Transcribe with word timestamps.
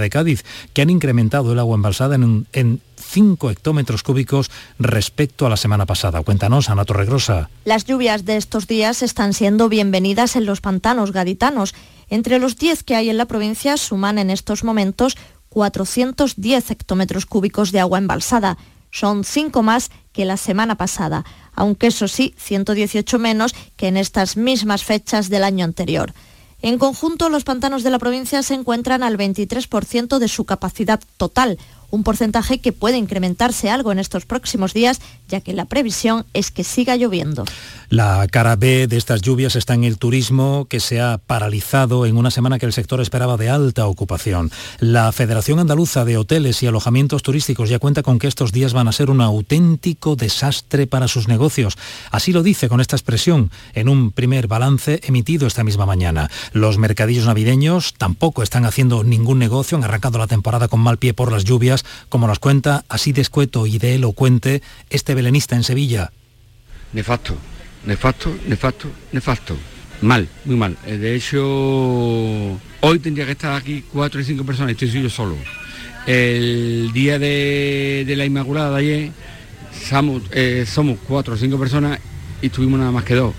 de 0.00 0.10
Cádiz, 0.10 0.44
que 0.72 0.82
han 0.82 0.90
incrementado 0.90 1.52
el 1.52 1.58
agua 1.58 1.74
embalsada 1.76 2.14
en, 2.14 2.46
en 2.52 2.80
5 2.96 3.50
hectómetros 3.50 4.02
cúbicos 4.02 4.50
respecto 4.78 5.46
a 5.46 5.50
la 5.50 5.56
semana 5.56 5.86
pasada. 5.86 6.22
Cuéntanos, 6.22 6.68
Ana 6.68 6.84
Torregrosa. 6.84 7.50
Las 7.64 7.84
lluvias 7.84 8.24
de 8.24 8.36
estos 8.36 8.66
días 8.66 9.02
están 9.02 9.32
siendo 9.32 9.68
bienvenidas 9.68 10.36
en 10.36 10.46
los 10.46 10.60
pantanos 10.60 11.12
gaditanos. 11.12 11.74
Entre 12.10 12.38
los 12.38 12.56
10 12.56 12.82
que 12.82 12.96
hay 12.96 13.10
en 13.10 13.18
la 13.18 13.26
provincia 13.26 13.76
suman 13.76 14.18
en 14.18 14.30
estos 14.30 14.64
momentos 14.64 15.16
410 15.50 16.70
hectómetros 16.70 17.26
cúbicos 17.26 17.72
de 17.72 17.80
agua 17.80 17.98
embalsada. 17.98 18.58
Son 18.90 19.24
5 19.24 19.62
más 19.62 19.90
que 20.12 20.24
la 20.24 20.36
semana 20.36 20.76
pasada, 20.76 21.24
aunque 21.54 21.88
eso 21.88 22.08
sí, 22.08 22.34
118 22.38 23.18
menos 23.18 23.54
que 23.76 23.88
en 23.88 23.96
estas 23.96 24.36
mismas 24.36 24.84
fechas 24.84 25.28
del 25.28 25.44
año 25.44 25.64
anterior. 25.64 26.12
En 26.60 26.78
conjunto, 26.78 27.28
los 27.28 27.44
pantanos 27.44 27.84
de 27.84 27.90
la 27.90 28.00
provincia 28.00 28.42
se 28.42 28.54
encuentran 28.54 29.02
al 29.02 29.16
23% 29.16 30.18
de 30.18 30.28
su 30.28 30.44
capacidad 30.44 31.00
total, 31.16 31.58
un 31.90 32.02
porcentaje 32.02 32.58
que 32.58 32.72
puede 32.72 32.96
incrementarse 32.96 33.70
algo 33.70 33.92
en 33.92 33.98
estos 33.98 34.26
próximos 34.26 34.74
días, 34.74 35.00
ya 35.28 35.40
que 35.40 35.52
la 35.52 35.64
previsión 35.64 36.26
es 36.34 36.50
que 36.50 36.64
siga 36.64 36.96
lloviendo. 36.96 37.44
La 37.88 38.26
cara 38.30 38.56
B 38.56 38.86
de 38.86 38.96
estas 38.96 39.22
lluvias 39.22 39.56
está 39.56 39.74
en 39.74 39.84
el 39.84 39.98
turismo, 39.98 40.66
que 40.68 40.80
se 40.80 41.00
ha 41.00 41.18
paralizado 41.18 42.04
en 42.06 42.16
una 42.16 42.30
semana 42.30 42.58
que 42.58 42.66
el 42.66 42.72
sector 42.72 43.00
esperaba 43.00 43.36
de 43.36 43.48
alta 43.48 43.86
ocupación. 43.86 44.50
La 44.78 45.10
Federación 45.12 45.58
Andaluza 45.58 46.04
de 46.04 46.18
Hoteles 46.18 46.62
y 46.62 46.66
Alojamientos 46.66 47.22
Turísticos 47.22 47.68
ya 47.68 47.78
cuenta 47.78 48.02
con 48.02 48.18
que 48.18 48.26
estos 48.26 48.52
días 48.52 48.72
van 48.74 48.88
a 48.88 48.92
ser 48.92 49.10
un 49.10 49.20
auténtico 49.20 50.16
desastre 50.16 50.86
para 50.86 51.08
sus 51.08 51.28
negocios. 51.28 51.78
Así 52.10 52.32
lo 52.32 52.42
dice 52.42 52.68
con 52.68 52.80
esta 52.80 52.96
expresión 52.96 53.50
en 53.74 53.88
un 53.88 54.12
primer 54.12 54.48
balance 54.48 55.00
emitido 55.04 55.46
esta 55.46 55.64
misma 55.64 55.86
mañana. 55.86 56.30
Los 56.52 56.78
mercadillos 56.78 57.26
navideños 57.26 57.94
tampoco 57.94 58.42
están 58.42 58.66
haciendo 58.66 59.04
ningún 59.04 59.38
negocio, 59.38 59.78
han 59.78 59.84
arrancado 59.84 60.18
la 60.18 60.26
temporada 60.26 60.68
con 60.68 60.80
mal 60.80 60.98
pie 60.98 61.14
por 61.14 61.32
las 61.32 61.44
lluvias, 61.44 61.77
como 62.08 62.26
nos 62.26 62.38
cuenta 62.38 62.84
así 62.88 63.12
de 63.12 63.22
escueto 63.22 63.66
y 63.66 63.78
de 63.78 63.94
elocuente 63.94 64.62
este 64.90 65.14
belenista 65.14 65.56
en 65.56 65.64
Sevilla. 65.64 66.12
Nefasto 66.92 67.36
nefasto, 67.84 68.36
nefasto, 68.46 68.88
nefasto. 69.12 69.56
Mal, 70.02 70.28
muy 70.44 70.56
mal. 70.56 70.76
Eh, 70.86 70.96
de 70.96 71.16
hecho, 71.16 71.40
hoy 72.80 72.98
tendría 73.00 73.26
que 73.26 73.32
estar 73.32 73.54
aquí 73.54 73.84
cuatro 73.92 74.20
y 74.20 74.24
cinco 74.24 74.44
personas, 74.44 74.72
estoy 74.72 75.02
yo 75.02 75.10
solo. 75.10 75.36
El 76.06 76.90
día 76.92 77.18
de, 77.18 78.14
la 78.16 78.24
Inmaculada 78.24 78.70
de 78.70 78.76
ayer 78.78 79.10
somos, 79.88 80.22
eh, 80.32 80.64
somos 80.66 80.98
cuatro 81.06 81.34
o 81.34 81.36
cinco 81.36 81.58
personas 81.58 81.98
y 82.40 82.48
tuvimos 82.48 82.78
nada 82.78 82.92
más 82.92 83.04
que 83.04 83.14
dos. 83.14 83.34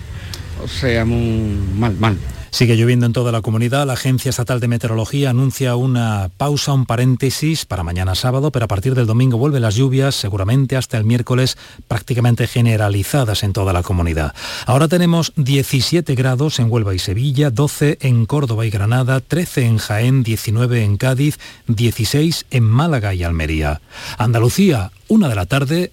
O 0.62 0.68
sea, 0.68 1.04
muy 1.04 1.56
mal, 1.78 1.96
mal. 1.98 2.18
Sigue 2.50 2.76
lloviendo 2.76 3.06
en 3.06 3.12
toda 3.12 3.32
la 3.32 3.42
comunidad. 3.42 3.86
La 3.86 3.92
Agencia 3.92 4.30
Estatal 4.30 4.60
de 4.60 4.68
Meteorología 4.68 5.30
anuncia 5.30 5.76
una 5.76 6.30
pausa, 6.36 6.72
un 6.72 6.84
paréntesis 6.84 7.64
para 7.64 7.84
mañana 7.84 8.14
sábado, 8.14 8.50
pero 8.50 8.64
a 8.64 8.68
partir 8.68 8.94
del 8.94 9.06
domingo 9.06 9.38
vuelven 9.38 9.62
las 9.62 9.76
lluvias, 9.76 10.14
seguramente 10.14 10.76
hasta 10.76 10.98
el 10.98 11.04
miércoles 11.04 11.56
prácticamente 11.86 12.46
generalizadas 12.46 13.44
en 13.44 13.52
toda 13.52 13.72
la 13.72 13.82
comunidad. 13.82 14.34
Ahora 14.66 14.88
tenemos 14.88 15.32
17 15.36 16.14
grados 16.14 16.58
en 16.58 16.70
Huelva 16.70 16.94
y 16.94 16.98
Sevilla, 16.98 17.50
12 17.50 17.98
en 18.00 18.26
Córdoba 18.26 18.66
y 18.66 18.70
Granada, 18.70 19.20
13 19.20 19.66
en 19.66 19.78
Jaén, 19.78 20.22
19 20.22 20.84
en 20.84 20.96
Cádiz, 20.96 21.38
16 21.68 22.46
en 22.50 22.64
Málaga 22.64 23.14
y 23.14 23.22
Almería. 23.22 23.80
Andalucía, 24.18 24.90
una 25.08 25.28
de 25.28 25.34
la 25.34 25.46
tarde, 25.46 25.92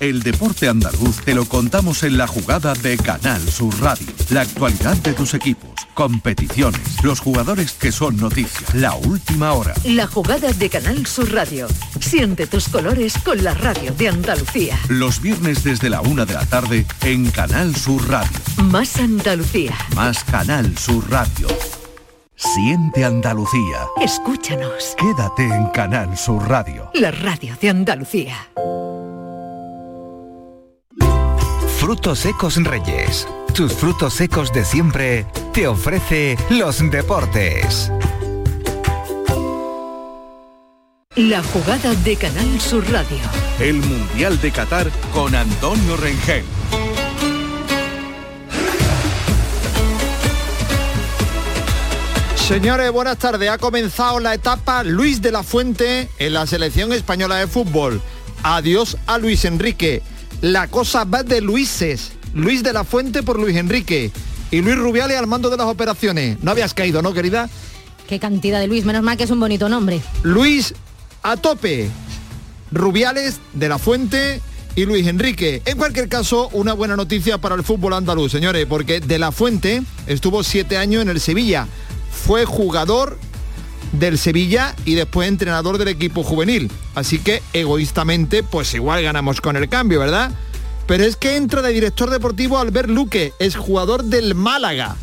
El 0.00 0.22
deporte 0.22 0.66
andaluz 0.66 1.20
te 1.26 1.34
lo 1.34 1.44
contamos 1.44 2.04
en 2.04 2.16
la 2.16 2.26
jugada 2.26 2.72
de 2.72 2.96
Canal 2.96 3.38
Sur 3.42 3.78
Radio. 3.82 4.06
La 4.30 4.40
actualidad 4.40 4.96
de 4.96 5.12
tus 5.12 5.34
equipos, 5.34 5.72
competiciones, 5.92 6.80
los 7.04 7.20
jugadores 7.20 7.72
que 7.72 7.92
son 7.92 8.16
noticias, 8.16 8.74
la 8.74 8.94
última 8.94 9.52
hora. 9.52 9.74
La 9.84 10.06
jugada 10.06 10.52
de 10.52 10.70
Canal 10.70 11.04
Sur 11.04 11.30
Radio. 11.34 11.68
Siente 12.00 12.46
tus 12.46 12.70
colores 12.70 13.12
con 13.18 13.44
la 13.44 13.52
radio 13.52 13.92
de 13.92 14.08
Andalucía. 14.08 14.78
Los 14.88 15.20
viernes 15.20 15.64
desde 15.64 15.90
la 15.90 16.00
una 16.00 16.24
de 16.24 16.32
la 16.32 16.46
tarde 16.46 16.86
en 17.02 17.30
Canal 17.30 17.76
Sur 17.76 18.08
Radio. 18.08 18.38
Más 18.56 18.96
Andalucía. 18.96 19.76
Más 19.94 20.24
Canal 20.24 20.78
Sur 20.78 21.10
Radio. 21.10 21.46
Siente 22.36 23.04
Andalucía. 23.04 23.86
Escúchanos. 24.00 24.96
Quédate 24.96 25.42
en 25.42 25.66
Canal 25.74 26.16
Sur 26.16 26.48
Radio. 26.48 26.90
La 26.94 27.10
radio 27.10 27.54
de 27.60 27.68
Andalucía. 27.68 28.48
Frutos 31.80 32.18
secos 32.18 32.56
Reyes. 32.62 33.26
Tus 33.54 33.72
frutos 33.72 34.12
secos 34.12 34.52
de 34.52 34.66
siempre 34.66 35.24
te 35.54 35.66
ofrece 35.66 36.36
los 36.50 36.78
deportes. 36.90 37.90
La 41.16 41.42
jugada 41.42 41.94
de 41.94 42.16
Canal 42.16 42.60
Sur 42.60 42.84
Radio. 42.92 43.16
El 43.58 43.76
Mundial 43.76 44.38
de 44.42 44.52
Qatar 44.52 44.90
con 45.14 45.34
Antonio 45.34 45.96
Rengel. 45.96 46.44
Señores, 52.34 52.92
buenas 52.92 53.16
tardes. 53.16 53.48
Ha 53.48 53.56
comenzado 53.56 54.20
la 54.20 54.34
etapa 54.34 54.84
Luis 54.84 55.22
de 55.22 55.32
la 55.32 55.42
Fuente 55.42 56.10
en 56.18 56.34
la 56.34 56.46
selección 56.46 56.92
española 56.92 57.36
de 57.36 57.46
fútbol. 57.46 58.02
Adiós 58.42 58.98
a 59.06 59.16
Luis 59.16 59.46
Enrique 59.46 60.02
la 60.40 60.68
cosa 60.68 61.04
va 61.04 61.22
de 61.22 61.40
Luises. 61.40 62.12
Luis 62.34 62.62
de 62.62 62.72
la 62.72 62.84
Fuente 62.84 63.22
por 63.22 63.38
Luis 63.38 63.56
Enrique. 63.56 64.10
Y 64.50 64.62
Luis 64.62 64.76
Rubiales 64.76 65.16
al 65.16 65.26
mando 65.26 65.50
de 65.50 65.56
las 65.56 65.66
operaciones. 65.66 66.38
No 66.42 66.50
habías 66.50 66.74
caído, 66.74 67.02
¿no, 67.02 67.12
querida? 67.12 67.48
Qué 68.08 68.18
cantidad 68.18 68.58
de 68.58 68.66
Luis, 68.66 68.84
menos 68.84 69.02
mal 69.02 69.16
que 69.16 69.24
es 69.24 69.30
un 69.30 69.40
bonito 69.40 69.68
nombre. 69.68 70.00
Luis 70.22 70.74
a 71.22 71.36
tope. 71.36 71.88
Rubiales 72.72 73.40
de 73.52 73.68
la 73.68 73.78
Fuente 73.78 74.40
y 74.76 74.84
Luis 74.86 75.06
Enrique. 75.06 75.62
En 75.64 75.76
cualquier 75.76 76.08
caso, 76.08 76.48
una 76.52 76.72
buena 76.72 76.96
noticia 76.96 77.38
para 77.38 77.54
el 77.54 77.64
fútbol 77.64 77.94
andaluz, 77.94 78.32
señores, 78.32 78.66
porque 78.66 79.00
de 79.00 79.18
la 79.18 79.32
Fuente 79.32 79.82
estuvo 80.06 80.42
siete 80.42 80.76
años 80.76 81.02
en 81.02 81.08
el 81.08 81.20
Sevilla. 81.20 81.66
Fue 82.10 82.44
jugador 82.44 83.18
del 83.92 84.18
Sevilla 84.18 84.74
y 84.84 84.94
después 84.94 85.28
entrenador 85.28 85.78
del 85.78 85.88
equipo 85.88 86.22
juvenil. 86.22 86.70
Así 86.94 87.18
que 87.18 87.42
egoístamente, 87.52 88.42
pues 88.42 88.74
igual 88.74 89.02
ganamos 89.02 89.40
con 89.40 89.56
el 89.56 89.68
cambio, 89.68 90.00
¿verdad? 90.00 90.30
Pero 90.86 91.04
es 91.04 91.16
que 91.16 91.36
entra 91.36 91.62
de 91.62 91.72
director 91.72 92.10
deportivo 92.10 92.58
Albert 92.58 92.88
Luque, 92.88 93.32
es 93.38 93.56
jugador 93.56 94.04
del 94.04 94.34
Málaga. 94.34 94.96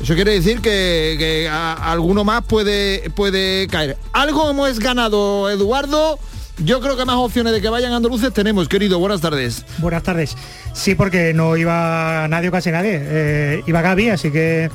Eso 0.00 0.14
quiere 0.14 0.32
decir 0.32 0.60
que, 0.60 1.48
alguno 1.50 2.24
más 2.24 2.42
puede, 2.44 3.10
puede 3.10 3.68
caer. 3.68 3.96
Algo 4.12 4.50
hemos 4.50 4.78
ganado, 4.80 5.48
Eduardo. 5.48 6.18
Yo 6.58 6.80
creo 6.80 6.96
que 6.96 7.04
más 7.04 7.16
opciones 7.16 7.52
de 7.52 7.60
que 7.60 7.68
vayan 7.68 7.92
andaluces 7.92 8.32
tenemos, 8.32 8.68
querido. 8.68 8.98
Buenas 8.98 9.20
tardes. 9.20 9.64
Buenas 9.78 10.02
tardes. 10.02 10.36
Sí, 10.74 10.94
porque 10.94 11.32
no 11.32 11.56
iba 11.56 12.26
nadie 12.28 12.48
o 12.48 12.52
casi 12.52 12.70
nadie. 12.70 12.98
Eh, 13.00 13.62
iba 13.66 13.80
Gaby, 13.80 14.10
así 14.10 14.30
que 14.30 14.70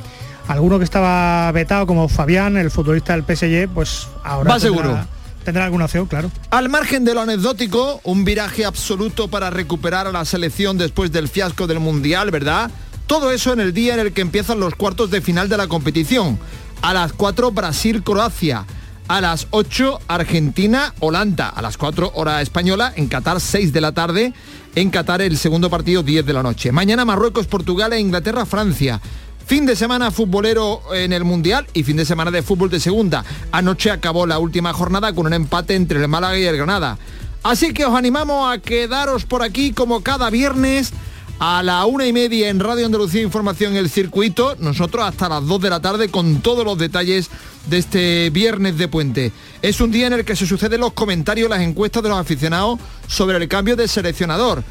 alguno 0.48 0.78
que 0.78 0.86
estaba 0.86 1.52
vetado 1.52 1.86
como 1.86 2.08
Fabián, 2.08 2.58
el 2.58 2.72
futbolista 2.72 3.14
del 3.18 3.24
PSG, 3.24 3.70
pues 3.74 4.08
ahora 4.24 4.52
va 4.52 4.60
seguro. 4.60 4.98
Tendrá 5.44 5.64
alguna 5.64 5.86
opción, 5.86 6.08
claro. 6.08 6.30
Al 6.50 6.68
margen 6.68 7.06
de 7.06 7.14
lo 7.14 7.22
anecdótico, 7.22 8.02
un 8.04 8.26
viraje 8.26 8.66
absoluto 8.66 9.30
para 9.30 9.50
recuperar 9.50 10.06
a 10.06 10.12
la 10.12 10.26
selección 10.26 10.78
después 10.78 11.12
del 11.14 11.30
fiasco 11.30 11.68
del 11.68 11.80
Mundial, 11.80 12.32
¿verdad? 12.32 12.70
Todo 13.06 13.32
eso 13.32 13.54
en 13.54 13.62
el 13.62 13.74
día 13.74 13.94
en 13.94 14.02
el 14.02 14.12
que 14.12 14.20
empiezan 14.20 14.60
los 14.60 14.76
cuartos 14.76 15.10
de 15.10 15.22
final 15.22 15.48
de 15.48 15.56
la 15.56 15.68
competición. 15.68 16.38
A 16.82 16.94
las 16.94 17.14
4 17.14 17.52
Brasil-Croacia. 17.52 18.66
A 19.08 19.22
las 19.22 19.48
8 19.52 20.02
Argentina-Holanda. 20.10 21.48
A 21.48 21.62
las 21.62 21.78
4 21.78 22.12
hora 22.16 22.42
española. 22.42 22.92
En 22.98 23.08
Qatar 23.08 23.40
6 23.40 23.72
de 23.72 23.80
la 23.80 23.94
tarde. 23.94 24.34
En 24.76 24.90
Qatar 24.90 25.22
el 25.22 25.38
segundo 25.38 25.70
partido 25.70 26.04
10 26.04 26.26
de 26.26 26.34
la 26.34 26.44
noche. 26.44 26.74
Mañana 26.74 27.06
Marruecos-Portugal 27.06 27.94
e 27.94 28.00
Inglaterra-Francia. 28.02 29.00
Fin 29.48 29.66
de 29.66 29.78
semana 29.78 30.12
futbolero 30.12 30.82
en 30.94 31.14
el 31.14 31.24
Mundial 31.24 31.66
y 31.74 31.84
fin 31.84 31.96
de 31.96 32.04
semana 32.04 32.32
de 32.32 32.44
fútbol 32.44 32.70
de 32.70 32.82
segunda. 32.82 33.24
Anoche 33.54 33.90
acabó 33.90 34.26
la 34.28 34.40
última 34.40 34.74
jornada 34.74 35.14
con 35.14 35.26
un 35.26 35.32
empate 35.32 35.74
entre 35.76 36.02
el 36.02 36.08
Málaga 36.10 36.38
y 36.38 36.44
el 36.44 36.58
Granada. 36.58 36.98
Así 37.44 37.72
que 37.72 37.86
os 37.86 37.96
animamos 37.96 38.54
a 38.54 38.60
quedaros 38.60 39.24
por 39.24 39.44
aquí 39.44 39.72
como 39.72 40.04
cada 40.04 40.30
viernes 40.30 40.92
a 41.40 41.64
la 41.64 41.86
una 41.86 42.06
y 42.06 42.12
media 42.12 42.50
en 42.50 42.60
Radio 42.60 42.86
Andalucía 42.86 43.22
Información 43.22 43.78
El 43.78 43.90
Circuito. 43.90 44.58
Nosotros 44.60 45.06
hasta 45.06 45.30
las 45.30 45.46
dos 45.46 45.62
de 45.62 45.70
la 45.70 45.80
tarde 45.80 46.10
con 46.10 46.42
todos 46.42 46.66
los 46.66 46.78
detalles 46.78 47.30
de 47.70 47.78
este 47.78 48.30
viernes 48.32 48.78
de 48.78 48.90
puente. 48.90 49.32
Es 49.62 49.80
un 49.80 49.92
día 49.92 50.08
en 50.08 50.14
el 50.14 50.26
que 50.26 50.36
se 50.36 50.46
suceden 50.46 50.82
los 50.82 50.92
comentarios, 50.92 51.50
las 51.50 51.62
encuestas 51.62 52.04
de 52.04 52.10
los 52.10 52.20
aficionados 52.20 52.80
sobre 53.08 53.38
el 53.38 53.48
cambio 53.48 53.78
de 53.78 53.88
seleccionador. 53.88 54.62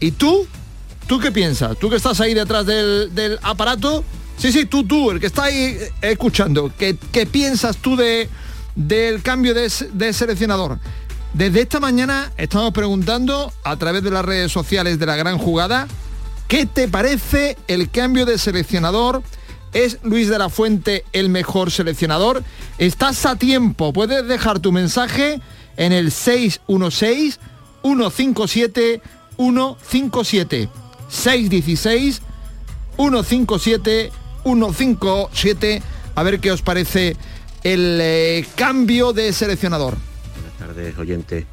¿Y 0.00 0.10
tú? 0.10 0.48
¿Tú 1.10 1.18
qué 1.18 1.32
piensas? 1.32 1.76
¿Tú 1.76 1.90
que 1.90 1.96
estás 1.96 2.20
ahí 2.20 2.34
detrás 2.34 2.64
del, 2.64 3.36
aparato? 3.42 4.04
Sí, 4.38 4.52
sí, 4.52 4.64
tú, 4.66 4.84
tú, 4.84 5.10
el 5.10 5.18
que 5.18 5.26
está 5.26 5.42
ahí 5.42 5.76
eh, 5.76 5.92
escuchando. 6.02 6.72
¿Qué, 6.78 6.94
piensas 7.26 7.78
tú 7.78 7.96
de, 7.96 8.28
del 8.76 9.20
cambio 9.20 9.52
de, 9.52 9.68
seleccionador? 9.68 10.78
Desde 11.34 11.62
esta 11.62 11.80
mañana 11.80 12.30
estamos 12.36 12.72
preguntando 12.72 13.52
a 13.64 13.74
través 13.74 14.04
de 14.04 14.12
las 14.12 14.24
redes 14.24 14.52
sociales 14.52 15.00
de 15.00 15.06
la 15.06 15.16
gran 15.16 15.36
jugada, 15.36 15.88
¿qué 16.46 16.64
te 16.64 16.86
parece 16.86 17.58
el 17.66 17.90
cambio 17.90 18.24
de 18.24 18.38
seleccionador? 18.38 19.24
¿Es 19.72 19.98
Luis 20.04 20.28
de 20.28 20.38
la 20.38 20.48
Fuente 20.48 21.04
el 21.12 21.28
mejor 21.28 21.72
seleccionador? 21.72 22.44
Estás 22.78 23.26
a 23.26 23.34
tiempo, 23.34 23.92
puedes 23.92 24.28
dejar 24.28 24.60
tu 24.60 24.70
mensaje 24.70 25.40
en 25.76 25.90
el 25.90 26.12
616 26.12 27.40
157 27.82 29.02
157 29.36 30.79
616 31.10 32.22
157 32.96 34.10
157 34.44 35.82
a 36.14 36.22
ver 36.22 36.40
qué 36.40 36.52
os 36.52 36.62
parece 36.62 37.16
el 37.62 37.98
eh, 38.00 38.44
cambio 38.56 39.12
de 39.12 39.32
seleccionador. 39.32 39.96
Buenas 40.34 40.58
tardes, 40.58 40.98
oyente. 40.98 41.46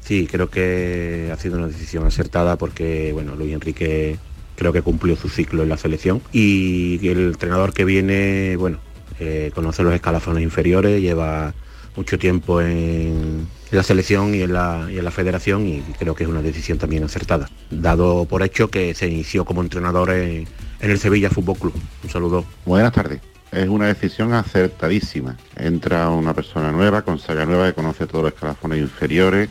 Sí, 0.00 0.26
creo 0.26 0.50
que 0.50 1.30
ha 1.32 1.36
sido 1.36 1.58
una 1.58 1.68
decisión 1.68 2.06
acertada 2.06 2.56
porque, 2.56 3.12
bueno, 3.12 3.36
Luis 3.36 3.52
Enrique 3.52 4.18
creo 4.56 4.72
que 4.72 4.82
cumplió 4.82 5.16
su 5.16 5.28
ciclo 5.28 5.62
en 5.62 5.68
la 5.68 5.76
selección 5.76 6.20
y 6.32 7.06
el 7.08 7.18
entrenador 7.18 7.72
que 7.72 7.84
viene, 7.84 8.56
bueno, 8.56 8.78
eh, 9.20 9.52
conoce 9.54 9.82
los 9.82 9.94
escalafones 9.94 10.42
inferiores, 10.42 11.00
lleva 11.00 11.54
mucho 11.96 12.18
tiempo 12.18 12.60
en, 12.60 13.46
la 13.76 13.82
selección 13.82 14.34
y 14.34 14.42
en 14.42 14.52
la, 14.52 14.86
en 14.88 15.04
la 15.04 15.10
federación 15.10 15.66
y 15.66 15.80
creo 15.98 16.14
que 16.14 16.24
es 16.24 16.30
una 16.30 16.42
decisión 16.42 16.78
también 16.78 17.04
acertada, 17.04 17.48
dado 17.70 18.26
por 18.26 18.42
hecho 18.42 18.70
que 18.70 18.94
se 18.94 19.08
inició 19.08 19.44
como 19.44 19.62
entrenador 19.62 20.10
en, 20.10 20.46
en 20.80 20.90
el 20.90 20.98
Sevilla 20.98 21.30
Fútbol 21.30 21.56
Club. 21.56 21.74
Un 22.04 22.10
saludo. 22.10 22.44
Buenas 22.66 22.92
tardes. 22.92 23.20
Es 23.50 23.68
una 23.68 23.86
decisión 23.86 24.32
acertadísima. 24.32 25.36
Entra 25.56 26.08
una 26.08 26.32
persona 26.32 26.72
nueva, 26.72 27.02
con 27.02 27.18
saga 27.18 27.44
nueva, 27.44 27.66
que 27.66 27.74
conoce 27.74 28.06
todos 28.06 28.24
los 28.24 28.32
escalafones 28.32 28.78
inferiores. 28.78 29.50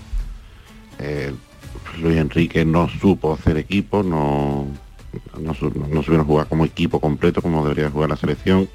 Eh, 0.98 1.34
Luis 2.00 2.18
Enrique 2.18 2.66
no 2.66 2.90
supo 2.90 3.34
hacer 3.34 3.58
equipo, 3.58 4.02
no, 4.02 4.68
no, 5.40 5.54
no, 5.90 6.04
supieron 6.04 6.26
jugar 6.26 6.48
como 6.48 6.66
equipo 6.66 7.00
completo 7.00 7.42
como 7.42 7.64
debería 7.64 7.90
jugar 7.90 8.10
la 8.10 8.18
selección. 8.18 8.70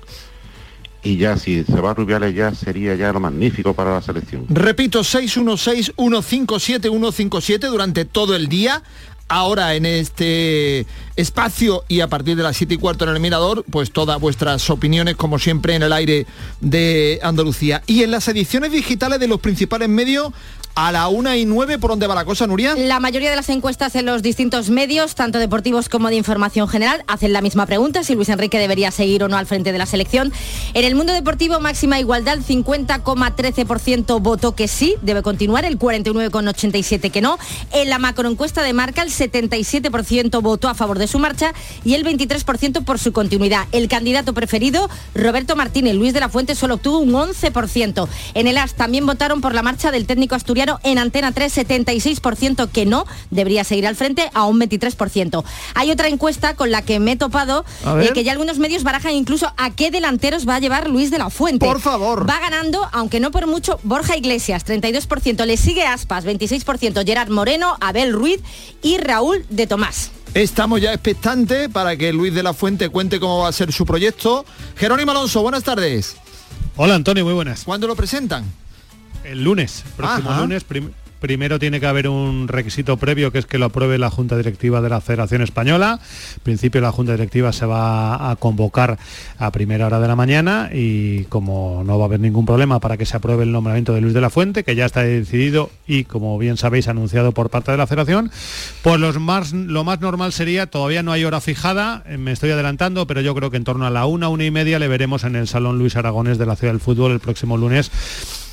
Y 1.07 1.17
ya 1.19 1.37
si 1.37 1.63
se 1.63 1.81
va 1.81 1.93
a 1.93 1.95
Rubiales 1.95 2.35
ya 2.35 2.53
sería 2.53 2.97
ya 2.97 3.13
lo 3.13 3.21
magnífico 3.21 3.75
para 3.75 3.95
la 3.95 4.03
selección. 4.03 4.45
Repito, 4.49 5.03
616-157-157 5.03 7.71
durante 7.71 8.05
todo 8.05 8.35
el 8.35 8.49
día 8.49 8.83
ahora 9.29 9.77
en 9.77 9.87
este 9.87 10.85
espacio 11.15 11.85
y 11.87 12.01
a 12.01 12.09
partir 12.09 12.37
de 12.37 12.43
las 12.43 12.57
7 12.57 12.75
y 12.75 12.79
cuarto 12.79 13.05
en 13.05 13.11
el 13.11 13.21
Mirador, 13.21 13.65
pues 13.71 13.93
todas 13.93 14.21
vuestras 14.21 14.69
opiniones 14.69 15.15
como 15.15 15.39
siempre 15.39 15.77
en 15.77 15.85
el 15.85 15.93
aire 15.93 16.27
de 16.61 17.21
Andalucía. 17.23 17.85
Y 17.87 18.03
en 18.03 18.11
las 18.11 18.27
ediciones 18.27 18.73
digitales 18.73 19.21
de 19.21 19.29
los 19.29 19.39
principales 19.39 19.89
medios 19.89 20.33
a 20.77 20.93
la 20.93 21.09
una 21.09 21.39
y 21.39 21.47
nueve, 21.47 21.79
¿por 21.79 21.89
dónde 21.89 22.07
va 22.07 22.15
la 22.15 22.27
cosa, 22.27 22.47
Nuria? 22.47 22.75
La 22.77 23.01
mayoría 23.01 23.31
de 23.31 23.37
las 23.37 23.49
encuestas 23.49 23.95
en 23.97 24.05
los 24.05 24.23
distintos 24.23 24.69
medios, 24.69 25.15
tanto 25.15 25.39
deportivos 25.39 25.89
como 25.89 26.09
de 26.09 26.17
información 26.17 26.69
general, 26.69 27.03
hacen 27.07 27.33
la 27.33 27.41
misma 27.41 27.65
pregunta, 27.65 28.05
si 28.05 28.15
Luis 28.15 28.29
Enrique 28.29 28.59
debería 28.59 28.91
seguir 28.91 29.25
o 29.25 29.29
no 29.29 29.39
al 29.39 29.47
frente 29.47 29.73
de 29.73 29.79
la 29.79 29.87
selección. 29.87 30.35
En 30.75 30.85
el 30.85 30.95
mundo 30.95 31.15
deportivo, 31.15 31.61
máxima 31.61 31.99
igualdad, 31.99 32.41
50,13% 32.41 34.21
votó 34.21 34.55
que 34.55 34.69
sí, 34.69 34.97
debe 35.01 35.23
continuar, 35.23 35.65
el 35.65 35.79
49,87% 35.79 37.11
que 37.11 37.23
no. 37.23 37.39
En 37.73 37.89
la 37.89 37.99
macroencuesta 37.99 38.63
de 38.63 38.75
marca, 38.75 39.01
el 39.01 39.09
77% 39.09 40.43
votó 40.43 40.69
a 40.69 40.75
favor 40.75 40.99
de 40.99 41.09
su 41.09 41.19
marcha 41.19 41.55
y 41.85 41.95
el 41.95 42.05
23% 42.05 42.85
por 42.85 42.99
su 42.99 43.15
continuidad. 43.15 43.67
El 43.73 43.89
candidato 43.89 44.35
preferido, 44.35 44.91
Roberto 45.15 45.57
Martínez, 45.57 45.95
Luis 45.95 46.13
de 46.13 46.21
la 46.21 46.29
Fuente, 46.29 46.55
solo 46.55 46.75
obtuvo 46.75 46.99
un 46.99 47.13
11%. 47.13 48.09
En 48.35 48.47
el 48.47 48.59
AS 48.59 48.75
también 48.75 49.07
votaron 49.07 49.41
por 49.41 49.55
la 49.55 49.63
marcha 49.63 49.91
del 49.91 50.05
técnico 50.05 50.35
asturiano 50.35 50.66
en 50.83 50.99
Antena 50.99 51.33
3, 51.33 51.57
76% 51.57 52.69
que 52.69 52.87
no, 52.87 53.07
debería 53.31 53.65
seguir 53.65 53.87
al 53.87 53.97
frente 53.97 54.31
a 54.35 54.45
un 54.45 54.61
23%. 54.61 55.45
Hay 55.75 55.91
otra 55.91 56.09
encuesta 56.09 56.55
con 56.55 56.71
la 56.71 56.83
que 56.83 57.01
me 57.01 57.13
he 57.13 57.17
topado, 57.17 57.65
eh, 58.01 58.11
que 58.15 58.25
ya 58.25 58.33
algunos 58.33 58.59
medios 58.59 58.83
barajan 58.83 59.13
incluso 59.13 59.53
a 59.57 59.71
qué 59.71 59.91
delanteros 59.91 60.49
va 60.49 60.57
a 60.57 60.61
llevar 60.61 60.89
Luis 60.89 61.11
de 61.11 61.19
la 61.19 61.31
Fuente. 61.31 61.67
Por 61.67 61.81
favor. 61.81 62.29
Va 62.29 62.39
ganando, 62.39 62.89
aunque 62.93 63.21
no 63.21 63.31
por 63.31 63.47
mucho, 63.47 63.79
Borja 63.83 64.17
Iglesias, 64.17 64.65
32%, 64.67 65.45
le 65.45 65.57
sigue 65.57 65.85
Aspas, 65.85 66.25
26%, 66.25 67.05
Gerard 67.05 67.31
Moreno, 67.31 67.77
Abel 67.81 68.13
Ruiz 68.13 68.41
y 68.83 68.99
Raúl 68.99 69.45
de 69.49 69.67
Tomás. 69.67 70.11
Estamos 70.35 70.81
ya 70.83 70.93
expectantes 70.93 71.69
para 71.71 71.97
que 71.97 72.13
Luis 72.13 72.35
de 72.35 72.43
la 72.43 72.53
Fuente 72.53 72.91
cuente 72.91 73.19
cómo 73.19 73.39
va 73.39 73.49
a 73.49 73.53
ser 73.53 73.73
su 73.73 73.87
proyecto. 73.87 74.45
Jerónimo 74.77 75.13
Alonso, 75.13 75.41
buenas 75.41 75.65
tardes. 75.65 76.17
Hola 76.77 76.95
Antonio, 76.95 77.25
muy 77.25 77.33
buenas. 77.33 77.65
¿Cuándo 77.65 77.87
lo 77.87 77.97
presentan? 77.97 78.45
El 79.27 79.43
lunes, 79.43 79.85
próximo 79.97 80.33
lunes, 80.33 80.65
primero 81.21 81.59
tiene 81.59 81.81
que 81.81 81.87
haber 81.87 82.09
un 82.09 82.47
requisito 82.47 82.97
previo 82.97 83.33
que 83.33 83.39
es 83.39 83.47
que 83.47 83.59
lo 83.59 83.67
apruebe 83.67 83.99
la 83.99 84.11
Junta 84.11 84.37
Directiva 84.37 84.81
de 84.81 84.89
la 84.89 85.01
Federación 85.01 85.43
Española. 85.43 85.99
En 86.37 86.43
principio 86.45 86.81
la 86.81 86.93
Junta 86.93 87.13
Directiva 87.13 87.53
se 87.53 87.67
va 87.67 88.31
a 88.31 88.37
convocar 88.37 88.99
a 89.39 89.51
primera 89.51 89.87
hora 89.87 89.99
de 89.99 90.07
la 90.07 90.15
mañana 90.15 90.71
y 90.73 91.25
como 91.25 91.83
no 91.85 91.99
va 91.99 92.05
a 92.05 92.07
haber 92.07 92.21
ningún 92.21 92.47
problema 92.47 92.79
para 92.79 92.97
que 92.97 93.07
se 93.07 93.17
apruebe 93.17 93.43
el 93.43 93.51
nombramiento 93.51 93.95
de 93.95 94.01
Luis 94.01 94.15
de 94.15 94.21
la 94.21 94.31
Fuente, 94.31 94.63
que 94.63 94.77
ya 94.77 94.87
está 94.87 95.03
decidido 95.03 95.71
y 95.87 96.05
como 96.05 96.39
bien 96.39 96.57
sabéis 96.57 96.87
anunciado 96.87 97.33
por 97.33 97.51
parte 97.51 97.73
de 97.73 97.79
la 97.79 97.89
Federación, 97.89 98.31
pues 98.83 99.01
los 99.01 99.19
más, 99.19 99.53
lo 99.53 99.83
más 99.83 100.01
normal 100.01 100.33
sería, 100.33 100.67
todavía 100.67 101.03
no 101.03 101.11
hay 101.11 101.25
hora 101.25 101.41
fijada, 101.41 102.05
eh, 102.07 102.19
me 102.19 102.31
estoy 102.31 102.53
adelantando, 102.53 103.09
pero 103.09 103.21
yo 103.21 103.35
creo 103.35 103.51
que 103.51 103.57
en 103.57 103.65
torno 103.65 103.87
a 103.87 103.91
la 103.91 104.07
una, 104.07 104.29
una 104.29 104.45
y 104.45 104.53
media 104.53 104.79
le 104.79 104.87
veremos 104.87 105.25
en 105.25 105.35
el 105.35 105.49
Salón 105.49 105.79
Luis 105.79 105.97
Aragones 105.97 106.39
de 106.39 106.47
la 106.47 106.55
Ciudad 106.55 106.73
del 106.73 106.81
Fútbol 106.81 107.11
el 107.11 107.21
próximo 107.21 107.57
lunes 107.57 107.91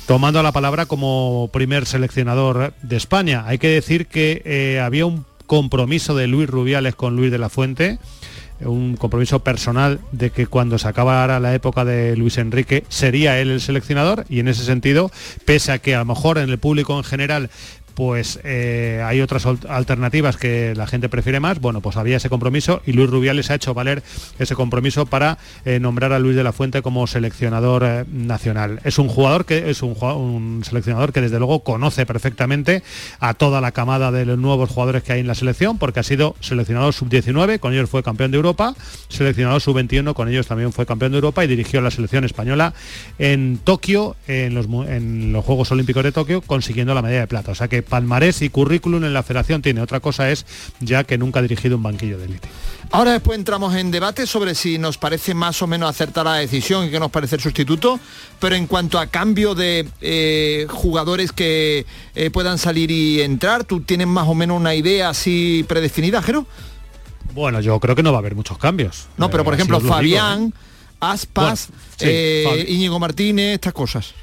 tomando 0.06 0.42
la 0.42 0.52
palabra 0.52 0.86
como 0.86 1.48
primer 1.52 1.86
seleccionador 1.86 2.74
de 2.82 2.96
España. 2.96 3.44
Hay 3.46 3.58
que 3.58 3.68
decir 3.68 4.06
que 4.06 4.42
eh, 4.44 4.80
había 4.80 5.06
un 5.06 5.24
compromiso 5.46 6.14
de 6.14 6.26
Luis 6.26 6.48
Rubiales 6.48 6.94
con 6.94 7.16
Luis 7.16 7.30
de 7.30 7.38
la 7.38 7.48
Fuente, 7.48 7.98
un 8.60 8.96
compromiso 8.96 9.40
personal 9.40 10.00
de 10.12 10.30
que 10.30 10.46
cuando 10.46 10.78
se 10.78 10.88
acabara 10.88 11.40
la 11.40 11.54
época 11.54 11.84
de 11.84 12.16
Luis 12.16 12.38
Enrique 12.38 12.84
sería 12.88 13.40
él 13.40 13.50
el 13.50 13.60
seleccionador 13.60 14.24
y 14.28 14.40
en 14.40 14.48
ese 14.48 14.64
sentido, 14.64 15.10
pese 15.44 15.72
a 15.72 15.78
que 15.78 15.94
a 15.94 15.98
lo 15.98 16.04
mejor 16.04 16.38
en 16.38 16.50
el 16.50 16.58
público 16.58 16.96
en 16.96 17.04
general 17.04 17.50
pues 17.94 18.40
eh, 18.44 19.02
hay 19.04 19.20
otras 19.20 19.46
alternativas 19.46 20.36
que 20.36 20.74
la 20.74 20.86
gente 20.86 21.08
prefiere 21.08 21.40
más, 21.40 21.60
bueno, 21.60 21.80
pues 21.80 21.96
había 21.96 22.16
ese 22.16 22.28
compromiso 22.28 22.82
y 22.86 22.92
Luis 22.92 23.08
Rubiales 23.08 23.50
ha 23.50 23.54
hecho 23.54 23.74
valer 23.74 24.02
ese 24.38 24.54
compromiso 24.54 25.06
para 25.06 25.38
eh, 25.64 25.78
nombrar 25.78 26.12
a 26.12 26.18
Luis 26.18 26.36
de 26.36 26.44
la 26.44 26.52
Fuente 26.52 26.82
como 26.82 27.06
seleccionador 27.06 27.84
eh, 27.84 28.04
nacional. 28.10 28.80
Es 28.84 28.98
un 28.98 29.08
jugador 29.08 29.46
que 29.46 29.70
es 29.70 29.82
un, 29.82 29.96
un, 30.00 30.64
seleccionador 30.64 31.12
que 31.12 31.20
desde 31.20 31.38
luego 31.38 31.60
conoce 31.60 32.04
perfectamente 32.06 32.82
a 33.20 33.34
toda 33.34 33.60
la 33.60 33.72
camada 33.72 34.10
de 34.10 34.26
los 34.26 34.38
nuevos 34.38 34.70
jugadores 34.70 35.02
que 35.02 35.12
hay 35.12 35.20
en 35.20 35.26
la 35.28 35.34
selección, 35.34 35.78
porque 35.78 36.00
ha 36.00 36.04
sido 36.04 36.34
seleccionador 36.40 36.92
sub-19, 36.92 37.60
con 37.60 37.72
ellos 37.72 37.88
fue 37.88 38.02
campeón 38.02 38.30
de 38.32 38.36
Europa, 38.36 38.74
seleccionador 39.08 39.60
sub-21, 39.60 40.14
con 40.14 40.28
ellos 40.28 40.46
también 40.46 40.72
fue 40.72 40.86
campeón 40.86 41.12
de 41.12 41.18
Europa 41.18 41.44
y 41.44 41.46
dirigió 41.46 41.80
la 41.80 41.90
selección 41.90 42.24
española 42.24 42.74
en 43.18 43.58
Tokio, 43.62 44.16
en 44.26 44.54
los, 44.54 44.66
en 44.88 45.32
los 45.32 45.44
Juegos 45.44 45.70
Olímpicos 45.70 46.02
de 46.02 46.12
Tokio, 46.12 46.40
consiguiendo 46.40 46.94
la 46.94 47.02
medalla 47.02 47.20
de 47.20 47.26
plata. 47.26 47.52
O 47.52 47.54
sea 47.54 47.68
que 47.68 47.83
palmarés 47.84 48.42
y 48.42 48.48
currículum 48.48 49.04
en 49.04 49.14
la 49.14 49.22
federación 49.22 49.62
tiene. 49.62 49.80
Otra 49.80 50.00
cosa 50.00 50.30
es 50.30 50.46
ya 50.80 51.04
que 51.04 51.18
nunca 51.18 51.38
ha 51.38 51.42
dirigido 51.42 51.76
un 51.76 51.82
banquillo 51.82 52.18
de 52.18 52.24
élite. 52.24 52.48
Ahora 52.90 53.12
después 53.12 53.38
entramos 53.38 53.74
en 53.74 53.90
debate 53.90 54.26
sobre 54.26 54.54
si 54.54 54.78
nos 54.78 54.98
parece 54.98 55.34
más 55.34 55.60
o 55.62 55.66
menos 55.66 55.90
acertada 55.90 56.32
la 56.32 56.38
decisión 56.38 56.86
y 56.86 56.90
qué 56.90 57.00
nos 57.00 57.10
parece 57.10 57.36
el 57.36 57.42
sustituto, 57.42 57.98
pero 58.38 58.54
en 58.54 58.66
cuanto 58.66 58.98
a 58.98 59.06
cambio 59.08 59.54
de 59.54 59.88
eh, 60.00 60.66
jugadores 60.70 61.32
que 61.32 61.86
eh, 62.14 62.30
puedan 62.30 62.58
salir 62.58 62.90
y 62.90 63.20
entrar, 63.20 63.64
¿tú 63.64 63.80
tienes 63.80 64.06
más 64.06 64.28
o 64.28 64.34
menos 64.34 64.60
una 64.60 64.74
idea 64.74 65.08
así 65.08 65.64
predefinida, 65.66 66.22
Jero? 66.22 66.46
Bueno, 67.34 67.60
yo 67.60 67.80
creo 67.80 67.96
que 67.96 68.02
no 68.02 68.12
va 68.12 68.18
a 68.18 68.20
haber 68.20 68.36
muchos 68.36 68.58
cambios. 68.58 69.08
No, 69.16 69.28
pero 69.28 69.42
por 69.42 69.54
eh, 69.54 69.56
ejemplo, 69.56 69.80
Fabián, 69.80 70.54
Aspas, 71.00 71.68
Íñigo 72.00 72.98
Martínez, 73.00 73.54
estas 73.54 73.72
cosas. 73.72 74.14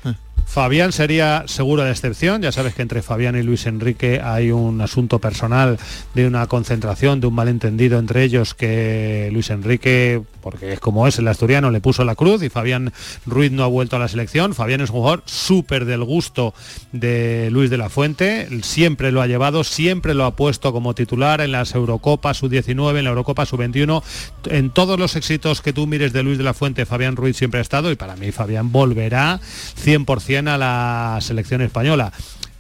Fabián 0.52 0.92
sería 0.92 1.46
seguro 1.48 1.84
de 1.84 1.92
excepción, 1.92 2.42
ya 2.42 2.52
sabes 2.52 2.76
que 2.76 2.82
entre 2.82 3.02
Fabián 3.02 3.38
y 3.38 3.42
Luis 3.42 3.68
Enrique 3.68 4.20
hay 4.22 4.52
un 4.52 4.82
asunto 4.82 5.20
personal 5.20 5.80
de 6.14 6.28
una 6.28 6.46
concentración, 6.48 7.22
de 7.22 7.28
un 7.28 7.36
malentendido 7.36 7.98
entre 7.98 8.26
ellos 8.26 8.54
que 8.54 9.30
Luis 9.32 9.50
Enrique, 9.50 10.22
porque 10.42 10.74
es 10.74 10.82
como 10.82 11.08
es 11.08 11.18
el 11.20 11.30
asturiano, 11.30 11.72
le 11.72 11.80
puso 11.80 12.04
la 12.04 12.16
cruz 12.16 12.44
y 12.44 12.50
Fabián 12.50 12.92
Ruiz 13.26 13.50
no 13.54 13.64
ha 13.64 13.68
vuelto 13.68 13.96
a 13.96 14.00
la 14.00 14.10
selección. 14.10 14.54
Fabián 14.54 14.82
es 14.82 14.90
un 14.90 14.98
jugador 14.98 15.24
súper 15.26 15.86
del 15.86 16.04
gusto 16.04 16.54
de 16.92 17.48
Luis 17.50 17.70
de 17.70 17.78
la 17.78 17.88
Fuente, 17.88 18.50
siempre 18.62 19.14
lo 19.14 19.22
ha 19.22 19.28
llevado, 19.28 19.64
siempre 19.64 20.14
lo 20.14 20.26
ha 20.26 20.36
puesto 20.36 20.74
como 20.74 20.94
titular 20.94 21.40
en 21.40 21.54
las 21.54 21.74
Eurocopas 21.76 22.40
Sub-19, 22.40 22.98
en 22.98 23.06
la 23.06 23.12
Eurocopa 23.12 23.46
Sub-21, 23.46 24.04
en 24.48 24.70
todos 24.70 25.00
los 25.00 25.16
éxitos 25.16 25.62
que 25.62 25.72
tú 25.72 25.88
mires 25.88 26.12
de 26.12 26.24
Luis 26.24 26.38
de 26.38 26.44
la 26.44 26.54
Fuente, 26.54 26.86
Fabián 26.86 27.16
Ruiz 27.16 27.38
siempre 27.38 27.60
ha 27.60 27.64
estado 27.64 27.90
y 27.90 27.96
para 27.96 28.18
mí 28.18 28.34
Fabián 28.34 28.74
volverá 28.74 29.40
100% 29.82 30.41
a 30.48 30.58
la 30.58 31.18
selección 31.22 31.62
española. 31.62 32.12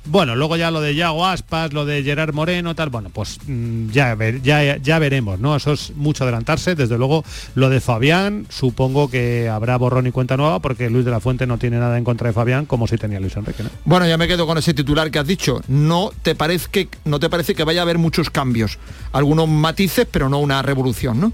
Bueno, 0.05 0.35
luego 0.35 0.57
ya 0.57 0.71
lo 0.71 0.81
de 0.81 0.95
Yago 0.95 1.27
Aspas, 1.27 1.73
lo 1.73 1.85
de 1.85 2.01
Gerard 2.01 2.33
Moreno, 2.33 2.73
tal, 2.73 2.89
bueno, 2.89 3.09
pues 3.13 3.37
mm, 3.45 3.89
ya, 3.91 4.17
ya, 4.41 4.77
ya 4.77 4.99
veremos, 4.99 5.39
¿no? 5.39 5.55
Eso 5.55 5.73
es 5.73 5.95
mucho 5.95 6.23
adelantarse. 6.23 6.73
Desde 6.73 6.97
luego, 6.97 7.23
lo 7.53 7.69
de 7.69 7.79
Fabián, 7.81 8.47
supongo 8.49 9.11
que 9.11 9.47
habrá 9.47 9.77
borrón 9.77 10.07
y 10.07 10.11
cuenta 10.11 10.37
nueva, 10.37 10.59
porque 10.59 10.89
Luis 10.89 11.05
de 11.05 11.11
la 11.11 11.19
Fuente 11.19 11.45
no 11.45 11.59
tiene 11.59 11.77
nada 11.77 11.99
en 11.99 12.03
contra 12.03 12.27
de 12.29 12.33
Fabián, 12.33 12.65
como 12.65 12.87
si 12.87 12.97
tenía 12.97 13.19
Luis 13.19 13.35
Enrique, 13.37 13.61
¿no? 13.61 13.69
Bueno, 13.85 14.07
ya 14.07 14.17
me 14.17 14.27
quedo 14.27 14.47
con 14.47 14.57
ese 14.57 14.73
titular 14.73 15.11
que 15.11 15.19
has 15.19 15.27
dicho. 15.27 15.61
No 15.67 16.11
te 16.23 16.33
parece 16.33 16.89
no 17.05 17.19
te 17.19 17.29
parece 17.29 17.53
que 17.53 17.63
vaya 17.63 17.81
a 17.81 17.83
haber 17.83 17.99
muchos 17.99 18.31
cambios. 18.31 18.79
Algunos 19.11 19.47
matices, 19.47 20.07
pero 20.09 20.29
no 20.29 20.39
una 20.39 20.63
revolución, 20.63 21.19
¿no? 21.19 21.31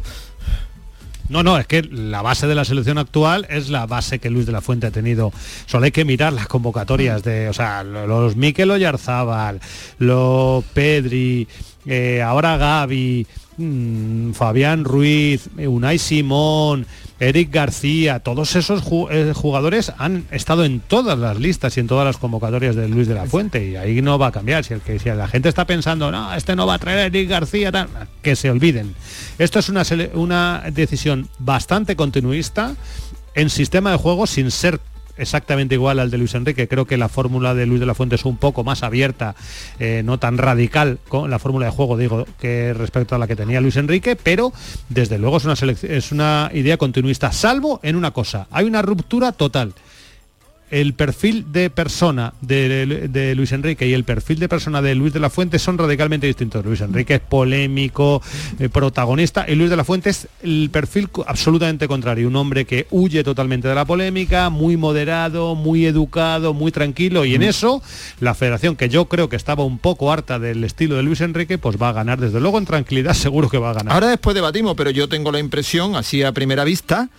No, 1.29 1.43
no, 1.43 1.57
es 1.57 1.67
que 1.67 1.83
la 1.83 2.21
base 2.21 2.47
de 2.47 2.55
la 2.55 2.63
selección 2.63 2.97
actual 2.97 3.45
es 3.49 3.69
la 3.69 3.85
base 3.85 4.19
que 4.19 4.29
Luis 4.29 4.45
de 4.45 4.53
la 4.53 4.61
Fuente 4.61 4.87
ha 4.87 4.91
tenido. 4.91 5.33
Solo 5.65 5.85
hay 5.85 5.91
que 5.91 6.05
mirar 6.05 6.33
las 6.33 6.47
convocatorias 6.47 7.23
de, 7.23 7.49
o 7.49 7.53
sea, 7.53 7.83
los 7.83 8.35
Miquel 8.35 8.71
Oyarzábal, 8.71 9.59
los 9.99 10.63
Pedri, 10.73 11.47
eh, 11.85 12.21
ahora 12.21 12.57
Gaby, 12.57 13.27
mm, 13.57 14.31
Fabián 14.31 14.85
Ruiz, 14.85 15.49
Unai 15.57 15.97
Simón, 15.97 16.85
Eric 17.19 17.51
García, 17.51 18.19
todos 18.19 18.55
esos 18.55 18.83
eh, 19.09 19.33
jugadores 19.35 19.91
han 19.97 20.25
estado 20.31 20.65
en 20.65 20.79
todas 20.79 21.17
las 21.17 21.39
listas 21.39 21.75
y 21.77 21.79
en 21.79 21.87
todas 21.87 22.05
las 22.05 22.17
convocatorias 22.17 22.75
de 22.75 22.87
Luis 22.87 23.07
de 23.07 23.15
la 23.15 23.25
Fuente 23.25 23.67
y 23.67 23.75
ahí 23.75 24.01
no 24.01 24.19
va 24.19 24.27
a 24.27 24.31
cambiar. 24.31 24.63
Si, 24.63 24.73
el 24.73 24.81
que, 24.81 24.99
si 24.99 25.09
la 25.09 25.27
gente 25.27 25.49
está 25.49 25.65
pensando, 25.65 26.11
no, 26.11 26.33
este 26.33 26.55
no 26.55 26.67
va 26.67 26.75
a 26.75 26.79
traer 26.79 26.99
a 26.99 27.05
Eric 27.05 27.29
García, 27.29 27.71
que 28.21 28.35
se 28.35 28.51
olviden. 28.51 28.93
Esto 29.39 29.59
es 29.59 29.69
una, 29.69 29.83
una 30.13 30.63
decisión 30.71 31.27
bastante 31.39 31.95
continuista 31.95 32.75
en 33.33 33.49
sistema 33.49 33.91
de 33.91 33.97
juego 33.97 34.27
sin 34.27 34.51
ser 34.51 34.79
exactamente 35.17 35.75
igual 35.75 35.99
al 35.99 36.11
de 36.11 36.17
Luis 36.17 36.33
Enrique. 36.35 36.67
Creo 36.67 36.85
que 36.85 36.97
la 36.97 37.09
fórmula 37.09 37.53
de 37.53 37.65
Luis 37.65 37.79
de 37.79 37.85
la 37.85 37.93
Fuente 37.93 38.15
es 38.15 38.25
un 38.25 38.37
poco 38.37 38.63
más 38.63 38.83
abierta, 38.83 39.35
eh, 39.79 40.01
no 40.03 40.19
tan 40.19 40.37
radical 40.37 40.99
con 41.07 41.29
la 41.29 41.39
fórmula 41.39 41.65
de 41.65 41.71
juego, 41.71 41.97
digo, 41.97 42.25
que 42.39 42.73
respecto 42.73 43.15
a 43.15 43.17
la 43.17 43.27
que 43.27 43.35
tenía 43.35 43.61
Luis 43.61 43.77
Enrique, 43.77 44.15
pero 44.15 44.53
desde 44.89 45.17
luego 45.17 45.37
es 45.37 45.45
una, 45.45 45.53
es 45.53 46.11
una 46.11 46.49
idea 46.53 46.77
continuista, 46.77 47.31
salvo 47.31 47.79
en 47.83 47.95
una 47.95 48.11
cosa, 48.11 48.47
hay 48.51 48.65
una 48.65 48.81
ruptura 48.81 49.31
total 49.31 49.73
el 50.69 50.93
perfil 50.93 51.51
de 51.51 51.69
persona 51.69 52.33
de, 52.41 53.33
Luis 53.35 53.51
Enrique 53.51 53.87
y 53.87 53.93
el 53.93 54.03
perfil 54.03 54.39
de 54.39 54.49
persona 54.49 54.81
de 54.81 54.95
Luis 54.95 55.13
de 55.13 55.19
la 55.19 55.29
Fuente 55.29 55.59
son 55.59 55.77
radicalmente 55.77 56.27
distintos. 56.27 56.65
Luis 56.65 56.81
Enrique 56.81 57.15
es 57.15 57.19
polémico, 57.21 58.21
eh, 58.59 58.69
protagonista, 58.69 59.45
y 59.47 59.55
Luis 59.55 59.69
de 59.69 59.77
la 59.77 59.83
Fuente 59.83 60.09
es 60.09 60.27
el 60.43 60.69
perfil 60.71 61.09
absolutamente 61.25 61.87
contrario, 61.87 62.27
un 62.27 62.35
hombre 62.35 62.65
que 62.65 62.87
huye 62.91 63.23
totalmente 63.23 63.67
de 63.67 63.75
la 63.75 63.85
polémica, 63.85 64.49
muy 64.49 64.75
moderado, 64.75 65.55
muy 65.55 65.85
educado, 65.85 66.53
muy 66.53 66.71
tranquilo, 66.71 67.23
y 67.23 67.35
en 67.35 67.41
mm. 67.41 67.45
eso 67.45 67.81
la 68.19 68.35
federación, 68.35 68.75
que 68.75 68.89
yo 68.89 69.05
creo 69.05 69.29
que 69.29 69.35
estaba 69.35 69.63
un 69.63 69.77
poco 69.77 70.11
harta 70.11 70.39
del 70.39 70.63
estilo 70.63 70.95
de 70.95 71.03
Luis 71.03 71.21
Enrique, 71.21 71.57
pues 71.57 71.77
va 71.81 71.89
a 71.89 71.93
ganar, 71.93 72.19
desde 72.19 72.41
luego 72.41 72.57
en 72.57 72.65
tranquilidad 72.65 73.13
seguro 73.27 73.49
que 73.49 73.57
va 73.57 73.71
a 73.71 73.73
ganar. 73.73 73.93
Ahora 73.93 74.07
después 74.07 74.35
debatimos, 74.35 74.75
pero 74.75 74.89
yo 74.89 75.07
tengo 75.07 75.31
la 75.31 75.39
impresión, 75.39 75.95
así 75.95 76.23
a 76.23 76.33
primera 76.33 76.63
vista, 76.63 77.09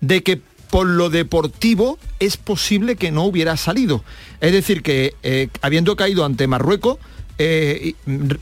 de 0.00 0.22
que 0.22 0.40
por 0.70 0.86
lo 0.86 1.10
deportivo 1.10 1.98
es 2.20 2.36
posible 2.36 2.96
que 2.96 3.10
no 3.10 3.24
hubiera 3.24 3.56
salido. 3.56 4.04
Es 4.40 4.52
decir, 4.52 4.82
que 4.82 5.14
eh, 5.22 5.48
habiendo 5.62 5.96
caído 5.96 6.24
ante 6.24 6.46
Marruecos, 6.46 6.98
eh, 7.38 7.94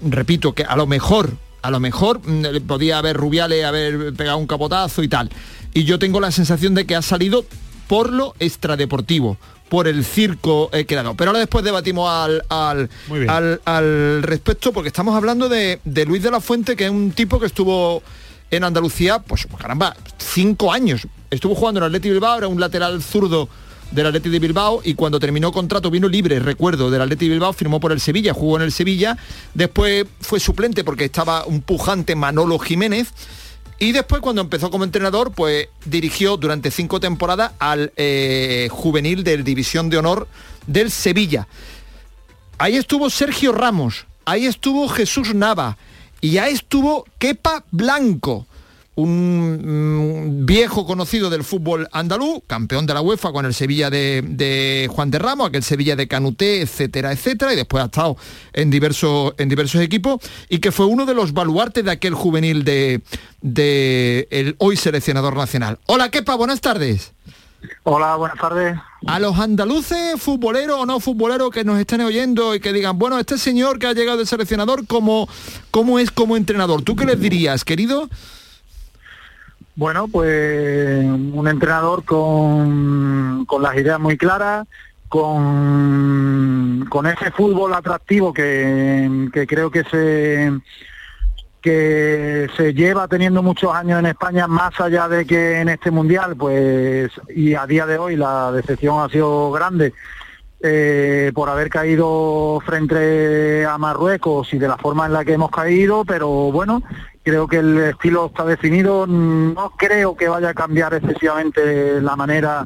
repito 0.03 0.55
que 0.55 0.65
a 0.65 0.77
lo 0.77 0.87
mejor, 0.87 1.33
a 1.63 1.71
lo 1.71 1.81
mejor 1.81 2.21
mm, 2.25 2.67
podía 2.67 2.99
haber 2.99 3.17
Rubiales 3.17 3.65
haber 3.65 4.15
pegado 4.15 4.39
un 4.39 4.47
capotazo 4.47 5.03
y 5.03 5.09
tal. 5.09 5.31
Y 5.75 5.85
yo 5.85 5.99
tengo 5.99 6.21
la 6.21 6.31
sensación 6.31 6.75
de 6.75 6.87
que 6.87 6.97
ha 6.97 7.03
salido 7.03 7.45
por 7.87 8.13
lo 8.13 8.35
extradeportivo, 8.41 9.37
por 9.69 9.87
el 9.87 10.05
circo 10.05 10.71
eh, 10.73 10.87
creado. 10.87 11.15
Pero 11.15 11.31
ahora 11.31 11.41
después 11.41 11.65
debatimos 11.65 12.11
al, 12.11 12.43
al, 12.49 14.23
respecto, 14.23 14.73
porque 14.73 14.89
estamos 14.89 15.15
hablando 15.15 15.49
de, 15.49 15.81
de 15.85 16.05
Luis 16.05 16.23
de 16.23 16.31
la 16.31 16.41
Fuente, 16.41 16.77
que 16.77 16.87
es 16.87 16.91
un 16.91 17.13
tipo 17.13 17.39
que 17.39 17.47
estuvo 17.47 18.03
en 18.51 18.65
Andalucía, 18.65 19.19
pues 19.19 19.47
caramba, 19.59 19.97
cinco 20.19 20.73
años. 20.73 21.07
Estuvo 21.31 21.55
jugando 21.55 21.81
en 21.81 21.85
Atleti 21.85 22.11
Bilbao, 22.11 22.39
era 22.39 22.49
un 22.49 22.61
lateral 22.61 23.03
zurdo 23.03 23.49
del 23.91 24.07
Atleti 24.07 24.29
de 24.29 24.39
Bilbao 24.39 24.81
y 24.85 24.95
cuando 24.95 25.21
terminó 25.21 25.53
contrato 25.53 25.91
vino 25.91 26.09
libre, 26.09 26.41
recuerdo, 26.41 26.91
del 26.91 27.03
Atleti 27.03 27.27
de 27.27 27.33
Bilbao, 27.33 27.53
firmó 27.53 27.81
por 27.81 27.93
el 27.93 28.01
Sevilla, 28.01 28.35
jugó 28.35 28.57
en 28.57 28.63
el 28.63 28.73
Sevilla, 28.73 29.17
después 29.55 30.07
fue 30.21 30.41
suplente 30.41 30.85
porque 30.85 31.05
estaba 31.05 31.45
un 31.47 31.61
pujante 31.61 32.15
Manolo 32.15 32.59
Jiménez 32.59 33.13
y 33.79 33.93
después 33.93 34.23
cuando 34.23 34.41
empezó 34.41 34.71
como 34.71 34.85
entrenador, 34.85 35.33
pues 35.33 35.69
dirigió 35.85 36.37
durante 36.37 36.71
cinco 36.71 36.99
temporadas 36.99 37.53
al 37.59 37.93
eh, 37.97 38.69
juvenil 38.71 39.23
de 39.23 39.43
División 39.43 39.91
de 39.91 39.99
Honor 39.99 40.29
del 40.67 40.91
Sevilla. 40.91 41.47
Ahí 42.59 42.77
estuvo 42.77 43.11
Sergio 43.11 43.53
Ramos, 43.53 44.07
ahí 44.25 44.47
estuvo 44.47 44.89
Jesús 44.89 45.35
Nava, 45.35 45.77
y 46.27 46.31
ya 46.31 46.49
estuvo 46.49 47.05
Kepa 47.19 47.65
Blanco, 47.71 48.49
un 48.97 50.41
mm, 50.41 50.45
viejo 50.45 50.85
conocido 50.85 51.31
del 51.31 51.45
fútbol 51.45 51.87
andaluz, 51.93 52.41
campeón 52.49 52.85
de 52.85 52.95
la 52.95 53.01
UEFA 53.01 53.31
con 53.31 53.47
el 53.47 53.55
Sevilla 53.55 53.91
de, 53.91 54.91
Juan 54.91 55.13
de 55.13 55.21
Ramos, 55.21 55.49
aquel 55.49 55.63
Sevilla 55.63 55.95
de 55.95 56.09
Canuté, 56.09 56.63
etcétera, 56.63 57.13
etcétera, 57.13 57.53
y 57.53 57.57
después 57.57 57.81
ha 57.81 57.87
estado 57.87 58.17
en 58.53 58.71
diversos, 58.71 59.35
en 59.39 59.49
diversos 59.49 59.81
equipos, 59.81 60.21
y 60.49 60.59
que 60.59 60.73
fue 60.73 60.87
uno 60.87 61.07
de 61.07 61.15
los 61.15 61.33
baluartes 61.33 61.85
de 61.85 61.93
aquel 61.93 62.15
juvenil 62.15 62.65
de, 62.65 63.03
el 64.33 64.57
hoy 64.59 64.77
seleccionador 64.77 65.37
nacional. 65.37 65.79
Hola 65.87 66.11
Kepa, 66.11 66.35
buenas 66.35 66.61
tardes. 66.61 67.13
Hola, 67.85 68.17
buenas 68.17 68.39
tardes. 68.39 68.79
A 69.07 69.19
los 69.19 69.39
andaluces, 69.39 70.21
futboleros 70.21 70.81
o 70.81 70.87
no 70.87 71.01
futboleros 71.01 71.51
que 71.51 71.65
nos 71.65 71.79
estén 71.79 72.01
oyendo 72.01 72.55
y 72.55 72.61
que 72.61 72.73
digan, 72.73 72.99
bueno, 72.99 73.19
este 73.19 73.39
señor 73.39 73.79
que 73.79 73.87
ha 73.87 73.93
llegado 73.93 74.19
de 74.19 74.27
seleccionador, 74.27 74.87
¿cómo, 74.87 75.29
cómo 75.71 75.99
es 75.99 76.11
como 76.11 76.37
entrenador? 76.37 76.83
¿Tú 76.83 76.97
qué 76.97 77.05
les 77.05 77.21
dirías, 77.21 77.65
querido? 77.65 78.09
Bueno, 79.77 80.09
pues 80.09 81.05
un 81.05 81.47
entrenador 81.49 82.05
con, 82.05 83.45
con 83.45 83.63
las 83.63 83.77
ideas 83.77 84.01
muy 84.01 84.17
claras, 84.17 84.67
con, 85.09 86.87
con 86.89 87.07
ese 87.07 87.31
fútbol 87.31 87.75
atractivo 87.75 88.33
que, 88.33 89.29
que 89.33 89.47
creo 89.47 89.71
que 89.71 89.85
se 89.85 90.51
que 91.67 92.47
se 92.57 92.75
lleva 92.75 93.09
teniendo 93.09 93.43
muchos 93.43 93.75
años 93.75 93.99
en 93.99 94.07
España, 94.07 94.47
más 94.47 94.81
allá 94.81 95.09
de 95.09 95.27
que 95.27 95.59
en 95.61 95.69
este 95.69 95.91
mundial, 95.91 96.37
pues, 96.37 97.11
y 97.35 97.55
a 97.55 97.67
día 97.67 97.87
de 97.87 97.99
hoy 97.99 98.15
la 98.15 98.53
decepción 98.53 99.01
ha 99.01 99.09
sido 99.09 99.51
grande 99.51 99.93
eh, 100.61 101.33
por 101.35 101.49
haber 101.49 101.69
caído 101.69 102.63
frente 102.65 103.67
a 103.67 103.79
Marruecos 103.79 104.55
y 104.55 104.59
de 104.59 104.69
la 104.69 104.77
forma 104.77 105.07
en 105.07 105.15
la 105.15 105.25
que 105.25 105.33
hemos 105.33 105.51
caído, 105.51 106.05
pero 106.05 106.29
bueno, 106.53 106.85
creo 107.25 107.49
que 107.49 107.57
el 107.57 107.79
estilo 107.79 108.27
está 108.27 108.45
definido, 108.45 109.09
no 109.09 109.73
creo 109.77 110.17
que 110.17 110.29
vaya 110.29 110.51
a 110.51 110.55
cambiar 110.55 110.95
excesivamente 110.95 112.01
la 112.01 112.15
manera 112.15 112.65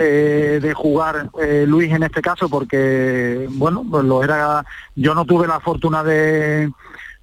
eh, 0.00 0.58
de 0.62 0.72
jugar 0.72 1.28
eh, 1.38 1.66
Luis 1.68 1.92
en 1.92 2.04
este 2.04 2.22
caso, 2.22 2.48
porque 2.48 3.46
bueno, 3.50 3.84
pues 3.90 4.06
lo 4.06 4.24
era, 4.24 4.64
yo 4.96 5.14
no 5.14 5.26
tuve 5.26 5.46
la 5.46 5.60
fortuna 5.60 6.02
de 6.02 6.72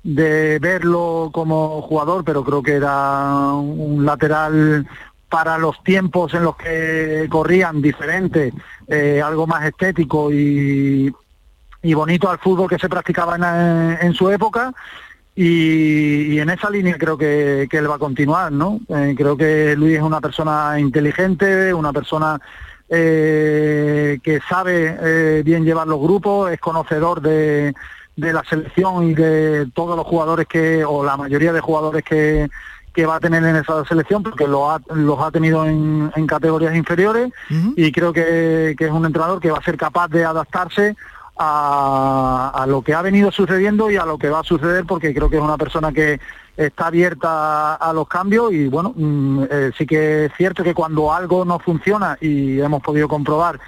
de 0.06 0.60
verlo 0.60 1.32
como 1.34 1.82
jugador, 1.82 2.24
pero 2.24 2.44
creo 2.44 2.62
que 2.62 2.74
era 2.74 3.54
un 3.54 4.06
lateral 4.06 4.88
para 5.30 5.58
los 5.58 5.84
tiempos 5.84 6.32
en 6.36 6.44
los 6.44 6.56
que 6.58 7.26
corrían 7.28 7.82
diferente, 7.82 8.54
eh, 8.88 9.20
algo 9.26 9.48
más 9.48 9.66
estético 9.66 10.32
y, 10.32 11.12
bonito 11.96 12.30
al 12.30 12.38
fútbol 12.38 12.70
que 12.70 12.78
se 12.78 12.88
practicaba 12.88 13.98
en, 14.00 14.14
su 14.14 14.30
época. 14.30 14.74
Y, 15.36 16.38
en 16.38 16.52
esa 16.52 16.70
línea 16.70 16.98
creo 17.00 17.18
que, 17.18 17.68
él 17.70 17.90
va 17.90 17.96
a 17.96 18.00
continuar, 18.00 18.52
¿no? 18.52 18.82
Eh, 18.90 19.16
creo 19.18 19.36
que 19.36 19.76
Luis 19.76 19.98
es 19.98 20.04
una 20.04 20.22
persona 20.22 20.80
inteligente, 20.80 21.74
una 21.74 21.92
persona 21.92 22.40
eh, 22.90 24.20
que 24.22 24.40
sabe 24.48 25.42
bien 25.42 25.66
llevar 25.66 25.88
los 25.88 26.00
grupos, 26.00 26.52
es 26.52 26.60
conocedor 26.60 27.22
de, 27.22 27.74
de 28.16 28.34
la 28.34 28.44
selección 28.44 29.04
y 29.04 29.14
de 29.14 29.68
todos 29.74 29.98
los 29.98 30.06
jugadores 30.06 30.48
que, 30.48 30.86
o 30.86 31.04
la 31.04 31.18
mayoría 31.18 31.52
de 31.52 31.60
jugadores 31.60 32.04
que, 32.04 32.48
que 32.94 33.06
va 33.06 33.16
a 33.16 33.20
tener 33.20 33.44
en 33.44 33.58
esa 33.58 33.84
selección, 33.86 34.24
porque 34.24 34.48
lo 34.48 34.72
ha, 34.72 34.80
los 34.94 35.20
ha 35.20 35.32
tenido 35.32 35.66
en, 35.66 36.12
en 36.16 36.28
categorías 36.28 36.76
inferiores 36.76 37.32
y 37.76 37.92
creo 37.92 38.14
que, 38.14 38.76
que, 38.78 38.86
es 38.86 38.92
un 38.92 39.06
entrenador 39.06 39.42
que 39.42 39.52
va 39.52 39.58
a 39.58 39.64
ser 39.64 39.78
capaz 39.78 40.08
de 40.08 40.24
adaptarse 40.24 40.96
a, 41.38 42.52
a, 42.56 42.66
lo 42.66 42.82
que 42.82 42.94
ha 42.94 43.02
venido 43.02 43.32
sucediendo 43.32 43.92
y 43.92 43.98
a 43.98 44.06
lo 44.06 44.18
que 44.18 44.30
va 44.30 44.40
a 44.40 44.44
suceder, 44.44 44.86
porque 44.86 45.14
creo 45.14 45.30
que 45.30 45.36
es 45.36 45.42
una 45.42 45.58
persona 45.58 45.92
que 45.92 46.22
está 46.56 46.88
abierta 46.88 47.76
a, 47.76 47.92
los 47.92 48.08
cambios 48.08 48.54
y 48.54 48.70
bueno, 48.70 48.94
mm, 48.96 49.44
eh, 49.50 49.72
sí 49.78 49.86
que 49.86 50.26
es 50.26 50.32
cierto 50.38 50.64
que 50.64 50.74
cuando 50.74 51.14
algo 51.14 51.44
no 51.44 51.60
funciona 51.60 52.18
y 52.22 52.62
hemos 52.62 52.82
podido 52.82 53.10
comprobar 53.10 53.60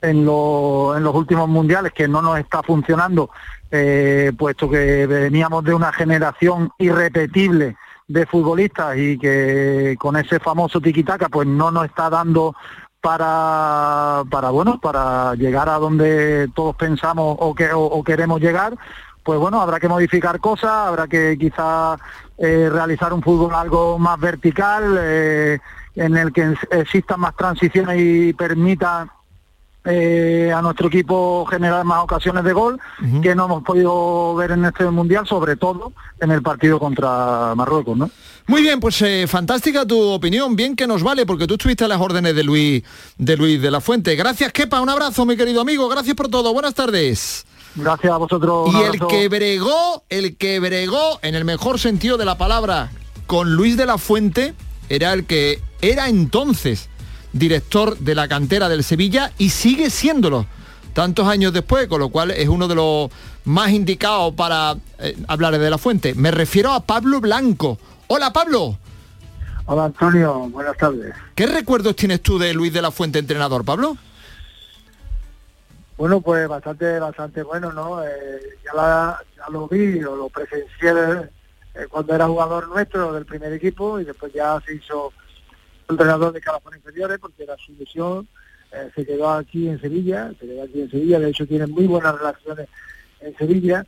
en, 0.00 0.24
lo, 0.24 0.96
en 0.96 1.04
los 1.04 1.14
últimos 1.14 1.48
mundiales 1.48 1.92
que 1.92 2.08
no 2.08 2.22
nos 2.22 2.38
está 2.38 2.62
funcionando 2.62 3.28
eh, 3.70 4.32
puesto 4.36 4.68
que 4.68 5.06
veníamos 5.06 5.64
de 5.64 5.74
una 5.74 5.92
generación 5.92 6.70
irrepetible 6.78 7.76
de 8.08 8.26
futbolistas 8.26 8.96
y 8.96 9.18
que 9.18 9.96
con 9.98 10.16
ese 10.16 10.40
famoso 10.40 10.80
tiquitaca 10.80 11.28
pues 11.28 11.46
no 11.46 11.70
nos 11.70 11.84
está 11.84 12.10
dando 12.10 12.56
para, 13.00 14.24
para 14.30 14.50
bueno, 14.50 14.80
para 14.80 15.34
llegar 15.34 15.68
a 15.68 15.78
donde 15.78 16.48
todos 16.54 16.74
pensamos 16.76 17.36
o, 17.38 17.54
que, 17.54 17.70
o, 17.72 18.02
queremos 18.02 18.40
llegar, 18.40 18.76
pues 19.22 19.38
bueno, 19.38 19.60
habrá 19.60 19.80
que 19.80 19.88
modificar 19.88 20.40
cosas, 20.40 20.70
habrá 20.70 21.06
que 21.06 21.36
quizá 21.38 21.96
eh, 22.36 22.68
realizar 22.70 23.12
un 23.12 23.22
fútbol 23.22 23.54
algo 23.54 23.98
más 23.98 24.18
vertical, 24.18 24.98
eh, 25.00 25.60
en 25.94 26.16
el 26.16 26.32
que 26.32 26.54
existan 26.70 27.20
más 27.20 27.36
transiciones 27.36 28.00
y 28.00 28.32
permita 28.32 29.06
eh, 29.84 30.52
a 30.54 30.60
nuestro 30.60 30.88
equipo 30.88 31.46
generar 31.46 31.84
más 31.84 32.02
ocasiones 32.02 32.44
de 32.44 32.52
gol 32.52 32.78
que 33.22 33.34
no 33.34 33.46
hemos 33.46 33.62
podido 33.62 34.34
ver 34.34 34.50
en 34.50 34.66
este 34.66 34.84
mundial, 34.90 35.26
sobre 35.26 35.56
todo 35.56 35.92
en 36.20 36.30
el 36.30 36.42
partido 36.42 36.78
contra 36.78 37.54
Marruecos, 37.54 37.96
¿no? 37.96 38.10
Muy 38.46 38.62
bien, 38.62 38.80
pues 38.80 39.00
eh, 39.02 39.26
fantástica 39.26 39.86
tu 39.86 39.98
opinión, 40.00 40.54
bien 40.56 40.76
que 40.76 40.86
nos 40.86 41.02
vale, 41.02 41.24
porque 41.24 41.46
tú 41.46 41.54
estuviste 41.54 41.84
a 41.84 41.88
las 41.88 42.00
órdenes 42.00 42.34
de 42.34 42.42
Luis 42.42 42.82
de 43.16 43.36
Luis 43.36 43.62
de 43.62 43.70
la 43.70 43.80
Fuente. 43.80 44.16
Gracias, 44.16 44.52
Kepa, 44.52 44.80
un 44.80 44.90
abrazo, 44.90 45.24
mi 45.24 45.36
querido 45.36 45.62
amigo, 45.62 45.88
gracias 45.88 46.14
por 46.14 46.28
todo, 46.28 46.52
buenas 46.52 46.74
tardes. 46.74 47.46
Gracias 47.74 48.12
a 48.12 48.16
vosotros. 48.16 48.70
Y 48.74 48.82
el 48.82 49.06
que 49.06 49.28
bregó, 49.28 50.04
el 50.10 50.36
que 50.36 50.60
bregó, 50.60 51.20
en 51.22 51.34
el 51.34 51.44
mejor 51.44 51.78
sentido 51.78 52.18
de 52.18 52.24
la 52.24 52.36
palabra, 52.36 52.90
con 53.26 53.54
Luis 53.54 53.76
de 53.76 53.86
la 53.86 53.96
Fuente, 53.96 54.54
era 54.90 55.12
el 55.14 55.24
que 55.24 55.62
era 55.80 56.08
entonces 56.08 56.89
director 57.32 57.96
de 57.98 58.14
la 58.14 58.28
cantera 58.28 58.68
del 58.68 58.84
Sevilla 58.84 59.32
y 59.38 59.50
sigue 59.50 59.90
siéndolo 59.90 60.46
tantos 60.92 61.26
años 61.26 61.52
después, 61.52 61.86
con 61.86 62.00
lo 62.00 62.08
cual 62.08 62.30
es 62.30 62.48
uno 62.48 62.68
de 62.68 62.74
los 62.74 63.10
más 63.44 63.70
indicados 63.70 64.34
para 64.34 64.76
eh, 64.98 65.16
hablar 65.28 65.58
de 65.58 65.70
la 65.70 65.78
fuente. 65.78 66.14
Me 66.14 66.30
refiero 66.30 66.72
a 66.72 66.80
Pablo 66.80 67.20
Blanco. 67.20 67.78
Hola 68.08 68.32
Pablo. 68.32 68.76
Hola 69.66 69.84
Antonio, 69.84 70.48
buenas 70.50 70.76
tardes. 70.76 71.14
¿Qué 71.34 71.46
recuerdos 71.46 71.94
tienes 71.94 72.20
tú 72.22 72.38
de 72.38 72.52
Luis 72.52 72.72
de 72.72 72.82
la 72.82 72.90
Fuente, 72.90 73.20
entrenador, 73.20 73.64
Pablo? 73.64 73.96
Bueno, 75.96 76.20
pues 76.20 76.48
bastante, 76.48 76.98
bastante 76.98 77.42
bueno, 77.42 77.72
¿no? 77.72 78.02
Eh, 78.02 78.58
ya, 78.64 79.18
lo 79.50 79.68
vi, 79.68 80.02
o 80.02 80.16
lo 80.16 80.28
presencié 80.28 80.92
eh, 81.74 81.86
cuando 81.88 82.14
era 82.14 82.26
jugador 82.26 82.68
nuestro 82.68 83.12
del 83.12 83.26
primer 83.26 83.52
equipo 83.52 84.00
y 84.00 84.04
después 84.04 84.32
ya 84.32 84.60
se 84.66 84.74
hizo 84.74 85.12
entrenador 85.90 86.32
de 86.32 86.40
Calafón 86.40 86.76
Inferiores 86.76 87.18
porque 87.18 87.42
era 87.44 87.56
su 87.56 87.72
eh, 88.72 88.90
se 88.94 89.04
quedó 89.04 89.30
aquí 89.30 89.68
en 89.68 89.80
Sevilla, 89.80 90.32
se 90.38 90.46
quedó 90.46 90.62
aquí 90.62 90.80
en 90.80 90.90
Sevilla, 90.90 91.18
de 91.18 91.30
hecho 91.30 91.46
tiene 91.46 91.66
muy 91.66 91.86
buenas 91.86 92.16
relaciones 92.16 92.68
en 93.20 93.36
Sevilla. 93.36 93.84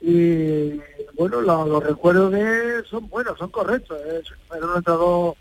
Y 0.00 0.80
bueno, 1.14 1.40
los 1.40 1.82
recuerdos 1.82 2.32
de 2.32 2.82
son 2.88 3.08
buenos, 3.08 3.38
son 3.38 3.50
correctos, 3.50 3.98
era 4.04 4.66
un 4.66 4.76
entrenador 4.76 5.34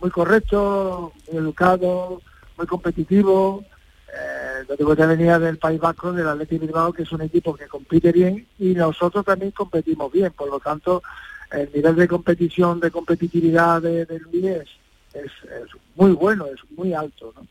muy 0.00 0.10
correcto, 0.10 1.12
muy 1.28 1.38
educado, 1.38 2.22
muy 2.56 2.66
competitivo, 2.66 3.64
eh, 4.08 4.64
lo 4.68 4.96
que 4.96 5.06
venía 5.06 5.38
del 5.38 5.58
País 5.58 5.80
Vasco, 5.80 6.12
del 6.12 6.28
Atlético 6.28 6.66
Bilbao, 6.66 6.92
que 6.92 7.02
es 7.02 7.12
un 7.12 7.22
equipo 7.22 7.54
que 7.54 7.66
compite 7.66 8.12
bien 8.12 8.46
y 8.58 8.74
nosotros 8.74 9.24
también 9.24 9.50
competimos 9.50 10.12
bien, 10.12 10.32
por 10.32 10.48
lo 10.48 10.60
tanto 10.60 11.02
el 11.50 11.70
nivel 11.74 11.96
de 11.96 12.08
competición, 12.08 12.80
de 12.80 12.90
competitividad 12.90 13.82
de, 13.82 14.04
de 14.06 14.20
es, 15.24 15.32
es, 15.50 15.70
muy 15.94 16.12
bueno, 16.12 16.46
es 16.46 16.60
muy 16.76 16.92
alto. 16.92 17.32
¿no? 17.34 17.46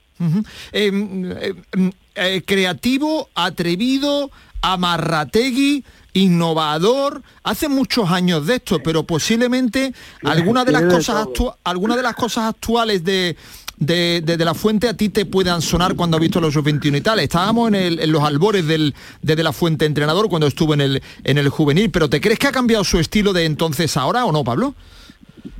Em, 0.71 1.31
em, 1.31 1.91
eh, 2.15 2.41
creativo, 2.45 3.29
atrevido, 3.35 4.31
amarrategui, 4.61 5.83
innovador, 6.13 7.21
hace 7.43 7.67
muchos 7.67 8.09
años 8.09 8.47
de 8.47 8.55
esto, 8.55 8.79
pero 8.81 9.03
posiblemente 9.03 9.93
algunas 10.23 10.65
de 10.65 10.71
las 10.71 10.83
cosas 10.83 11.27
algunas 11.65 11.97
de 11.97 12.03
las 12.03 12.15
cosas 12.15 12.45
actuales 12.45 13.03
de, 13.03 13.35
de, 13.77 14.37
la 14.37 14.53
fuente 14.53 14.87
a 14.87 14.95
ti 14.95 15.09
te 15.09 15.25
puedan 15.25 15.61
sonar 15.61 15.95
cuando 15.95 16.15
has 16.15 16.21
visto 16.21 16.39
los 16.39 16.55
21 16.63 16.97
y 16.97 17.01
tal. 17.01 17.19
Estábamos 17.19 17.67
en, 17.67 17.75
el, 17.75 17.99
en 17.99 18.11
los 18.11 18.23
albores 18.23 18.65
del, 18.65 18.95
de, 19.21 19.35
de, 19.35 19.43
la 19.43 19.51
fuente 19.51 19.85
entrenador 19.85 20.29
cuando 20.29 20.47
estuvo 20.47 20.73
en 20.73 20.81
el, 20.81 21.03
en 21.25 21.37
el 21.37 21.49
juvenil, 21.49 21.91
pero 21.91 22.09
¿te 22.09 22.21
crees 22.21 22.39
que 22.39 22.47
ha 22.47 22.53
cambiado 22.53 22.85
su 22.85 22.97
estilo 22.97 23.33
de 23.33 23.43
entonces 23.43 23.97
ahora 23.97 24.25
o 24.25 24.31
no, 24.31 24.45
Pablo? 24.45 24.73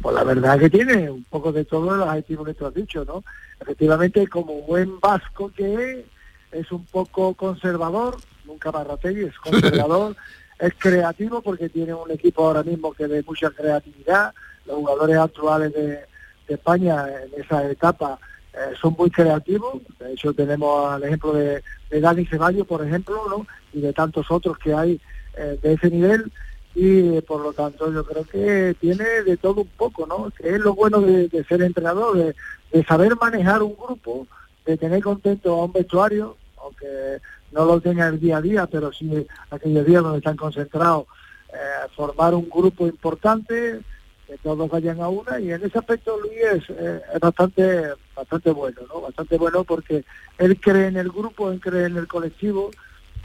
Pues 0.02 0.16
la 0.16 0.24
verdad 0.24 0.60
que 0.60 0.70
tiene 0.70 1.10
un 1.10 1.24
poco 1.24 1.52
de 1.52 1.66
todos 1.66 1.98
los 1.98 2.08
adjetivos 2.08 2.48
que 2.48 2.54
tú 2.54 2.66
has 2.66 2.74
dicho, 2.74 3.06
¿no? 3.06 3.24
Efectivamente, 3.60 4.28
como 4.28 4.62
buen 4.62 5.00
vasco 5.00 5.52
que 5.56 6.06
es, 6.52 6.72
un 6.72 6.86
poco 6.86 7.34
conservador, 7.34 8.18
nunca 8.46 8.72
Barrategui 8.72 9.26
es 9.26 9.38
conservador, 9.38 10.16
es 10.60 10.74
creativo 10.78 11.42
porque 11.42 11.70
tiene 11.70 11.94
un 11.94 12.12
equipo 12.12 12.46
ahora 12.46 12.64
mismo 12.64 12.94
que 12.94 13.08
de 13.08 13.24
mucha 13.24 13.50
creatividad, 13.50 14.34
los 14.66 14.78
jugadores 14.78 15.18
actuales 15.18 15.74
de, 15.74 16.00
España 16.48 17.08
en 17.08 17.42
esa 17.42 17.68
etapa 17.68 18.20
eh, 18.54 18.76
son 18.80 18.96
muy 18.96 19.10
creativos, 19.10 19.82
de 19.98 20.14
hecho 20.14 20.32
tenemos 20.32 20.92
al 20.92 21.04
ejemplo 21.04 21.34
de, 21.34 21.64
Dani 21.90 22.24
Ceballos, 22.28 22.68
por 22.68 22.86
ejemplo, 22.86 23.20
¿no? 23.28 23.48
y 23.74 23.82
de 23.82 23.92
tantos 23.94 24.30
otros 24.30 24.56
que 24.60 24.72
hay 24.72 25.02
eh, 25.38 25.58
de 25.60 25.74
ese 25.74 25.90
nivel, 25.90 26.32
y 26.76 27.22
por 27.22 27.42
lo 27.42 27.54
tanto 27.54 27.92
yo 27.92 28.04
creo 28.04 28.26
que 28.26 28.76
tiene 28.82 29.06
de 29.24 29.38
todo 29.38 29.62
un 29.62 29.70
poco, 29.70 30.06
¿no? 30.06 30.30
Que 30.32 30.50
es 30.50 30.60
lo 30.60 30.76
bueno 30.76 31.00
de, 31.00 31.30
ser 31.48 31.62
entrenador, 31.62 32.36
de, 32.72 32.84
saber 32.84 33.16
manejar 33.16 33.64
un 33.64 33.76
grupo, 33.76 34.28
de 34.66 34.76
tener 34.76 35.02
contento 35.02 35.54
a 35.54 35.64
un 35.64 35.72
vestuario, 35.72 36.36
aunque 36.62 37.20
no 37.54 37.64
lo 37.64 37.80
tenga 37.80 38.10
el 38.10 38.20
día 38.20 38.38
a 38.38 38.42
día, 38.42 38.68
pero 38.68 38.92
sí 38.92 39.26
aquellos 39.50 39.86
días 39.86 40.04
donde 40.04 40.18
están 40.18 40.36
concentrados, 40.36 41.06
eh, 41.54 41.88
formar 41.96 42.36
un 42.36 42.50
grupo 42.50 42.86
importante, 42.86 43.80
que 44.28 44.38
todos 44.40 44.70
vayan 44.70 45.00
a 45.00 45.08
una, 45.08 45.40
y 45.40 45.54
en 45.54 45.64
ese 45.64 45.78
aspecto 45.78 46.20
Luis 46.20 46.34
es, 46.52 46.70
eh, 46.72 47.02
es 47.14 47.20
bastante, 47.22 47.94
bastante 48.14 48.52
bueno, 48.52 48.82
¿no? 48.90 49.00
Bastante 49.00 49.38
bueno 49.38 49.64
porque 49.64 50.04
él 50.40 50.60
cree 50.60 50.88
en 50.88 50.98
el 50.98 51.10
grupo, 51.10 51.52
él 51.52 51.62
cree 51.62 51.86
en 51.86 51.96
el 51.96 52.08
colectivo, 52.08 52.72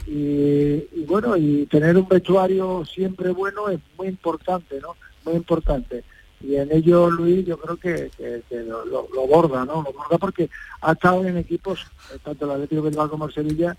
y, 0.07 1.05
bueno, 1.05 1.37
y 1.37 1.65
tener 1.67 1.97
un 1.97 2.07
vestuario 2.07 2.83
siempre 2.85 3.31
bueno 3.31 3.69
es 3.69 3.79
muy 3.97 4.07
importante, 4.07 4.79
¿no? 4.81 4.95
Muy 5.25 5.35
importante. 5.35 6.03
Y 6.41 6.55
en 6.55 6.71
ello 6.71 7.09
Luis 7.09 7.45
yo 7.45 7.57
creo 7.57 7.77
que, 7.77 8.09
lo, 8.65 8.85
lo, 8.85 9.27
borda, 9.27 9.63
¿no? 9.65 9.83
Lo 9.83 9.93
borda 9.93 10.17
porque 10.17 10.49
ha 10.81 10.93
estado 10.93 11.25
en 11.25 11.37
equipos, 11.37 11.85
eh, 12.13 12.17
tanto 12.23 12.45
el 12.45 12.51
Atlético 12.51 12.81
Bilbao 12.81 13.09
como 13.09 13.25
el 13.25 13.33
Sevilla, 13.33 13.77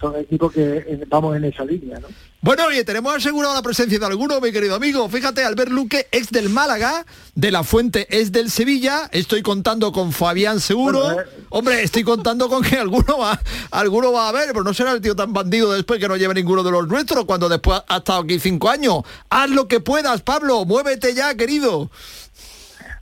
son 0.00 0.16
equipos 0.16 0.52
que 0.52 1.06
vamos 1.08 1.36
en 1.36 1.44
esa 1.44 1.64
línea, 1.64 1.98
¿no? 1.98 2.08
Bueno, 2.44 2.66
oye, 2.66 2.84
tenemos 2.84 3.14
asegurado 3.14 3.54
la 3.54 3.62
presencia 3.62 3.98
de 3.98 4.04
alguno, 4.04 4.38
mi 4.38 4.52
querido 4.52 4.74
amigo. 4.74 5.08
Fíjate, 5.08 5.42
Albert 5.42 5.70
Luque 5.70 6.08
ex 6.12 6.30
del 6.30 6.50
Málaga, 6.50 7.06
de 7.34 7.50
la 7.50 7.64
Fuente 7.64 8.06
es 8.10 8.32
del 8.32 8.50
Sevilla. 8.50 9.08
Estoy 9.12 9.40
contando 9.40 9.92
con 9.92 10.12
Fabián 10.12 10.60
Seguro. 10.60 11.12
Eh. 11.12 11.24
Hombre, 11.48 11.82
estoy 11.82 12.04
contando 12.04 12.50
con 12.50 12.62
que 12.62 12.76
alguno 12.76 13.16
va, 13.18 13.40
alguno 13.70 14.12
va 14.12 14.28
a 14.28 14.32
ver, 14.32 14.48
pero 14.48 14.62
no 14.62 14.74
será 14.74 14.92
el 14.92 15.00
tío 15.00 15.16
tan 15.16 15.32
bandido 15.32 15.72
después 15.72 15.98
que 15.98 16.06
no 16.06 16.16
lleve 16.16 16.34
ninguno 16.34 16.62
de 16.62 16.70
los 16.70 16.86
nuestros 16.86 17.24
cuando 17.24 17.48
después 17.48 17.80
ha 17.88 17.96
estado 17.96 18.20
aquí 18.20 18.38
cinco 18.38 18.68
años. 18.68 19.04
Haz 19.30 19.48
lo 19.48 19.66
que 19.66 19.80
puedas, 19.80 20.20
Pablo, 20.20 20.66
muévete 20.66 21.14
ya, 21.14 21.34
querido. 21.34 21.90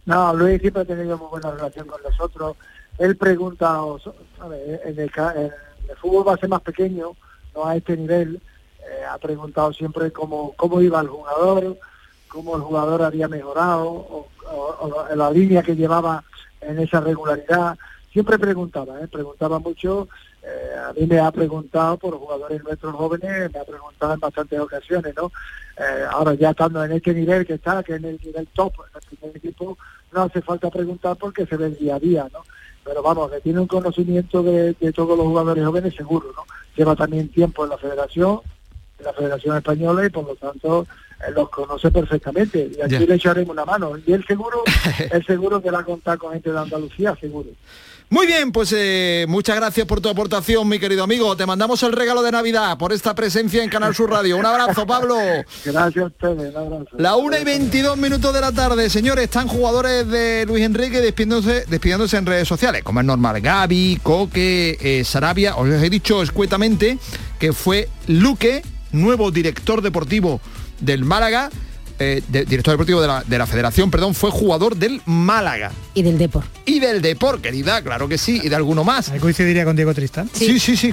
No, 0.07 0.35
Luis 0.35 0.61
siempre 0.61 0.83
ha 0.83 0.85
tenido 0.85 1.19
muy 1.19 1.29
buena 1.31 1.51
relación 1.51 1.89
con 1.89 2.01
nosotros. 2.03 2.57
Él 2.99 3.17
pregunta, 3.17 3.81
en 4.85 5.01
el, 5.01 5.11
el 5.93 5.99
fútbol 5.99 6.27
va 6.27 6.35
a 6.35 6.39
ser 6.39 6.49
más 6.49 6.63
pequeño, 6.63 7.13
no 7.55 7.67
a 7.67 7.77
este 7.77 7.97
nivel, 7.97 8.41
eh, 8.81 9.05
ha 9.09 9.19
preguntado 9.19 9.73
siempre 9.73 10.11
cómo, 10.11 10.55
cómo 10.57 10.81
iba 10.81 11.01
el 11.01 11.09
jugador, 11.09 11.77
cómo 12.29 12.57
el 12.57 12.63
jugador 12.63 13.03
había 13.03 13.29
mejorado, 13.29 13.91
o, 13.91 14.29
la 15.15 15.31
línea 15.31 15.63
que 15.63 15.77
llevaba 15.77 16.25
en 16.61 16.79
esa 16.79 17.01
regularidad. 17.01 17.77
Siempre 18.11 18.39
preguntaba, 18.39 19.01
¿eh? 19.01 19.09
preguntaba 19.09 19.59
mucho. 19.59 20.09
Eh, 20.43 20.75
a 20.89 20.93
mí 20.93 21.07
me 21.07 21.21
ha 21.21 21.31
preguntado 21.31 21.97
por 21.99 22.19
jugadores 22.19 22.63
nuestros 22.65 22.95
jóvenes, 22.95 23.53
me 23.53 23.61
ha 23.61 23.65
preguntado 23.65 24.15
en 24.15 24.21
bastantes 24.21 24.59
ocasiones, 24.59 25.15
¿no? 25.17 25.31
ahora 26.11 26.35
ya 26.35 26.51
estando 26.51 26.85
en 26.85 26.93
este 26.93 27.15
nivel 27.15 27.47
que 27.47 27.55
está, 27.55 27.83
que 27.83 27.95
es 27.95 28.05
el 28.05 28.21
nivel 28.23 28.47
top, 28.55 28.75
en 28.81 29.01
el 29.01 29.19
primer 29.19 29.37
equipo, 29.37 29.79
no 30.13 30.23
hace 30.23 30.43
falta 30.43 30.71
preguntar 30.71 31.17
porque 31.17 31.47
se 31.47 31.57
ve 31.57 31.67
el 31.67 31.77
día 31.77 31.97
a 31.97 31.99
día, 31.99 32.29
¿no? 32.33 32.41
Pero 32.85 33.03
vamos, 33.03 33.31
que 33.31 33.41
tiene 33.41 33.61
un 33.61 33.67
conocimiento 33.67 34.43
de, 34.43 34.75
todos 34.95 35.17
los 35.17 35.27
jugadores 35.27 35.65
jóvenes 35.65 35.95
seguro, 35.95 36.27
¿no? 36.35 36.43
Lleva 36.77 36.97
también 36.97 37.29
tiempo 37.29 37.65
en 37.65 37.71
la 37.71 37.79
federación, 37.79 38.41
en 38.99 39.05
la 39.05 39.13
Federación 39.13 39.57
Española 39.57 40.07
y 40.07 40.11
por 40.11 40.27
lo 40.27 40.35
tanto 40.37 40.87
eh, 41.27 41.31
los 41.35 41.49
conoce 41.51 41.91
perfectamente 41.91 42.71
y 42.77 42.81
aquí 42.81 43.07
le 43.07 43.15
echaremos 43.15 43.51
una 43.51 43.65
mano. 43.65 43.93
Y 44.05 44.13
él 44.13 44.25
seguro, 44.27 44.63
él 45.11 45.25
seguro 45.25 45.63
que 45.63 45.71
va 45.71 45.81
a 45.81 45.85
contar 45.85 46.19
con 46.19 46.33
gente 46.33 46.51
de 46.51 46.59
Andalucía, 46.59 47.17
seguro. 47.21 47.51
Muy 48.13 48.27
bien, 48.27 48.53
pues 48.53 48.75
eh, 48.77 49.25
muchas 49.27 49.57
gracias 49.57 49.87
por 49.87 50.03
tu 50.03 50.11
aportación, 50.11 50.69
mi 50.69 50.79
querido 50.79 51.03
amigo. 51.03 51.35
Te 51.35 51.47
mandamos 51.47 51.83
el 51.83 51.93
regalo 51.93 52.21
de 52.21 52.31
Navidad 52.31 52.77
por 52.77 52.93
esta 52.93 53.15
presencia 53.15 53.65
en 53.65 53.71
Canal 53.71 53.95
Sur 53.95 54.11
Radio. 54.11 54.37
Un 54.37 54.45
abrazo, 54.45 54.87
Pablo. 54.87 55.17
Gracias 55.65 56.05
a 56.05 56.07
ustedes, 56.09 56.55
un 56.55 56.57
abrazo. 56.59 56.91
La 56.99 57.17
1 57.17 57.39
y 57.39 57.45
22 57.45 57.97
minutos 57.97 58.35
de 58.35 58.43
la 58.43 58.53
tarde, 58.53 58.91
señores, 58.91 59.25
están 59.25 59.49
jugadores 59.49 60.07
de 60.09 60.45
Luis 60.47 60.63
Enrique 60.63 61.01
despidiéndose, 61.01 61.65
despidiéndose 61.65 62.19
en 62.19 62.27
redes 62.27 62.47
sociales, 62.47 62.83
como 62.83 63.01
es 63.01 63.07
normal. 63.07 63.41
Gaby, 63.41 64.01
Coque, 64.03 64.77
eh, 64.83 65.05
Sarabia, 65.05 65.57
os 65.57 65.71
he 65.71 65.89
dicho 65.89 66.23
escuetamente 66.23 66.99
que 67.39 67.55
fue 67.55 67.89
Luque, 68.09 68.63
nuevo 68.93 69.31
director 69.31 69.81
deportivo 69.81 70.43
del 70.81 71.07
Málaga, 71.07 71.49
eh, 71.99 72.23
de- 72.29 72.45
director 72.45 72.73
deportivo 72.75 73.01
de 73.01 73.09
la, 73.09 73.23
de 73.27 73.39
la 73.39 73.47
federación, 73.47 73.91
perdón, 73.91 74.15
fue 74.15 74.31
jugador 74.31 74.77
del 74.77 75.01
Málaga. 75.07 75.71
Y 75.95 76.03
del 76.03 76.19
Depor. 76.19 76.45
Y 76.65 76.81
del 76.81 77.03
Depor, 77.03 77.41
querida, 77.41 77.83
claro 77.83 78.09
que 78.09 78.19
sí, 78.19 78.41
y 78.43 78.49
de 78.49 78.57
alguno 78.57 78.85
más. 78.85 79.09
Ahí 79.11 79.19
coincidiría 79.21 79.65
con 79.65 79.77
Diego 79.77 79.93
Tristán. 79.95 80.31
Sí, 80.33 80.59
sí, 80.59 80.77
sí, 80.77 80.91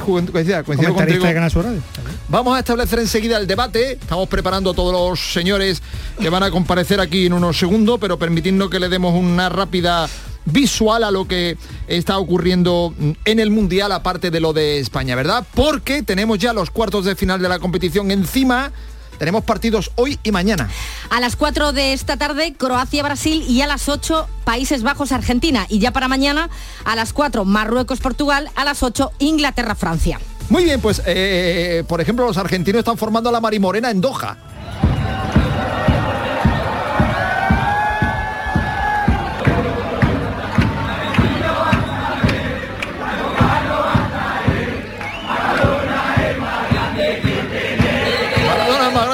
de 1.27 1.33
Canal 1.33 1.51
Sur 1.51 1.65
Radio. 1.65 1.81
Vamos 2.27 2.55
a 2.55 2.59
establecer 2.59 2.99
enseguida 2.99 3.37
el 3.37 3.47
debate. 3.47 3.93
Estamos 3.93 4.27
preparando 4.29 4.71
a 4.71 4.73
todos 4.73 4.93
los 4.93 5.33
señores 5.33 5.81
que 6.19 6.29
van 6.29 6.43
a 6.43 6.51
comparecer 6.51 6.99
aquí 6.99 7.25
en 7.25 7.33
unos 7.33 7.57
segundos, 7.57 7.97
pero 7.99 8.19
permitidnos 8.19 8.69
que 8.69 8.79
le 8.79 8.89
demos 8.89 9.13
una 9.15 9.49
rápida 9.49 10.07
visual 10.45 11.03
a 11.03 11.11
lo 11.11 11.27
que 11.27 11.57
está 11.87 12.17
ocurriendo 12.17 12.93
en 13.25 13.39
el 13.39 13.51
Mundial, 13.51 13.91
aparte 13.91 14.31
de 14.31 14.39
lo 14.39 14.51
de 14.53 14.79
España, 14.79 15.15
¿verdad? 15.15 15.45
Porque 15.53 16.01
tenemos 16.01 16.39
ya 16.39 16.53
los 16.53 16.71
cuartos 16.71 17.05
de 17.05 17.15
final 17.15 17.41
de 17.41 17.49
la 17.49 17.59
competición 17.59 18.09
encima. 18.09 18.71
Tenemos 19.19 19.43
partidos 19.43 19.91
hoy 19.95 20.17
y 20.23 20.31
mañana. 20.31 20.69
A 21.09 21.19
las 21.19 21.35
4 21.35 21.73
de 21.73 21.93
esta 21.93 22.17
tarde, 22.17 22.53
Croacia-Brasil 22.57 23.43
y 23.47 23.61
a 23.61 23.67
las 23.67 23.89
8, 23.89 24.27
Países 24.45 24.81
Bajos-Argentina. 24.81 25.67
Y 25.69 25.77
ya 25.77 25.91
para 25.91 26.07
mañana, 26.07 26.49
a 26.85 26.95
las 26.95 27.13
4, 27.13 27.45
Marruecos-Portugal, 27.45 28.49
a 28.55 28.65
las 28.65 28.81
8, 28.81 29.11
Inglaterra-Francia. 29.19 30.19
Muy 30.49 30.63
bien, 30.63 30.81
pues 30.81 31.03
eh, 31.05 31.83
por 31.87 32.01
ejemplo 32.01 32.25
los 32.25 32.37
argentinos 32.37 32.79
están 32.79 32.97
formando 32.97 33.29
a 33.29 33.31
la 33.31 33.39
Marimorena 33.39 33.91
en 33.91 34.01
Doha. 34.01 34.37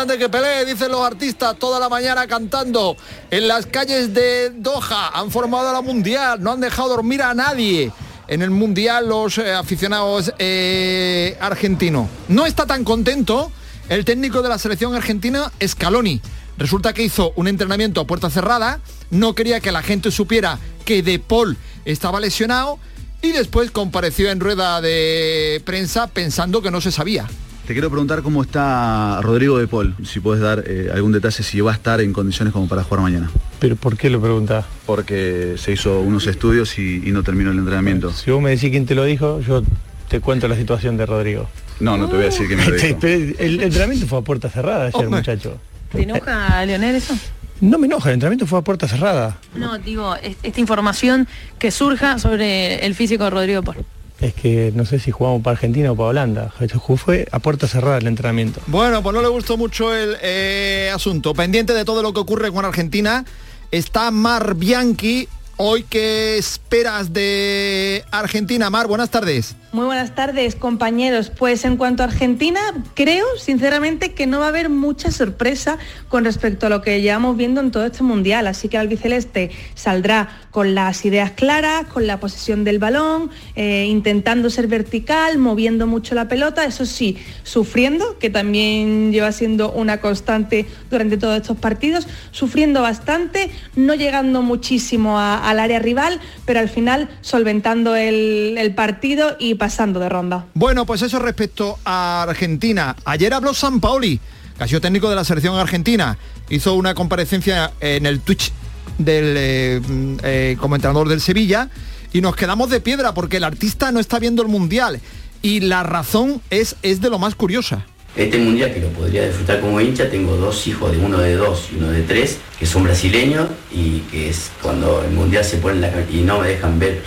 Grande 0.06 0.24
que 0.24 0.30
Pelé, 0.30 0.66
dicen 0.66 0.92
los 0.92 1.02
artistas 1.02 1.58
toda 1.58 1.80
la 1.80 1.90
mañana 1.90 2.28
cantando 2.28 2.96
en 3.32 3.48
las 3.48 3.66
calles 3.66 4.14
de 4.14 4.52
Doha. 4.52 5.10
Han 5.14 5.32
formado 5.32 5.74
la 5.74 5.82
Mundial, 5.82 6.44
no 6.44 6.52
han 6.52 6.60
dejado 6.60 6.90
dormir 6.90 7.24
a 7.24 7.34
nadie. 7.34 7.92
En 8.28 8.44
el 8.44 8.52
Mundial 8.52 9.10
los 9.10 9.40
eh, 9.40 9.52
aficionados 9.52 10.32
eh, 10.38 11.36
argentinos. 11.40 12.08
No 12.28 12.46
está 12.46 12.68
tan 12.68 12.84
contento 12.84 13.52
el 13.90 14.06
técnico 14.06 14.44
de 14.44 14.50
la 14.50 14.60
selección 14.60 14.94
argentina, 14.94 15.52
Scaloni. 15.66 16.22
Resulta 16.60 16.94
que 16.94 17.02
hizo 17.02 17.34
un 17.36 17.48
entrenamiento 17.48 18.02
a 18.02 18.06
puerta 18.06 18.30
cerrada, 18.30 18.82
no 19.10 19.34
quería 19.34 19.60
que 19.60 19.72
la 19.72 19.82
gente 19.82 20.12
supiera 20.12 20.60
que 20.86 21.02
De 21.02 21.18
Paul 21.18 21.58
estaba 21.84 22.20
lesionado 22.20 22.78
y 23.24 23.32
después 23.32 23.72
compareció 23.72 24.30
en 24.30 24.40
rueda 24.40 24.82
de 24.82 25.64
prensa 25.66 26.06
pensando 26.08 26.62
que 26.62 26.70
no 26.70 26.80
se 26.80 26.92
sabía. 26.92 27.28
Te 27.68 27.74
quiero 27.74 27.90
preguntar 27.90 28.22
cómo 28.22 28.44
está 28.44 29.20
Rodrigo 29.24 29.58
de 29.58 29.68
Paul, 29.68 29.96
si 30.06 30.20
puedes 30.20 30.40
dar 30.42 30.64
eh, 30.68 30.92
algún 30.94 31.12
detalle, 31.12 31.42
si 31.42 31.62
va 31.62 31.72
a 31.72 31.74
estar 31.74 32.00
en 32.00 32.14
condiciones 32.14 32.54
como 32.54 32.68
para 32.68 32.84
jugar 32.84 33.02
mañana. 33.02 33.32
¿Pero 33.60 33.76
por 33.76 33.98
qué 33.98 34.12
lo 34.12 34.22
preguntás? 34.22 34.66
Porque 34.86 35.56
se 35.58 35.72
hizo 35.72 36.00
unos 36.02 36.28
estudios 36.28 36.78
y, 36.78 37.02
y 37.04 37.12
no 37.12 37.24
terminó 37.24 37.50
el 37.52 37.58
entrenamiento. 37.58 38.12
Si 38.14 38.30
vos 38.30 38.40
me 38.40 38.52
decís 38.52 38.70
quién 38.70 38.86
te 38.86 38.94
lo 38.94 39.04
dijo, 39.04 39.40
yo 39.42 39.64
te 40.10 40.20
cuento 40.20 40.48
la 40.48 40.56
situación 40.56 40.96
de 40.98 41.08
Rodrigo. 41.08 41.50
No, 41.80 41.98
no 41.98 42.08
te 42.08 42.14
voy 42.14 42.22
a 42.24 42.26
decir 42.26 42.48
que 42.48 42.56
me 42.56 42.66
lo 42.68 42.76
dijo. 42.76 42.98
Pero 43.02 43.34
el 43.40 43.60
entrenamiento 43.62 44.06
fue 44.06 44.20
a 44.20 44.22
puerta 44.22 44.48
cerrada 44.50 44.92
ayer, 44.96 45.10
muchacho. 45.10 45.58
¿Te 45.92 46.04
enoja, 46.04 46.64
Leonel, 46.68 46.96
eso? 46.96 47.18
No 47.62 47.80
me 47.80 47.88
enoja, 47.88 48.10
el 48.10 48.16
entrenamiento 48.16 48.46
fue 48.46 48.60
a 48.60 48.62
puerta 48.62 48.88
cerrada. 48.88 49.38
No, 49.56 49.80
digo, 49.80 50.16
es- 50.18 50.38
esta 50.44 50.60
información 50.60 51.28
que 51.58 51.72
surja 51.72 52.20
sobre 52.20 52.86
el 52.86 52.94
físico 52.94 53.24
de 53.24 53.30
Rodrigo 53.32 53.64
Paul. 53.64 53.78
Es 54.20 54.34
que 54.34 54.72
no 54.74 54.86
sé 54.86 55.00
si 55.00 55.12
jugamos 55.12 55.42
para 55.42 55.56
Argentina 55.56 55.92
o 55.92 55.96
para 55.96 56.10
Holanda. 56.10 56.54
Fue 56.98 57.28
a 57.32 57.40
puerta 57.40 57.68
cerrada 57.68 57.98
el 57.98 58.08
entrenamiento. 58.08 58.62
Bueno, 58.68 59.04
pues 59.04 59.14
no 59.14 59.22
le 59.22 59.28
gustó 59.28 59.58
mucho 59.58 59.94
el 59.94 60.16
eh, 60.22 60.92
asunto. 60.94 61.34
Pendiente 61.34 61.74
de 61.74 61.84
todo 61.84 62.02
lo 62.02 62.14
que 62.14 62.22
ocurre 62.22 62.52
con 62.52 62.64
Argentina, 62.66 63.26
está 63.72 64.12
Mar 64.12 64.56
Bianchi. 64.56 65.28
Hoy, 65.58 65.86
¿qué 65.90 66.38
esperas 66.38 67.14
de 67.14 68.04
Argentina? 68.12 68.70
Mar, 68.70 68.88
buenas 68.88 69.10
tardes. 69.10 69.56
Muy 69.72 69.86
buenas 69.86 70.14
tardes, 70.16 70.56
compañeros. 70.56 71.30
Pues 71.30 71.64
en 71.66 71.76
cuanto 71.78 72.02
a 72.04 72.06
Argentina, 72.08 72.60
creo 72.94 73.26
sinceramente 73.38 74.14
que 74.14 74.26
no 74.26 74.40
va 74.40 74.46
a 74.46 74.50
haber 74.50 74.70
mucha 74.70 75.12
sorpresa 75.12 75.78
con 76.08 76.24
respecto 76.26 76.68
a 76.68 76.70
lo 76.70 76.82
que 76.82 77.02
llevamos 77.02 77.36
viendo 77.36 77.60
en 77.62 77.72
todo 77.72 77.86
este 77.86 78.04
mundial. 78.04 78.48
Así 78.48 78.68
que 78.70 78.78
el 78.78 78.82
albiceleste 78.82 79.52
saldrá 79.76 80.42
con 80.52 80.76
las 80.76 81.04
ideas 81.06 81.32
claras, 81.32 81.88
con 81.88 82.08
la 82.08 82.20
posesión 82.22 82.64
del 82.64 82.80
balón, 82.80 83.30
eh, 83.56 83.86
intentando 83.90 84.50
ser 84.50 84.68
vertical, 84.68 85.38
moviendo 85.38 85.88
mucho 85.88 86.16
la 86.16 86.30
pelota, 86.30 86.64
eso 86.66 86.86
sí, 86.86 87.18
sufriendo, 87.44 88.18
que 88.18 88.30
también 88.30 89.12
lleva 89.12 89.34
siendo 89.34 89.72
una 89.74 90.00
constante 90.00 90.66
durante 90.90 91.18
todos 91.18 91.36
estos 91.38 91.58
partidos, 91.58 92.08
sufriendo 92.32 92.82
bastante, 92.82 93.52
no 93.76 93.94
llegando 93.96 94.42
muchísimo 94.42 95.20
a- 95.20 95.45
al 95.46 95.60
área 95.60 95.80
rival, 95.80 96.20
pero 96.46 96.60
al 96.60 96.70
final 96.70 97.10
solventando 97.22 97.96
el, 97.96 98.74
partido 98.76 99.38
y 99.40 99.56
pasando 99.56 100.00
de 100.00 100.10
ronda. 100.10 100.46
Bueno, 100.54 100.86
pues 100.86 101.02
eso 101.02 101.20
respecto 101.20 101.78
a 101.86 102.24
Argentina. 102.24 102.96
Ayer 103.06 103.34
habló 103.34 103.54
San 103.54 103.80
Paoli, 103.80 104.20
que 104.58 104.64
ha 104.64 104.68
sido 104.68 104.82
técnico 104.82 105.10
de 105.10 105.16
la 105.16 105.24
selección 105.24 105.56
argentina. 105.56 106.18
Hizo 106.50 106.74
una 106.74 106.94
comparecencia 106.94 107.72
en 107.80 108.06
el 108.06 108.20
Twitch 108.20 108.52
del, 108.98 109.36
eh, 109.38 109.82
mm, 109.88 110.18
eh, 110.24 110.58
como 110.60 110.76
entrenador 110.76 111.08
del 111.08 111.22
Sevilla 111.22 111.70
y 112.12 112.22
nos 112.22 112.36
quedamos 112.36 112.70
de 112.70 112.82
piedra 112.82 113.14
porque 113.14 113.38
el 113.38 113.44
artista 113.44 113.92
no 113.92 114.00
está 114.00 114.20
viendo 114.20 114.42
el 114.42 114.48
Mundial. 114.48 115.00
Y 115.42 115.60
la 115.60 115.84
razón 115.84 116.42
es, 116.50 116.76
es 116.82 117.02
de 117.02 117.10
lo 117.10 117.20
más 117.20 117.36
curiosa. 117.36 117.86
Este 118.16 118.38
mundial 118.38 118.74
que 118.74 118.80
lo 118.80 118.88
podría 118.90 119.26
disfrutar 119.26 119.60
como 119.60 119.82
hincha, 119.82 120.10
tengo 120.10 120.38
dos 120.38 120.66
hijos, 120.68 120.90
de 120.90 120.98
uno 120.98 121.18
de 121.18 121.36
dos 121.36 121.68
y 121.74 121.76
uno 121.76 121.92
de 121.92 122.02
tres, 122.04 122.38
que 122.58 122.66
son 122.66 122.84
brasileños 122.84 123.50
y 123.74 124.00
que 124.10 124.30
es 124.30 124.52
cuando 124.62 125.04
el 125.04 125.12
mundial 125.12 125.44
se 125.44 125.58
pone 125.58 125.76
en 125.76 125.82
la 125.82 125.92
y 126.10 126.22
no 126.22 126.40
me 126.40 126.48
dejan 126.48 126.80
ver 126.80 127.02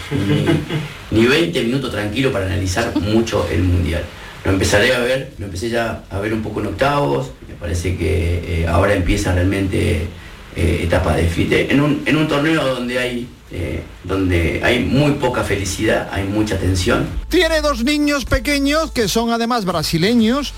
ni, 1.11 1.19
ni 1.19 1.27
20 1.27 1.63
minutos 1.63 1.91
tranquilo 1.93 2.31
para 2.31 2.45
analizar 2.45 2.95
mucho 3.01 3.49
el 3.51 3.63
mundial. 3.63 4.03
Lo 4.45 4.51
empezaré 4.51 4.95
a 4.95 4.99
ver, 5.01 5.33
lo 5.39 5.47
empecé 5.47 5.71
ya 5.71 6.05
a 6.11 6.19
ver 6.21 6.35
un 6.35 6.43
poco 6.43 6.61
en 6.61 6.67
octavos, 6.67 7.31
me 7.49 7.55
parece 7.55 7.97
que 7.97 8.63
eh, 8.63 8.67
ahora 8.67 8.93
empieza 8.93 9.33
realmente 9.33 10.09
eh, 10.57 10.81
etapa 10.83 11.17
de 11.17 11.27
fite, 11.27 11.73
en 11.73 11.81
un, 11.81 12.03
en 12.05 12.17
un 12.17 12.29
torneo 12.29 12.67
donde 12.75 12.99
hay, 12.99 13.29
eh, 13.51 13.81
donde 14.05 14.61
hay 14.63 14.85
muy 14.85 15.13
poca 15.13 15.43
felicidad, 15.43 16.09
hay 16.13 16.25
mucha 16.25 16.59
tensión, 16.59 17.07
Tiene 17.31 17.63
dos 17.63 17.83
niños 17.83 18.27
pequeños 18.27 18.91
que 18.91 19.09
son 19.09 19.31
además 19.31 19.65
brasileños 19.65 20.53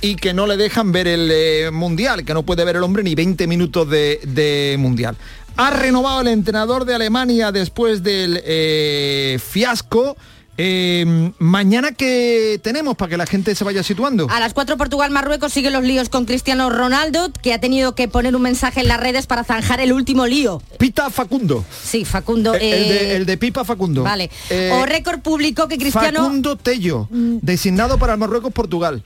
y 0.00 0.16
que 0.16 0.32
no 0.34 0.46
le 0.46 0.56
dejan 0.56 0.92
ver 0.92 1.06
el 1.06 1.30
eh, 1.32 1.70
mundial, 1.70 2.24
que 2.24 2.34
no 2.34 2.42
puede 2.42 2.64
ver 2.64 2.76
el 2.76 2.82
hombre 2.82 3.02
ni 3.02 3.14
20 3.14 3.46
minutos 3.46 3.88
de, 3.88 4.20
de 4.24 4.76
mundial. 4.78 5.16
Ha 5.56 5.70
renovado 5.70 6.22
el 6.22 6.28
entrenador 6.28 6.84
de 6.84 6.94
Alemania 6.94 7.52
después 7.52 8.02
del 8.02 8.40
eh, 8.44 9.38
fiasco. 9.44 10.16
Eh, 10.62 11.32
mañana 11.38 11.92
que 11.92 12.60
tenemos 12.62 12.94
para 12.94 13.08
que 13.08 13.16
la 13.16 13.24
gente 13.24 13.54
se 13.54 13.64
vaya 13.64 13.82
situando. 13.82 14.26
A 14.28 14.40
las 14.40 14.52
4 14.52 14.76
Portugal-Marruecos 14.76 15.52
siguen 15.52 15.72
los 15.72 15.82
líos 15.82 16.10
con 16.10 16.26
Cristiano 16.26 16.68
Ronaldo, 16.68 17.30
que 17.42 17.54
ha 17.54 17.60
tenido 17.60 17.94
que 17.94 18.08
poner 18.08 18.36
un 18.36 18.42
mensaje 18.42 18.80
en 18.80 18.88
las 18.88 19.00
redes 19.00 19.26
para 19.26 19.42
zanjar 19.42 19.80
el 19.80 19.92
último 19.92 20.26
lío. 20.26 20.60
Pita 20.78 21.08
Facundo. 21.08 21.64
Sí, 21.82 22.04
Facundo. 22.04 22.54
El, 22.54 22.62
el 22.62 22.88
de, 22.88 23.16
el 23.16 23.26
de 23.26 23.36
Pipa 23.38 23.64
Facundo. 23.64 24.02
Vale. 24.02 24.30
Eh, 24.50 24.70
o 24.74 24.84
récord 24.84 25.20
publicó 25.20 25.66
que 25.66 25.78
Cristiano... 25.78 26.20
Facundo 26.20 26.56
Tello, 26.56 27.08
designado 27.10 27.98
para 27.98 28.12
el 28.12 28.18
Marruecos-Portugal. 28.18 29.02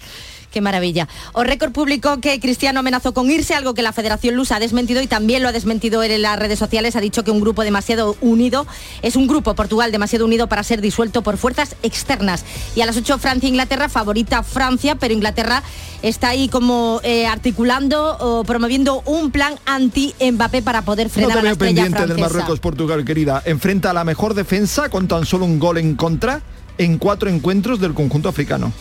Qué 0.55 0.61
maravilla. 0.61 1.09
O 1.33 1.43
récord 1.43 1.73
publicó 1.73 2.21
que 2.21 2.38
Cristiano 2.38 2.79
amenazó 2.79 3.12
con 3.12 3.29
irse, 3.29 3.55
algo 3.55 3.75
que 3.75 3.83
la 3.83 3.93
Federación 3.93 4.37
Lusa 4.37 4.55
ha 4.55 4.61
desmentido 4.61 5.03
y 5.03 5.09
también 5.09 5.43
lo 5.43 5.49
ha 5.49 5.53
desmentido 5.53 6.01
él 6.05 6.12
en 6.12 6.23
las 6.23 6.38
redes 6.38 6.61
sociales. 6.61 6.95
Ha 6.95 7.01
dicho 7.01 7.25
que 7.25 7.33
un 7.33 7.40
grupo 7.40 7.64
demasiado 7.64 8.17
unido 8.21 8.64
es 9.03 9.17
un 9.17 9.27
grupo, 9.27 9.57
Portugal, 9.57 9.90
demasiado 9.90 10.25
unido 10.25 10.49
para 10.49 10.62
ser 10.62 10.81
disuelto 10.81 11.23
por 11.23 11.38
fuerzas 11.38 11.75
externas. 11.83 12.45
Y 12.77 12.83
a 12.83 12.87
las 12.87 12.97
8 12.97 13.19
Francia-Inglaterra, 13.19 13.88
favorita 13.88 14.45
Francia, 14.45 14.95
pero 14.95 15.12
Inglaterra 15.12 15.64
está 16.03 16.29
ahí 16.29 16.49
como 16.49 17.01
eh, 17.03 17.27
articulando 17.27 18.17
o 18.21 18.45
promoviendo 18.45 19.03
un 19.07 19.33
plan 19.33 19.55
anti-Mbappé 19.67 20.62
para 20.62 20.83
poder 20.83 21.09
No 21.09 21.14
frenar 21.14 21.33
te 21.33 21.33
a 21.33 21.37
la 21.37 21.43
veo 21.43 21.53
estrella 21.55 21.83
pendiente 21.83 21.99
del 21.99 22.09
francesa. 22.11 22.29
Marruecos-Portugal, 22.29 23.05
querida. 23.05 23.43
Enfrenta 23.45 23.90
a 23.90 23.93
la 23.93 24.05
mejor 24.05 24.35
defensa 24.35 24.88
con 24.88 25.09
tan 25.09 25.27
solo 25.27 25.47
un 25.47 25.59
gol 25.59 25.79
en 25.79 25.97
contra 25.97 26.43
en 26.79 26.99
cuatro 26.99 27.29
encuentros 27.29 27.81
del 27.81 27.93
conjunto 27.93 28.29
africano. 28.29 28.73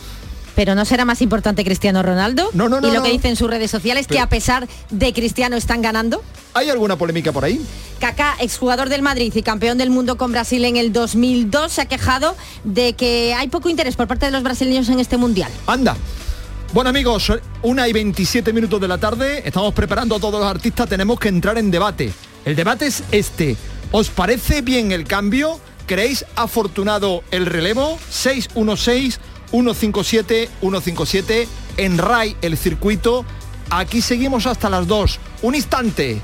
Pero 0.54 0.74
no 0.74 0.84
será 0.84 1.04
más 1.04 1.20
importante 1.22 1.64
Cristiano 1.64 2.02
Ronaldo. 2.02 2.50
No, 2.52 2.68
no, 2.68 2.80
no, 2.80 2.88
y 2.88 2.90
lo 2.90 2.98
no. 2.98 3.02
que 3.04 3.10
dice 3.10 3.28
en 3.28 3.36
sus 3.36 3.48
redes 3.48 3.70
sociales, 3.70 4.06
que 4.06 4.20
a 4.20 4.28
pesar 4.28 4.68
de 4.90 5.12
Cristiano 5.12 5.56
están 5.56 5.82
ganando. 5.82 6.22
¿Hay 6.54 6.70
alguna 6.70 6.96
polémica 6.96 7.32
por 7.32 7.44
ahí? 7.44 7.60
Kaká, 7.98 8.36
exjugador 8.40 8.88
del 8.88 9.02
Madrid 9.02 9.32
y 9.34 9.42
campeón 9.42 9.78
del 9.78 9.90
mundo 9.90 10.16
con 10.16 10.30
Brasil 10.30 10.64
en 10.64 10.76
el 10.76 10.92
2002, 10.92 11.72
se 11.72 11.80
ha 11.80 11.86
quejado 11.86 12.36
de 12.62 12.92
que 12.92 13.34
hay 13.34 13.48
poco 13.48 13.68
interés 13.68 13.96
por 13.96 14.06
parte 14.06 14.26
de 14.26 14.32
los 14.32 14.42
brasileños 14.42 14.88
en 14.88 15.00
este 15.00 15.16
mundial. 15.16 15.50
Anda. 15.66 15.96
Bueno 16.72 16.90
amigos, 16.90 17.32
una 17.62 17.86
y 17.86 17.92
27 17.92 18.52
minutos 18.52 18.80
de 18.80 18.88
la 18.88 18.98
tarde, 18.98 19.42
estamos 19.46 19.72
preparando 19.74 20.16
a 20.16 20.20
todos 20.20 20.40
los 20.40 20.50
artistas, 20.50 20.88
tenemos 20.88 21.20
que 21.20 21.28
entrar 21.28 21.56
en 21.56 21.70
debate. 21.70 22.12
El 22.44 22.56
debate 22.56 22.86
es 22.86 23.04
este. 23.12 23.56
¿Os 23.92 24.10
parece 24.10 24.60
bien 24.60 24.90
el 24.90 25.04
cambio? 25.04 25.60
¿Creéis 25.86 26.24
afortunado 26.34 27.22
el 27.30 27.46
relevo? 27.46 27.98
616 28.10 29.20
157 29.54 30.50
157 30.60 31.48
en 31.76 31.98
RAI 31.98 32.36
el 32.42 32.56
circuito. 32.56 33.24
Aquí 33.70 34.02
seguimos 34.02 34.46
hasta 34.46 34.68
las 34.68 34.86
2. 34.86 35.20
Un 35.42 35.54
instante. 35.54 36.20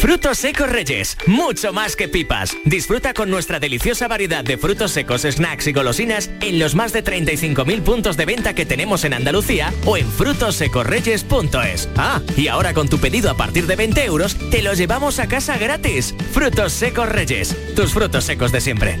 Frutos 0.00 0.38
secos 0.38 0.70
Reyes, 0.70 1.18
mucho 1.26 1.72
más 1.72 1.96
que 1.96 2.06
pipas. 2.06 2.56
Disfruta 2.64 3.12
con 3.14 3.30
nuestra 3.30 3.58
deliciosa 3.58 4.06
variedad 4.06 4.44
de 4.44 4.56
frutos 4.56 4.92
secos, 4.92 5.22
snacks 5.22 5.66
y 5.66 5.72
golosinas 5.72 6.30
en 6.40 6.60
los 6.60 6.76
más 6.76 6.92
de 6.92 7.02
35.000 7.02 7.82
puntos 7.82 8.16
de 8.16 8.24
venta 8.24 8.54
que 8.54 8.64
tenemos 8.64 9.04
en 9.04 9.14
Andalucía 9.14 9.74
o 9.84 9.96
en 9.96 10.08
frutosecorreyes.es. 10.08 11.88
Ah, 11.96 12.20
y 12.36 12.46
ahora 12.46 12.74
con 12.74 12.88
tu 12.88 12.98
pedido 12.98 13.28
a 13.28 13.36
partir 13.36 13.66
de 13.66 13.74
20 13.74 14.04
euros, 14.04 14.36
te 14.50 14.62
lo 14.62 14.72
llevamos 14.74 15.18
a 15.18 15.26
casa 15.26 15.58
gratis. 15.58 16.14
Frutos 16.32 16.72
secos 16.72 17.08
Reyes, 17.08 17.56
tus 17.74 17.92
frutos 17.92 18.24
secos 18.24 18.52
de 18.52 18.60
siempre. 18.60 19.00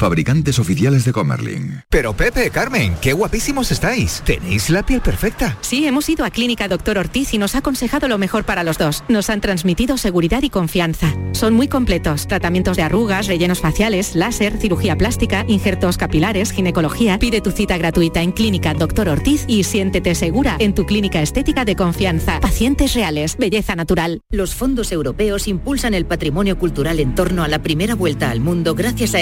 Fabricantes 0.00 0.58
oficiales 0.58 1.04
de 1.04 1.12
Comerlin. 1.12 1.82
Pero 1.90 2.14
Pepe, 2.14 2.48
Carmen, 2.48 2.96
qué 3.02 3.12
guapísimos 3.12 3.70
estáis. 3.70 4.22
Tenéis 4.24 4.70
la 4.70 4.82
piel 4.82 5.02
perfecta. 5.02 5.58
Sí, 5.60 5.86
hemos 5.86 6.08
ido 6.08 6.24
a 6.24 6.30
Clínica 6.30 6.68
Doctor 6.68 6.96
Ortiz 6.96 7.34
y 7.34 7.38
nos 7.38 7.54
ha 7.54 7.58
aconsejado 7.58 8.08
lo 8.08 8.16
mejor 8.16 8.44
para 8.44 8.64
los 8.64 8.78
dos. 8.78 9.04
Nos 9.08 9.28
han 9.28 9.42
transmitido 9.42 9.98
seguridad 9.98 10.42
y 10.42 10.48
confianza. 10.48 11.12
Son 11.32 11.52
muy 11.52 11.68
completos. 11.68 12.26
Tratamientos 12.26 12.78
de 12.78 12.82
arrugas, 12.82 13.26
rellenos 13.26 13.60
faciales, 13.60 14.16
láser, 14.16 14.56
cirugía 14.56 14.96
plástica, 14.96 15.44
injertos 15.46 15.98
capilares, 15.98 16.50
ginecología. 16.50 17.18
Pide 17.18 17.42
tu 17.42 17.50
cita 17.50 17.76
gratuita 17.76 18.22
en 18.22 18.32
Clínica 18.32 18.72
Doctor 18.72 19.10
Ortiz 19.10 19.44
y 19.48 19.64
siéntete 19.64 20.14
segura 20.14 20.56
en 20.60 20.74
tu 20.74 20.86
clínica 20.86 21.20
estética 21.20 21.66
de 21.66 21.76
confianza. 21.76 22.40
Pacientes 22.40 22.94
reales, 22.94 23.36
belleza 23.36 23.76
natural. 23.76 24.22
Los 24.30 24.54
fondos 24.54 24.92
europeos 24.92 25.46
impulsan 25.46 25.92
el 25.92 26.06
patrimonio 26.06 26.58
cultural 26.58 27.00
en 27.00 27.14
torno 27.14 27.44
a 27.44 27.48
la 27.48 27.60
primera 27.60 27.94
vuelta 27.94 28.30
al 28.30 28.40
mundo 28.40 28.74
gracias 28.74 29.14
a 29.14 29.20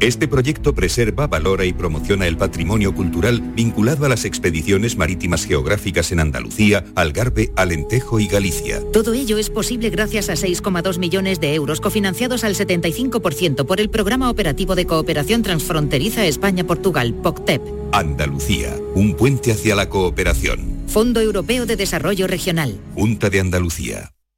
Este 0.00 0.28
proyecto 0.28 0.74
preserva, 0.74 1.26
valora 1.26 1.64
y 1.64 1.72
promociona 1.72 2.26
el 2.26 2.36
patrimonio 2.36 2.94
cultural 2.94 3.40
vinculado 3.40 4.06
a 4.06 4.08
las 4.08 4.24
expediciones 4.24 4.96
marítimas 4.96 5.44
geográficas 5.44 6.12
en 6.12 6.20
Andalucía, 6.20 6.84
Algarve, 6.94 7.52
Alentejo 7.56 8.20
y 8.20 8.26
Galicia. 8.26 8.80
Todo 8.92 9.12
ello 9.12 9.38
es 9.38 9.50
posible 9.50 9.90
gracias 9.90 10.28
a 10.28 10.34
6,2 10.34 10.98
millones 10.98 11.40
de 11.40 11.54
euros 11.54 11.80
cofinanciados 11.80 12.44
al 12.44 12.54
75% 12.54 13.66
por 13.66 13.80
el 13.80 13.90
Programa 13.90 14.30
Operativo 14.30 14.74
de 14.74 14.86
Cooperación 14.86 15.42
Transfronteriza 15.42 16.26
España-Portugal, 16.26 17.14
POCTEP. 17.14 17.62
Andalucía, 17.92 18.76
un 18.94 19.14
puente 19.14 19.52
hacia 19.52 19.74
la 19.74 19.88
cooperación. 19.88 20.84
Fondo 20.86 21.20
Europeo 21.20 21.66
de 21.66 21.76
Desarrollo 21.76 22.26
Regional. 22.26 22.78
Junta 22.94 23.30
de 23.30 23.40
Andalucía. 23.40 24.15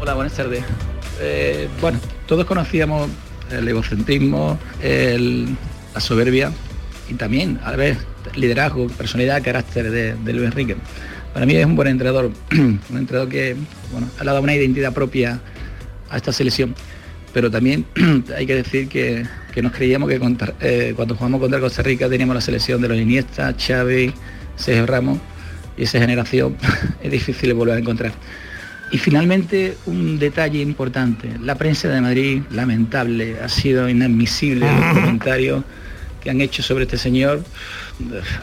Hola, 0.00 0.14
buenas 0.14 0.34
tardes. 0.34 0.62
Bueno, 1.80 1.98
todos 2.26 2.44
conocíamos 2.44 3.08
el 3.50 3.66
egocentrismo, 3.66 4.56
la 4.80 6.00
soberbia 6.00 6.52
y 7.08 7.14
también, 7.14 7.58
a 7.64 7.72
ver, 7.72 7.96
liderazgo, 8.36 8.86
personalidad, 8.86 9.42
carácter 9.42 9.90
de 9.90 10.32
Luis 10.32 10.46
Enrique. 10.46 10.76
Para 11.36 11.44
mí 11.44 11.54
es 11.54 11.66
un 11.66 11.76
buen 11.76 11.88
entrenador, 11.88 12.30
un 12.52 12.80
entrenador 12.96 13.28
que 13.28 13.54
bueno, 13.92 14.08
ha 14.18 14.24
dado 14.24 14.40
una 14.40 14.54
identidad 14.54 14.94
propia 14.94 15.38
a 16.08 16.16
esta 16.16 16.32
selección. 16.32 16.74
Pero 17.34 17.50
también 17.50 17.84
hay 18.34 18.46
que 18.46 18.54
decir 18.54 18.88
que, 18.88 19.22
que 19.52 19.60
nos 19.60 19.72
creíamos 19.72 20.08
que 20.08 20.18
contra- 20.18 20.54
eh, 20.62 20.94
cuando 20.96 21.14
jugamos 21.14 21.38
contra 21.42 21.60
Costa 21.60 21.82
Rica 21.82 22.08
teníamos 22.08 22.34
la 22.36 22.40
selección 22.40 22.80
de 22.80 22.88
los 22.88 22.96
Iniesta, 22.96 23.54
Xavi, 23.54 24.14
Sergio 24.56 24.86
Ramos 24.86 25.18
y 25.76 25.82
esa 25.82 25.98
generación 25.98 26.56
es 27.02 27.12
difícil 27.12 27.50
de 27.50 27.52
volver 27.52 27.76
a 27.76 27.80
encontrar. 27.80 28.12
Y 28.90 28.96
finalmente 28.96 29.76
un 29.84 30.18
detalle 30.18 30.62
importante, 30.62 31.28
la 31.42 31.54
prensa 31.56 31.88
de 31.88 32.00
Madrid, 32.00 32.44
lamentable, 32.50 33.38
ha 33.40 33.50
sido 33.50 33.90
inadmisible 33.90 34.64
los 34.64 34.94
comentarios 34.94 35.64
que 36.22 36.30
han 36.30 36.40
hecho 36.40 36.62
sobre 36.62 36.84
este 36.84 36.96
señor, 36.96 37.44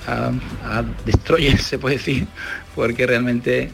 a, 0.08 0.32
a 0.64 0.84
destroyer 1.06 1.58
se 1.60 1.78
puede 1.78 1.96
decir, 1.98 2.28
porque 2.76 3.06
realmente 3.06 3.70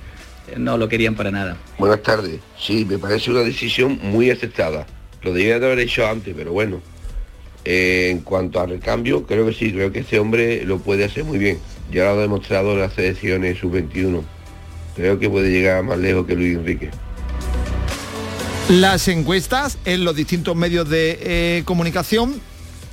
no 0.58 0.78
lo 0.78 0.90
querían 0.90 1.16
para 1.16 1.32
nada. 1.32 1.58
Buenas 1.78 2.02
tardes. 2.02 2.40
Sí, 2.58 2.86
me 2.86 2.98
parece 2.98 3.32
una 3.32 3.42
decisión 3.42 4.00
muy 4.02 4.30
aceptada. 4.30 4.86
Lo 5.22 5.34
debía 5.34 5.60
de 5.60 5.66
haber 5.66 5.80
hecho 5.80 6.08
antes, 6.08 6.34
pero 6.36 6.52
bueno. 6.52 6.82
Eh, 7.66 8.10
en 8.10 8.22
cuanto 8.22 8.62
al 8.62 8.70
recambio, 8.70 9.26
creo 9.28 9.46
que 9.46 9.54
sí, 9.54 9.72
creo 9.72 9.92
que 9.92 10.00
este 10.00 10.18
hombre 10.18 10.64
lo 10.64 10.80
puede 10.80 11.04
hacer 11.04 11.26
muy 11.26 11.38
bien. 11.38 11.60
Ya 11.92 12.06
lo 12.06 12.12
ha 12.12 12.16
demostrado 12.16 12.74
en 12.74 12.80
las 12.80 12.94
selecciones 12.94 13.60
sub-21. 13.60 14.24
Creo 14.96 15.20
que 15.20 15.30
puede 15.30 15.52
llegar 15.52 15.84
más 15.84 15.98
lejos 15.98 16.26
que 16.26 16.36
Luis 16.36 16.58
Enrique. 16.58 16.90
Las 18.70 19.08
encuestas 19.08 19.78
en 19.86 20.04
los 20.04 20.16
distintos 20.16 20.56
medios 20.56 20.90
de 20.90 21.20
eh, 21.22 21.64
comunicación 21.66 22.40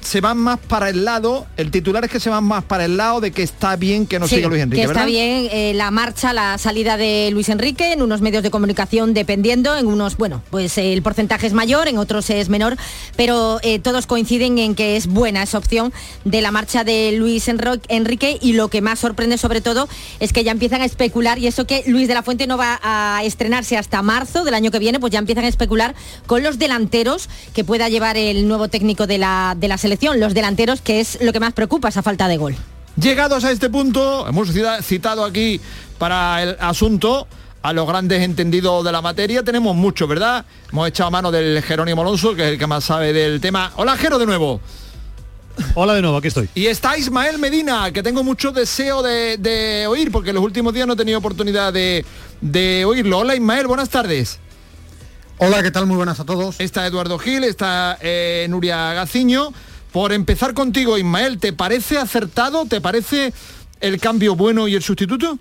se 0.06 0.20
van 0.20 0.38
más 0.38 0.60
para 0.60 0.88
el 0.88 1.04
lado, 1.04 1.46
el 1.56 1.72
titular 1.72 2.04
es 2.04 2.10
que 2.10 2.20
se 2.20 2.30
van 2.30 2.44
más 2.44 2.62
para 2.62 2.84
el 2.84 2.96
lado 2.96 3.20
de 3.20 3.32
que 3.32 3.42
está 3.42 3.74
bien 3.74 4.06
que 4.06 4.20
no 4.20 4.28
Sí, 4.28 4.36
siga 4.36 4.48
Luis 4.48 4.62
Enrique, 4.62 4.82
que 4.82 4.86
está 4.86 5.00
¿verdad? 5.00 5.06
bien 5.06 5.48
eh, 5.50 5.72
la 5.74 5.90
marcha, 5.90 6.32
la 6.32 6.58
salida 6.58 6.96
de 6.96 7.30
Luis 7.32 7.48
Enrique 7.48 7.92
en 7.92 8.02
unos 8.02 8.20
medios 8.20 8.44
de 8.44 8.50
comunicación 8.50 9.14
dependiendo, 9.14 9.76
en 9.76 9.88
unos, 9.88 10.16
bueno, 10.16 10.42
pues 10.50 10.78
eh, 10.78 10.92
el 10.92 11.02
porcentaje 11.02 11.48
es 11.48 11.54
mayor, 11.54 11.88
en 11.88 11.98
otros 11.98 12.30
es 12.30 12.48
menor, 12.48 12.76
pero 13.16 13.58
eh, 13.64 13.80
todos 13.80 14.06
coinciden 14.06 14.58
en 14.58 14.76
que 14.76 14.96
es 14.96 15.08
buena 15.08 15.42
esa 15.42 15.58
opción 15.58 15.92
de 16.24 16.40
la 16.40 16.52
marcha 16.52 16.84
de 16.84 17.10
Luis 17.12 17.48
Enrique 17.48 18.38
y 18.40 18.52
lo 18.52 18.68
que 18.68 18.80
más 18.82 19.00
sorprende 19.00 19.38
sobre 19.38 19.60
todo 19.60 19.88
es 20.20 20.32
que 20.32 20.44
ya 20.44 20.52
empiezan 20.52 20.82
a 20.82 20.84
especular 20.84 21.40
y 21.40 21.48
eso 21.48 21.66
que 21.66 21.82
Luis 21.88 22.06
de 22.06 22.14
la 22.14 22.22
Fuente 22.22 22.46
no 22.46 22.56
va 22.56 22.78
a 22.80 23.24
estrenarse 23.24 23.76
hasta 23.76 24.02
marzo 24.02 24.44
del 24.44 24.54
año 24.54 24.70
que 24.70 24.78
viene, 24.78 25.00
pues 25.00 25.12
ya 25.12 25.18
empiezan 25.18 25.44
a 25.44 25.48
especular 25.48 25.96
con 26.26 26.44
los 26.44 26.60
delanteros 26.60 27.28
que 27.54 27.64
pueda 27.64 27.88
llevar 27.88 28.16
el 28.16 28.46
nuevo 28.46 28.68
técnico 28.68 29.08
de 29.08 29.18
la, 29.18 29.56
de 29.58 29.66
la 29.66 29.76
selección, 29.78 29.95
los 30.00 30.34
delanteros 30.34 30.80
que 30.80 31.00
es 31.00 31.18
lo 31.20 31.32
que 31.32 31.40
más 31.40 31.52
preocupa, 31.52 31.88
esa 31.88 32.02
falta 32.02 32.28
de 32.28 32.36
gol. 32.36 32.54
Llegados 33.00 33.44
a 33.44 33.50
este 33.50 33.68
punto, 33.68 34.26
hemos 34.28 34.48
cita- 34.52 34.82
citado 34.82 35.24
aquí 35.24 35.60
para 35.98 36.42
el 36.42 36.56
asunto 36.60 37.26
a 37.62 37.72
los 37.72 37.86
grandes 37.86 38.22
entendidos 38.22 38.84
de 38.84 38.92
la 38.92 39.02
materia. 39.02 39.42
Tenemos 39.42 39.74
mucho, 39.76 40.06
¿verdad? 40.06 40.44
Hemos 40.72 40.88
echado 40.88 41.10
mano 41.10 41.30
del 41.30 41.62
Jerónimo 41.62 42.02
Alonso, 42.02 42.34
que 42.34 42.42
es 42.46 42.48
el 42.52 42.58
que 42.58 42.66
más 42.66 42.84
sabe 42.84 43.12
del 43.12 43.40
tema. 43.40 43.72
Hola, 43.76 43.96
Jero, 43.96 44.18
de 44.18 44.26
nuevo. 44.26 44.60
Hola 45.74 45.94
de 45.94 46.02
nuevo, 46.02 46.18
aquí 46.18 46.28
estoy. 46.28 46.48
Y 46.54 46.66
está 46.66 46.96
Ismael 46.98 47.38
Medina, 47.38 47.90
que 47.90 48.02
tengo 48.02 48.22
mucho 48.22 48.52
deseo 48.52 49.02
de, 49.02 49.36
de 49.38 49.86
oír, 49.86 50.12
porque 50.12 50.32
los 50.32 50.42
últimos 50.44 50.72
días 50.74 50.86
no 50.86 50.92
he 50.92 50.96
tenido 50.96 51.18
oportunidad 51.18 51.72
de, 51.72 52.04
de 52.40 52.84
oírlo. 52.84 53.18
Hola 53.18 53.34
Ismael, 53.34 53.66
buenas 53.66 53.88
tardes. 53.88 54.38
Hola, 55.38 55.62
¿qué 55.62 55.70
tal? 55.70 55.86
Muy 55.86 55.96
buenas 55.96 56.20
a 56.20 56.24
todos. 56.24 56.56
Está 56.60 56.86
Eduardo 56.86 57.18
Gil, 57.18 57.44
está 57.44 57.98
eh, 58.00 58.46
Nuria 58.48 58.92
Gaciño. 58.94 59.52
Por 59.96 60.12
empezar 60.12 60.52
contigo, 60.52 60.98
Ismael, 60.98 61.38
¿te 61.38 61.54
parece 61.54 61.96
acertado? 61.96 62.66
¿Te 62.66 62.82
parece 62.82 63.32
el 63.80 63.98
cambio 63.98 64.36
bueno 64.36 64.68
y 64.68 64.74
el 64.74 64.82
sustituto? 64.82 65.38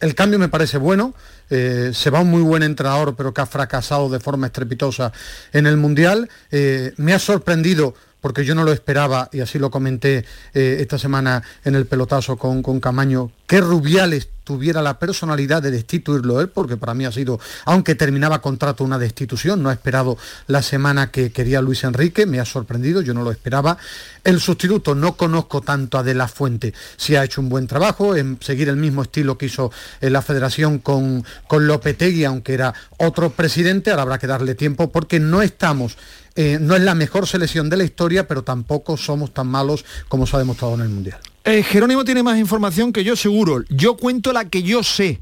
El 0.00 0.14
cambio 0.14 0.38
me 0.38 0.50
parece 0.50 0.76
bueno. 0.76 1.14
Eh, 1.48 1.92
se 1.94 2.10
va 2.10 2.20
un 2.20 2.30
muy 2.30 2.42
buen 2.42 2.62
entrenador, 2.62 3.16
pero 3.16 3.32
que 3.32 3.40
ha 3.40 3.46
fracasado 3.46 4.10
de 4.10 4.20
forma 4.20 4.48
estrepitosa 4.48 5.14
en 5.54 5.66
el 5.66 5.78
Mundial. 5.78 6.28
Eh, 6.50 6.92
me 6.98 7.14
ha 7.14 7.18
sorprendido 7.18 7.94
porque 8.20 8.44
yo 8.44 8.54
no 8.54 8.64
lo 8.64 8.72
esperaba, 8.72 9.28
y 9.32 9.40
así 9.40 9.58
lo 9.58 9.70
comenté 9.70 10.24
eh, 10.54 10.78
esta 10.80 10.98
semana 10.98 11.42
en 11.64 11.74
el 11.74 11.86
pelotazo 11.86 12.36
con, 12.36 12.62
con 12.62 12.80
Camaño, 12.80 13.30
que 13.46 13.60
Rubiales 13.60 14.28
tuviera 14.50 14.82
la 14.82 14.98
personalidad 14.98 15.62
de 15.62 15.70
destituirlo 15.70 16.40
él, 16.40 16.48
porque 16.48 16.76
para 16.76 16.92
mí 16.92 17.04
ha 17.04 17.12
sido, 17.12 17.38
aunque 17.66 17.94
terminaba 17.94 18.42
contrato, 18.42 18.82
una 18.82 18.98
destitución, 18.98 19.62
no 19.62 19.68
ha 19.68 19.72
esperado 19.72 20.18
la 20.48 20.60
semana 20.60 21.12
que 21.12 21.30
quería 21.30 21.62
Luis 21.62 21.84
Enrique, 21.84 22.26
me 22.26 22.40
ha 22.40 22.44
sorprendido, 22.44 23.00
yo 23.00 23.14
no 23.14 23.22
lo 23.22 23.30
esperaba. 23.30 23.78
El 24.24 24.40
sustituto, 24.40 24.96
no 24.96 25.16
conozco 25.16 25.60
tanto 25.60 25.98
a 25.98 26.02
De 26.02 26.14
La 26.14 26.26
Fuente, 26.26 26.74
si 26.96 27.14
ha 27.14 27.22
hecho 27.22 27.40
un 27.40 27.48
buen 27.48 27.68
trabajo 27.68 28.16
en 28.16 28.38
seguir 28.40 28.68
el 28.68 28.76
mismo 28.76 29.02
estilo 29.02 29.38
que 29.38 29.46
hizo 29.46 29.70
en 30.00 30.12
la 30.12 30.20
federación 30.20 30.80
con, 30.80 31.24
con 31.46 31.68
Lopetegui, 31.68 32.24
aunque 32.24 32.54
era 32.54 32.74
otro 32.98 33.30
presidente, 33.30 33.90
ahora 33.90 34.02
habrá 34.02 34.18
que 34.18 34.26
darle 34.26 34.56
tiempo 34.56 34.90
porque 34.90 35.20
no 35.20 35.42
estamos 35.42 35.96
eh, 36.42 36.58
no 36.58 36.74
es 36.74 36.80
la 36.80 36.94
mejor 36.94 37.26
selección 37.26 37.68
de 37.68 37.76
la 37.76 37.84
historia, 37.84 38.26
pero 38.26 38.42
tampoco 38.42 38.96
somos 38.96 39.34
tan 39.34 39.46
malos 39.46 39.84
como 40.08 40.26
se 40.26 40.36
ha 40.36 40.38
demostrado 40.38 40.74
en 40.74 40.80
el 40.80 40.88
Mundial. 40.88 41.20
Eh, 41.44 41.62
Jerónimo 41.62 42.02
tiene 42.02 42.22
más 42.22 42.38
información 42.38 42.94
que 42.94 43.04
yo 43.04 43.14
seguro. 43.14 43.62
Yo 43.68 43.98
cuento 43.98 44.32
la 44.32 44.46
que 44.46 44.62
yo 44.62 44.82
sé 44.82 45.20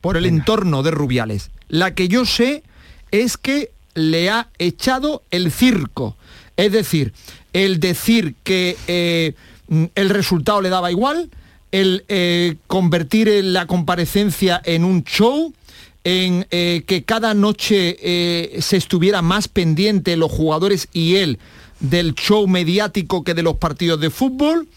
por 0.00 0.16
el 0.16 0.24
entorno 0.24 0.84
de 0.84 0.92
Rubiales. 0.92 1.50
La 1.68 1.94
que 1.94 2.06
yo 2.06 2.24
sé 2.24 2.62
es 3.10 3.36
que 3.36 3.72
le 3.94 4.30
ha 4.30 4.50
echado 4.58 5.24
el 5.32 5.50
circo. 5.50 6.16
Es 6.56 6.70
decir, 6.70 7.12
el 7.52 7.80
decir 7.80 8.36
que 8.44 8.76
eh, 8.86 9.34
el 9.96 10.10
resultado 10.10 10.60
le 10.60 10.68
daba 10.68 10.92
igual, 10.92 11.28
el 11.72 12.04
eh, 12.06 12.54
convertir 12.68 13.28
la 13.42 13.66
comparecencia 13.66 14.62
en 14.64 14.84
un 14.84 15.02
show, 15.02 15.52
en 16.04 16.46
eh, 16.50 16.82
que 16.86 17.04
cada 17.04 17.34
noche 17.34 17.96
eh, 18.00 18.60
se 18.60 18.76
estuviera 18.76 19.22
más 19.22 19.48
pendiente 19.48 20.16
los 20.16 20.30
jugadores 20.30 20.88
y 20.92 21.16
él 21.16 21.38
del 21.80 22.14
show 22.14 22.46
mediático 22.46 23.24
que 23.24 23.34
de 23.34 23.42
los 23.42 23.56
partidos 23.56 24.00
de 24.00 24.10
fútbol, 24.10 24.68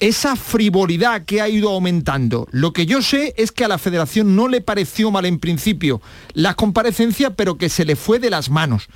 esa 0.00 0.36
frivolidad 0.36 1.24
que 1.24 1.40
ha 1.40 1.48
ido 1.48 1.70
aumentando. 1.70 2.46
Lo 2.50 2.72
que 2.72 2.86
yo 2.86 3.02
sé 3.02 3.34
es 3.36 3.52
que 3.52 3.64
a 3.64 3.68
la 3.68 3.78
federación 3.78 4.36
no 4.36 4.48
le 4.48 4.60
pareció 4.60 5.10
mal 5.10 5.24
en 5.24 5.38
principio 5.38 6.00
la 6.34 6.54
comparecencia, 6.54 7.30
pero 7.30 7.58
que 7.58 7.68
se 7.68 7.84
le 7.84 7.96
fue 7.96 8.18
de 8.18 8.30
las 8.30 8.50
manos 8.50 8.88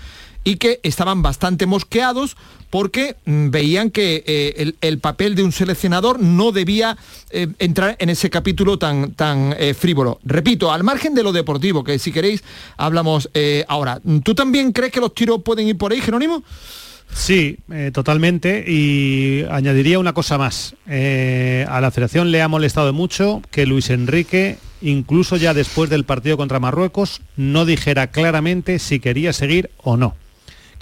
y 0.45 0.57
que 0.57 0.81
estaban 0.83 1.23
bastante 1.23 1.67
mosqueados 1.67 2.37
porque 2.73 3.17
mm, 3.27 3.51
veían 3.51 3.91
que 3.91 4.25
eh, 4.27 4.55
el, 4.57 4.77
el 4.81 4.99
papel 4.99 5.35
de 5.35 5.43
un 5.43 5.53
seleccionador 5.53 6.19
no 6.21 6.53
debía 6.53 6.97
eh, 7.31 7.49
entrar 7.59 7.97
en 7.99 8.09
ese 8.09 8.31
capítulo 8.31 8.79
tan, 8.79 9.13
tan 9.13 9.55
eh, 9.59 9.75
frívolo. 9.75 10.21
Repito, 10.25 10.73
al 10.73 10.83
margen 10.83 11.15
de 11.15 11.23
lo 11.23 11.33
deportivo, 11.33 11.85
que 11.85 11.99
si 11.99 12.13
queréis 12.13 12.43
hablamos 12.79 13.29
ahora. 13.69 14.01
¿Tú 14.25 14.35
también 14.35 14.73
crees 14.73 14.91
que 14.91 15.01
los 15.01 15.15
tiros 15.15 15.43
pueden 15.43 15.69
ir 15.69 15.77
por 15.77 15.93
ahí, 15.93 16.01
Jerónimo? 16.01 16.43
Sí, 17.13 17.59
totalmente. 17.93 18.65
Y 18.67 19.45
añadiría 19.51 19.99
una 19.99 20.15
cosa 20.15 20.39
más. 20.39 20.75
A 20.87 21.81
la 21.81 21.91
federación 21.91 22.31
le 22.31 22.41
ha 22.41 22.49
molestado 22.49 22.93
mucho 22.93 23.43
que 23.51 23.67
Luis 23.67 23.91
Enrique, 23.91 24.59
incluso 24.81 25.37
ya 25.37 25.53
después 25.53 25.91
del 25.91 26.05
partido 26.05 26.37
contra 26.39 26.61
Marruecos, 26.61 27.21
no 27.37 27.67
dijera 27.67 28.07
claramente 28.07 28.79
si 28.79 28.99
quería 28.99 29.33
seguir 29.33 29.71
o 29.83 29.97
no. 29.97 30.15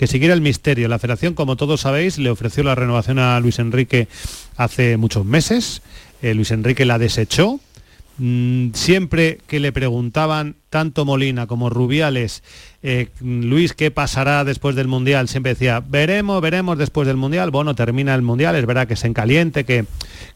Que 0.01 0.07
siguiera 0.07 0.33
el 0.33 0.41
misterio. 0.41 0.89
La 0.89 0.99
federación, 0.99 1.35
como 1.35 1.57
todos 1.57 1.83
sabéis, 1.83 2.17
le 2.17 2.31
ofreció 2.31 2.63
la 2.63 2.75
renovación 2.75 3.19
a 3.19 3.39
Luis 3.39 3.59
Enrique 3.59 4.09
hace 4.57 4.97
muchos 4.97 5.27
meses. 5.27 5.83
Eh, 6.23 6.33
Luis 6.33 6.53
Enrique 6.53 6.87
la 6.87 6.99
desechó. 6.99 7.61
Mm, 8.17 8.71
siempre 8.73 9.41
que 9.47 9.61
le 9.61 9.73
preguntaban 9.73 10.57
tanto 10.71 11.05
Molina 11.05 11.47
como 11.47 11.69
Rubiales, 11.69 12.43
eh, 12.83 13.09
Luis, 13.21 13.75
¿qué 13.75 13.91
pasará 13.91 14.43
después 14.45 14.75
del 14.75 14.89
Mundial? 14.89 15.29
Siempre 15.29 15.53
decía, 15.53 15.83
veremos, 15.87 16.41
veremos 16.41 16.79
después 16.79 17.07
del 17.07 17.19
Mundial. 17.19 17.51
Bueno, 17.51 17.75
termina 17.75 18.15
el 18.15 18.23
Mundial, 18.23 18.57
es 18.57 18.65
verdad 18.65 18.89
que 18.89 18.95
es 18.95 19.05
en 19.05 19.13
caliente, 19.13 19.65
que, 19.65 19.85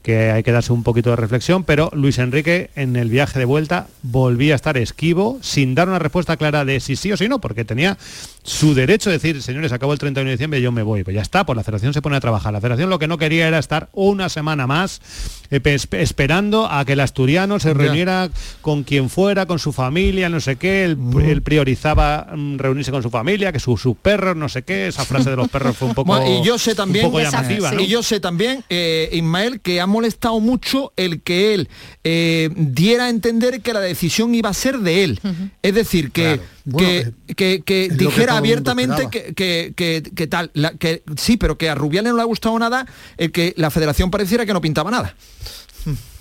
que 0.02 0.30
hay 0.30 0.42
que 0.42 0.52
darse 0.52 0.72
un 0.72 0.82
poquito 0.82 1.10
de 1.10 1.16
reflexión, 1.16 1.64
pero 1.64 1.90
Luis 1.94 2.18
Enrique 2.18 2.70
en 2.76 2.96
el 2.96 3.08
viaje 3.08 3.38
de 3.38 3.46
vuelta 3.46 3.86
volvía 4.02 4.52
a 4.52 4.56
estar 4.56 4.76
esquivo, 4.76 5.38
sin 5.40 5.74
dar 5.74 5.88
una 5.88 5.98
respuesta 5.98 6.36
clara 6.36 6.66
de 6.66 6.80
si 6.80 6.96
sí 6.96 7.12
o 7.12 7.16
si 7.16 7.28
no, 7.28 7.40
porque 7.40 7.64
tenía 7.64 7.96
su 8.42 8.74
derecho 8.74 9.08
de 9.08 9.16
decir, 9.16 9.40
señores, 9.40 9.72
acabó 9.72 9.94
el 9.94 9.98
31 9.98 10.28
de 10.28 10.32
diciembre, 10.32 10.60
yo 10.60 10.70
me 10.70 10.82
voy. 10.82 11.02
Pues 11.02 11.16
ya 11.16 11.22
está, 11.22 11.46
pues 11.46 11.56
la 11.56 11.64
federación 11.64 11.94
se 11.94 12.02
pone 12.02 12.16
a 12.16 12.20
trabajar. 12.20 12.52
La 12.52 12.60
federación 12.60 12.90
lo 12.90 12.98
que 12.98 13.08
no 13.08 13.16
quería 13.16 13.48
era 13.48 13.58
estar 13.58 13.88
una 13.92 14.28
semana 14.28 14.66
más 14.66 15.00
eh, 15.50 15.78
esperando 15.92 16.70
a 16.70 16.84
que 16.84 16.92
el 16.92 17.00
asturiano 17.00 17.58
se 17.58 17.72
reuniera 17.72 18.28
con 18.60 18.82
quien 18.82 19.08
fuera, 19.08 19.46
con 19.46 19.58
su 19.58 19.72
familia, 19.72 20.23
no 20.28 20.40
sé 20.40 20.56
qué, 20.56 20.84
él, 20.84 20.98
él 21.24 21.42
priorizaba 21.42 22.28
mm, 22.34 22.58
reunirse 22.58 22.90
con 22.90 23.02
su 23.02 23.10
familia, 23.10 23.52
que 23.52 23.60
sus 23.60 23.80
sus 23.80 23.96
perros, 23.96 24.36
no 24.36 24.48
sé 24.48 24.62
qué, 24.62 24.86
esa 24.88 25.04
frase 25.04 25.30
de 25.30 25.36
los 25.36 25.48
perros 25.48 25.76
fue 25.76 25.88
un 25.88 25.94
poco, 25.94 26.06
Bueno, 26.06 26.26
y 26.40 26.44
yo 26.44 26.58
sé 26.58 26.74
también, 26.74 27.04
un 27.06 27.12
poco 27.12 27.22
llamativa, 27.22 27.72
¿no? 27.72 27.80
y 27.80 27.86
yo 27.86 28.02
sé 28.02 28.20
también, 28.20 28.64
eh, 28.68 29.08
Ismael, 29.12 29.60
que 29.60 29.80
ha 29.80 29.86
molestado 29.86 30.40
mucho 30.40 30.92
el 30.96 31.22
que 31.22 31.54
él 31.54 31.68
eh, 32.04 32.50
diera 32.56 33.04
a 33.06 33.08
entender 33.10 33.60
que 33.60 33.72
la 33.72 33.80
decisión 33.80 34.34
iba 34.34 34.50
a 34.50 34.54
ser 34.54 34.78
de 34.78 35.04
él. 35.04 35.20
Es 35.62 35.74
decir, 35.74 36.10
que, 36.10 36.40
Bueno, 36.64 36.88
que, 36.88 36.98
eh, 36.98 37.12
que- 37.26 37.34
que 37.34 37.62
que 37.64 37.88
dijera 37.94 38.32
mundo 38.32 38.38
abiertamente 38.38 39.08
que, 39.10 39.34
que- 39.34 39.72
que- 39.76 40.02
que 40.14 40.26
tal, 40.26 40.50
la- 40.54 40.72
que 40.72 41.02
sí, 41.16 41.36
pero 41.36 41.58
que 41.58 41.68
a 41.68 41.74
Rubiales 41.74 42.10
no 42.12 42.16
le 42.16 42.22
ha 42.22 42.26
gustado 42.26 42.58
nada 42.58 42.86
el 43.16 43.32
que 43.32 43.54
la 43.56 43.70
federación 43.70 44.10
pareciera 44.10 44.46
que 44.46 44.52
no 44.52 44.60
pintaba 44.60 44.90
nada. 44.90 45.14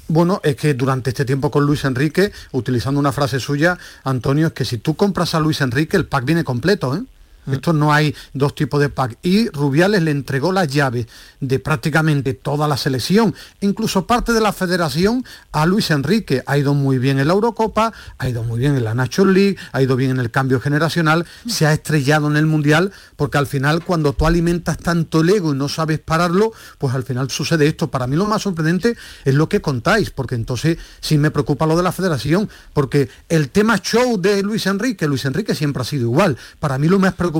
Bueno, 0.07 0.41
es 0.43 0.55
que 0.55 0.73
durante 0.73 1.11
este 1.11 1.25
tiempo 1.25 1.49
con 1.49 1.65
Luis 1.65 1.85
Enrique, 1.85 2.31
utilizando 2.51 2.99
una 2.99 3.11
frase 3.11 3.39
suya, 3.39 3.77
Antonio, 4.03 4.47
es 4.47 4.53
que 4.53 4.65
si 4.65 4.77
tú 4.77 4.95
compras 4.95 5.33
a 5.33 5.39
Luis 5.39 5.61
Enrique, 5.61 5.95
el 5.95 6.05
pack 6.05 6.25
viene 6.25 6.43
completo, 6.43 6.95
¿eh? 6.95 7.03
Esto 7.51 7.73
no 7.73 7.93
hay 7.93 8.15
dos 8.33 8.55
tipos 8.55 8.79
de 8.79 8.89
pack. 8.89 9.17
Y 9.21 9.49
Rubiales 9.49 10.01
le 10.01 10.11
entregó 10.11 10.51
las 10.51 10.67
llaves 10.67 11.07
de 11.39 11.59
prácticamente 11.59 12.33
toda 12.33 12.67
la 12.67 12.77
selección, 12.77 13.35
incluso 13.61 14.07
parte 14.07 14.33
de 14.33 14.41
la 14.41 14.53
federación, 14.53 15.25
a 15.51 15.65
Luis 15.65 15.91
Enrique. 15.91 16.43
Ha 16.45 16.57
ido 16.57 16.73
muy 16.73 16.97
bien 16.97 17.19
en 17.19 17.27
la 17.27 17.33
Eurocopa, 17.33 17.93
ha 18.17 18.29
ido 18.29 18.43
muy 18.43 18.59
bien 18.59 18.75
en 18.75 18.83
la 18.83 18.93
National 18.93 19.33
League, 19.33 19.57
ha 19.71 19.81
ido 19.81 19.95
bien 19.95 20.11
en 20.11 20.19
el 20.19 20.31
cambio 20.31 20.59
generacional, 20.59 21.25
se 21.47 21.65
ha 21.65 21.73
estrellado 21.73 22.27
en 22.27 22.37
el 22.37 22.45
Mundial, 22.45 22.91
porque 23.15 23.37
al 23.37 23.47
final 23.47 23.83
cuando 23.83 24.13
tú 24.13 24.25
alimentas 24.25 24.77
tanto 24.77 25.21
el 25.21 25.29
ego 25.29 25.53
y 25.53 25.57
no 25.57 25.67
sabes 25.67 25.99
pararlo, 25.99 26.53
pues 26.77 26.93
al 26.93 27.03
final 27.03 27.29
sucede 27.29 27.67
esto. 27.67 27.89
Para 27.89 28.07
mí 28.07 28.15
lo 28.15 28.25
más 28.25 28.43
sorprendente 28.43 28.95
es 29.25 29.33
lo 29.33 29.49
que 29.49 29.61
contáis, 29.61 30.11
porque 30.11 30.35
entonces 30.35 30.77
sí 31.01 31.17
me 31.17 31.31
preocupa 31.31 31.65
lo 31.65 31.75
de 31.75 31.83
la 31.83 31.91
federación, 31.91 32.49
porque 32.73 33.09
el 33.29 33.49
tema 33.49 33.77
show 33.79 34.19
de 34.19 34.41
Luis 34.43 34.65
Enrique, 34.65 35.07
Luis 35.07 35.25
Enrique 35.25 35.55
siempre 35.55 35.81
ha 35.81 35.85
sido 35.85 36.03
igual. 36.03 36.37
Para 36.59 36.77
mí 36.77 36.87
lo 36.87 36.99
más 36.99 37.13
preocupante 37.13 37.32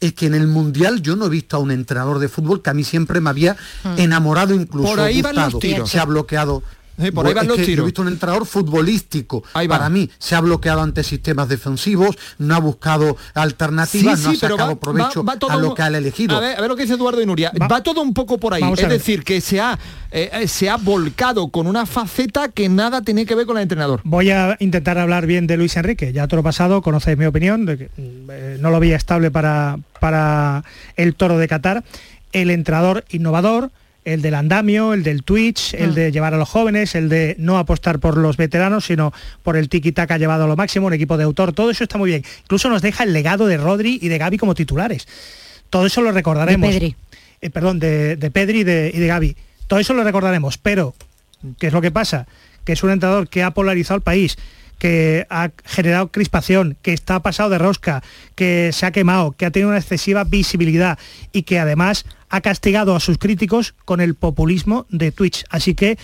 es 0.00 0.12
que 0.12 0.26
en 0.26 0.34
el 0.34 0.46
Mundial 0.46 1.02
yo 1.02 1.16
no 1.16 1.26
he 1.26 1.28
visto 1.28 1.56
a 1.56 1.60
un 1.60 1.70
entrenador 1.70 2.18
de 2.18 2.28
fútbol 2.28 2.62
que 2.62 2.70
a 2.70 2.74
mí 2.74 2.84
siempre 2.84 3.20
me 3.20 3.30
había 3.30 3.56
enamorado 3.96 4.54
incluso. 4.54 4.88
Por 4.88 5.00
ahí 5.00 5.22
van 5.22 5.34
los 5.34 5.54
gustado. 5.54 5.60
tiros. 5.60 5.90
Se 5.90 5.98
ha 5.98 6.04
bloqueado. 6.04 6.62
Sí, 7.00 7.10
por 7.12 7.26
ahí 7.26 7.34
van 7.34 7.46
los 7.46 7.56
tiros. 7.58 7.84
He 7.84 7.86
visto 7.86 8.02
un 8.02 8.08
entrenador 8.08 8.44
futbolístico. 8.46 9.42
Ahí 9.54 9.66
va. 9.66 9.76
Para 9.78 9.90
mí 9.90 10.10
se 10.18 10.34
ha 10.34 10.40
bloqueado 10.40 10.82
ante 10.82 11.02
sistemas 11.04 11.48
defensivos, 11.48 12.16
no 12.38 12.54
ha 12.54 12.58
buscado 12.60 13.16
alternativas, 13.34 14.20
no 14.20 14.30
ha 14.30 14.34
sacado 14.34 14.76
provecho 14.80 15.24
a 15.48 15.56
lo 15.56 15.68
un- 15.70 15.74
que 15.74 15.82
ha 15.82 15.86
elegido. 15.88 16.36
A 16.36 16.40
ver, 16.40 16.58
a 16.58 16.60
ver 16.60 16.70
lo 16.70 16.76
que 16.76 16.82
dice 16.82 16.94
Eduardo 16.94 17.20
y 17.22 17.26
Nuria. 17.26 17.52
Va, 17.70 17.82
todo 17.82 18.00
un 18.02 18.14
poco 18.14 18.38
por 18.38 18.54
ahí. 18.54 18.60
Vamos 18.62 18.78
Es 18.80 18.88
decir, 18.88 19.22
que 19.24 19.40
se 19.40 19.60
ha, 19.60 19.78
eh, 20.10 20.30
eh, 20.32 20.48
se 20.48 20.68
ha 20.70 20.76
volcado 20.76 21.48
con 21.48 21.66
una 21.66 21.86
faceta 21.86 22.48
que 22.48 22.68
nada 22.68 23.02
tiene 23.02 23.26
que 23.26 23.34
ver 23.34 23.46
con 23.46 23.56
el 23.56 23.62
entrenador. 23.62 24.00
Voy 24.04 24.30
a 24.30 24.56
intentar 24.60 24.98
hablar 24.98 25.26
bien 25.26 25.46
de 25.46 25.56
Luis 25.56 25.76
Enrique. 25.76 26.12
Ya 26.12 26.26
todo 26.26 26.38
lo 26.38 26.42
pasado, 26.42 26.82
conocéis 26.82 27.16
mi 27.18 27.26
opinión, 27.26 27.66
de 27.66 27.78
que 27.78 27.90
eh, 27.96 28.56
no 28.60 28.70
lo 28.70 28.80
veía 28.80 28.96
estable 28.96 29.30
para, 29.30 29.78
para 30.00 30.64
el 30.96 31.14
toro 31.14 31.38
de 31.38 31.48
Qatar. 31.48 31.84
El 32.32 32.50
entrenador 32.50 33.04
innovador, 33.10 33.70
el 34.14 34.22
del 34.22 34.34
andamio, 34.34 34.94
el 34.94 35.02
del 35.02 35.22
Twitch, 35.22 35.74
el 35.74 35.94
de 35.94 36.10
llevar 36.10 36.32
a 36.32 36.38
los 36.38 36.48
jóvenes, 36.48 36.94
el 36.94 37.10
de 37.10 37.36
no 37.38 37.58
apostar 37.58 37.98
por 37.98 38.16
los 38.16 38.38
veteranos, 38.38 38.86
sino 38.86 39.12
por 39.42 39.56
el 39.56 39.68
tiki-taka 39.68 40.16
llevado 40.16 40.44
a 40.44 40.46
lo 40.46 40.56
máximo, 40.56 40.86
un 40.86 40.94
equipo 40.94 41.18
de 41.18 41.24
autor, 41.24 41.52
todo 41.52 41.70
eso 41.70 41.84
está 41.84 41.98
muy 41.98 42.08
bien. 42.08 42.24
Incluso 42.42 42.70
nos 42.70 42.80
deja 42.80 43.04
el 43.04 43.12
legado 43.12 43.46
de 43.46 43.58
Rodri 43.58 43.98
y 44.00 44.08
de 44.08 44.16
Gaby 44.16 44.38
como 44.38 44.54
titulares. 44.54 45.06
Todo 45.68 45.84
eso 45.84 46.00
lo 46.00 46.10
recordaremos. 46.12 46.70
De 46.70 46.78
Pedri. 46.78 46.96
Eh, 47.42 47.50
perdón, 47.50 47.78
de, 47.78 48.16
de 48.16 48.30
Pedri 48.30 48.60
y 48.60 48.64
de, 48.64 48.90
y 48.94 48.98
de 48.98 49.06
Gaby. 49.06 49.36
Todo 49.66 49.78
eso 49.78 49.92
lo 49.92 50.02
recordaremos, 50.02 50.56
pero 50.56 50.94
¿qué 51.58 51.66
es 51.66 51.72
lo 51.74 51.82
que 51.82 51.90
pasa? 51.90 52.26
Que 52.64 52.72
es 52.72 52.82
un 52.82 52.90
entrenador 52.90 53.28
que 53.28 53.42
ha 53.42 53.50
polarizado 53.50 53.96
al 53.96 54.02
país, 54.02 54.38
que 54.78 55.26
ha 55.28 55.50
generado 55.66 56.08
crispación, 56.08 56.78
que 56.80 56.94
está 56.94 57.20
pasado 57.20 57.50
de 57.50 57.58
rosca, 57.58 58.02
que 58.34 58.70
se 58.72 58.86
ha 58.86 58.90
quemado, 58.90 59.32
que 59.32 59.44
ha 59.44 59.50
tenido 59.50 59.68
una 59.68 59.78
excesiva 59.78 60.24
visibilidad 60.24 60.98
y 61.32 61.42
que 61.42 61.58
además 61.58 62.06
ha 62.28 62.40
castigado 62.40 62.94
a 62.94 63.00
sus 63.00 63.18
críticos 63.18 63.74
con 63.84 64.00
el 64.00 64.14
populismo 64.14 64.86
de 64.90 65.12
Twitch. 65.12 65.44
Así 65.50 65.74
que 65.74 65.98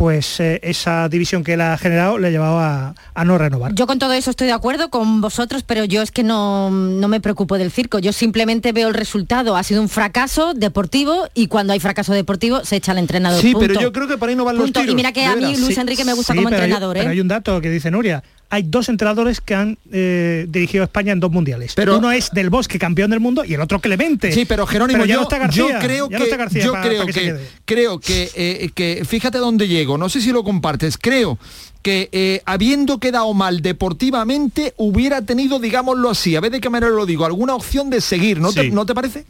pues 0.00 0.40
eh, 0.40 0.60
esa 0.62 1.10
división 1.10 1.44
que 1.44 1.52
él 1.52 1.60
ha 1.60 1.76
generado 1.76 2.16
le 2.16 2.28
ha 2.28 2.30
llevado 2.30 2.58
a, 2.58 2.94
a, 3.12 3.24
no 3.26 3.36
renovar. 3.36 3.74
Yo 3.74 3.86
con 3.86 3.98
todo 3.98 4.14
eso 4.14 4.30
estoy 4.30 4.46
de 4.46 4.54
acuerdo 4.54 4.88
con 4.88 5.20
vosotros, 5.20 5.62
pero 5.62 5.84
yo 5.84 6.00
es 6.00 6.10
que 6.10 6.22
no, 6.22 6.70
no, 6.70 7.06
me 7.06 7.20
preocupo 7.20 7.58
del 7.58 7.70
circo. 7.70 7.98
Yo 7.98 8.14
simplemente 8.14 8.72
veo 8.72 8.88
el 8.88 8.94
resultado. 8.94 9.56
Ha 9.56 9.62
sido 9.62 9.82
un 9.82 9.90
fracaso 9.90 10.54
deportivo 10.54 11.28
y 11.34 11.48
cuando 11.48 11.74
hay 11.74 11.80
fracaso 11.80 12.14
deportivo 12.14 12.64
se 12.64 12.76
echa 12.76 12.92
al 12.92 12.98
entrenador. 12.98 13.42
Sí, 13.42 13.52
punto. 13.52 13.66
pero 13.66 13.78
yo 13.78 13.92
creo 13.92 14.08
que 14.08 14.16
para 14.16 14.30
ahí 14.30 14.36
no 14.36 14.46
van 14.46 14.56
los 14.56 14.72
tiros. 14.72 14.88
Y 14.88 14.94
mira 14.94 15.12
que 15.12 15.26
a 15.26 15.36
mí 15.36 15.54
Luis 15.58 15.74
sí, 15.74 15.78
Enrique 15.78 16.06
me 16.06 16.14
gusta 16.14 16.32
sí, 16.32 16.38
como 16.38 16.48
pero 16.48 16.62
entrenador. 16.62 16.96
Hay, 16.96 17.00
¿eh? 17.00 17.04
Pero 17.04 17.12
hay 17.12 17.20
un 17.20 17.28
dato 17.28 17.60
que 17.60 17.68
dice 17.68 17.90
Nuria. 17.90 18.24
Hay 18.50 18.64
dos 18.64 18.88
entrenadores 18.88 19.40
que 19.40 19.54
han 19.54 19.78
eh, 19.92 20.44
dirigido 20.48 20.82
a 20.82 20.86
España 20.86 21.12
en 21.12 21.20
dos 21.20 21.30
mundiales. 21.30 21.72
Pero- 21.76 21.96
Uno 21.98 22.10
es 22.10 22.30
Del 22.32 22.50
Bosque, 22.50 22.78
campeón 22.78 23.10
del 23.10 23.20
mundo, 23.20 23.44
y 23.44 23.54
el 23.54 23.60
otro 23.60 23.78
Clemente. 23.80 24.32
Sí, 24.32 24.44
pero 24.44 24.66
Jerónimo, 24.66 24.98
Pero 24.98 25.06
ya 25.06 25.14
yo, 25.14 25.20
no 25.20 25.22
está 25.22 25.38
García, 25.38 25.62
yo 25.72 25.78
creo 25.78 26.10
ya 26.10 26.16
que, 26.16 26.18
no 26.18 26.24
está 26.24 26.36
García 26.36 26.64
yo 26.64 26.72
para- 26.72 26.84
creo 26.84 27.00
para 27.00 27.12
que 27.12 27.36
creo 27.64 28.00
que, 28.00 28.30
eh, 28.34 28.70
que, 28.74 29.04
fíjate 29.06 29.38
dónde 29.38 29.68
llego, 29.68 29.96
no 29.96 30.08
sé 30.08 30.20
si 30.20 30.32
lo 30.32 30.42
compartes, 30.44 30.98
creo 30.98 31.38
que 31.82 32.08
eh, 32.12 32.42
habiendo 32.44 32.98
quedado 32.98 33.32
mal 33.32 33.62
deportivamente 33.62 34.74
hubiera 34.76 35.22
tenido, 35.22 35.58
digámoslo 35.58 36.10
así, 36.10 36.36
a 36.36 36.40
ver 36.40 36.50
de 36.52 36.60
qué 36.60 36.68
manera 36.68 36.90
lo 36.92 37.06
digo, 37.06 37.24
alguna 37.24 37.54
opción 37.54 37.88
de 37.90 38.00
seguir, 38.00 38.40
¿no, 38.40 38.52
te. 38.52 38.70
¿no 38.70 38.84
te 38.84 38.94
parece? 38.94 39.24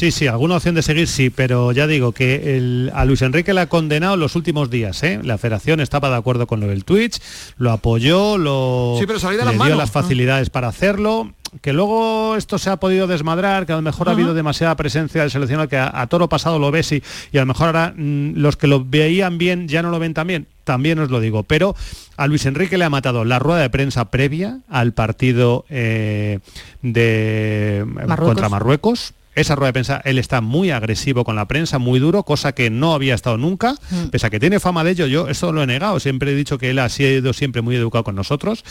Sí, 0.00 0.10
sí, 0.12 0.26
alguna 0.26 0.56
opción 0.56 0.74
de 0.74 0.80
seguir 0.80 1.06
sí, 1.06 1.28
pero 1.28 1.72
ya 1.72 1.86
digo 1.86 2.12
que 2.12 2.56
el- 2.56 2.90
a 2.94 3.04
Luis 3.04 3.20
Enrique 3.20 3.52
le 3.52 3.60
ha 3.60 3.66
condenado 3.68 4.16
los 4.16 4.34
últimos 4.34 4.70
días. 4.70 5.02
¿eh? 5.02 5.20
La 5.22 5.36
federación 5.36 5.78
estaba 5.80 6.08
de 6.08 6.16
acuerdo 6.16 6.46
con 6.46 6.58
lo 6.58 6.68
del 6.68 6.86
Twitch, 6.86 7.20
lo 7.58 7.70
apoyó, 7.70 8.38
lo 8.38 8.96
Sí, 8.98 9.04
pero 9.06 9.18
salió 9.18 9.36
de 9.36 9.44
le 9.44 9.50
las 9.50 9.54
dio 9.56 9.58
manos. 9.64 9.76
las 9.76 9.90
facilidades 9.90 10.48
para 10.48 10.68
hacerlo. 10.68 11.32
Que 11.60 11.74
luego 11.74 12.36
esto 12.36 12.58
se 12.58 12.70
ha 12.70 12.76
podido 12.78 13.08
desmadrar, 13.08 13.66
que 13.66 13.72
a 13.72 13.76
lo 13.76 13.82
mejor 13.82 14.08
ha 14.08 14.12
habido 14.12 14.32
demasiada 14.34 14.74
presencia 14.76 15.20
del 15.20 15.30
seleccionado, 15.32 15.68
que 15.68 15.76
a, 15.76 15.90
a 16.00 16.06
toro 16.06 16.28
pasado 16.30 16.58
lo 16.60 16.70
ves 16.70 16.92
y, 16.92 17.02
y 17.32 17.36
a 17.38 17.40
lo 17.40 17.46
mejor 17.46 17.66
ahora 17.66 17.92
mm, 17.94 18.36
los 18.36 18.56
que 18.56 18.68
lo 18.68 18.82
veían 18.84 19.36
bien 19.36 19.68
ya 19.68 19.82
no 19.82 19.90
lo 19.90 19.98
ven 19.98 20.14
tan 20.14 20.28
bien. 20.28 20.46
También 20.64 20.98
os 21.00 21.10
lo 21.10 21.20
digo, 21.20 21.42
pero 21.42 21.74
a 22.16 22.26
Luis 22.26 22.46
Enrique 22.46 22.78
le 22.78 22.84
ha 22.86 22.90
matado 22.90 23.24
la 23.26 23.38
rueda 23.40 23.60
de 23.60 23.68
prensa 23.68 24.06
previa 24.06 24.60
al 24.70 24.92
partido 24.92 25.66
eh, 25.68 26.38
de 26.82 27.84
Marruecos. 27.86 28.26
contra 28.28 28.48
Marruecos. 28.48 29.12
Esa 29.34 29.54
rueda 29.54 29.68
de 29.68 29.72
prensa, 29.74 30.00
él 30.04 30.18
está 30.18 30.40
muy 30.40 30.70
agresivo 30.70 31.24
con 31.24 31.36
la 31.36 31.46
prensa, 31.46 31.78
muy 31.78 32.00
duro, 32.00 32.24
cosa 32.24 32.52
que 32.52 32.68
no 32.68 32.94
había 32.94 33.14
estado 33.14 33.36
nunca, 33.38 33.74
Mm. 33.90 34.08
pese 34.10 34.26
a 34.26 34.30
que 34.30 34.40
tiene 34.40 34.58
fama 34.60 34.82
de 34.84 34.90
ello, 34.90 35.06
yo 35.06 35.28
eso 35.28 35.52
lo 35.52 35.62
he 35.62 35.66
negado, 35.66 36.00
siempre 36.00 36.32
he 36.32 36.34
dicho 36.34 36.58
que 36.58 36.70
él 36.70 36.78
ha 36.80 36.88
sido 36.88 37.32
siempre 37.32 37.62
muy 37.62 37.76
educado 37.76 38.04
con 38.04 38.14
nosotros 38.16 38.64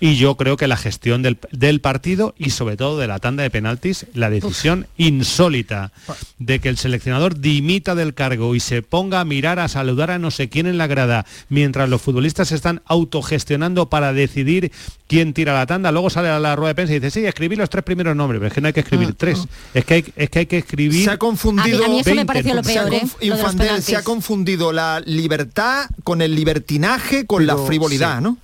y 0.00 0.16
yo 0.16 0.36
creo 0.36 0.56
que 0.56 0.66
la 0.66 0.76
gestión 0.76 1.22
del, 1.22 1.38
del 1.52 1.80
partido 1.80 2.34
y 2.38 2.50
sobre 2.50 2.76
todo 2.76 2.98
de 2.98 3.06
la 3.06 3.18
tanda 3.20 3.42
de 3.42 3.50
penaltis, 3.50 4.06
la 4.14 4.30
decisión 4.30 4.86
insólita 4.96 5.92
de 6.38 6.58
que 6.58 6.68
el 6.68 6.76
seleccionador 6.76 7.38
dimita 7.40 7.94
del 7.94 8.14
cargo 8.14 8.54
y 8.54 8.60
se 8.60 8.82
ponga 8.82 9.20
a 9.20 9.24
mirar, 9.24 9.58
a 9.58 9.68
saludar 9.68 10.10
a 10.10 10.18
no 10.18 10.30
sé 10.30 10.48
quién 10.48 10.66
en 10.66 10.78
la 10.78 10.86
grada, 10.86 11.26
mientras 11.48 11.88
los 11.88 12.02
futbolistas 12.02 12.48
se 12.48 12.54
están 12.56 12.82
autogestionando 12.86 13.88
para 13.90 14.12
decidir 14.12 14.72
quién 15.06 15.32
tira 15.34 15.52
la 15.54 15.66
tanda, 15.66 15.92
luego 15.92 16.08
sale 16.10 16.28
a 16.28 16.38
la 16.38 16.56
rueda 16.56 16.68
de 16.68 16.74
prensa 16.74 16.94
y 16.94 17.00
dice, 17.00 17.10
sí, 17.20 17.26
escribí 17.26 17.56
los 17.56 17.68
tres 17.70 17.84
primeros 17.84 18.16
nombres, 18.16 18.38
pero 18.38 18.48
es 18.48 18.54
que 18.54 18.60
no 18.60 18.68
hay 18.68 18.72
que 18.72 18.80
escribir 18.80 19.14
tres, 19.14 19.46
es 19.74 19.84
que 19.84 19.94
hay, 19.94 19.99
es 20.16 20.30
que 20.30 20.38
hay 20.40 20.46
que 20.46 20.58
escribir... 20.58 21.04
Se 21.04 21.10
ha 21.10 21.18
confundido... 21.18 21.78
A 21.78 21.80
mí- 21.80 21.84
a 21.84 21.88
mí 21.88 22.00
eso 22.00 22.10
me 22.10 22.16
20, 22.16 22.26
pareció 22.26 22.54
lo 22.54 22.64
Se 22.64 22.78
ha 22.78 22.82
¿eh? 22.82 22.86
conf- 23.02 23.12
Lo 23.14 23.18
de 23.20 23.26
los 23.28 23.38
Infandel, 23.38 23.66
penaltis. 23.66 23.84
se 23.86 23.96
ha 23.96 24.02
confundido 24.04 24.72
la 24.72 25.00
libertad 25.04 25.86
con 26.04 26.22
el 26.22 26.34
libertinaje, 26.34 27.26
con 27.26 27.46
la 27.46 27.56
frivolidad, 27.56 28.18
sí. 28.18 28.24
¿no? 28.24 28.38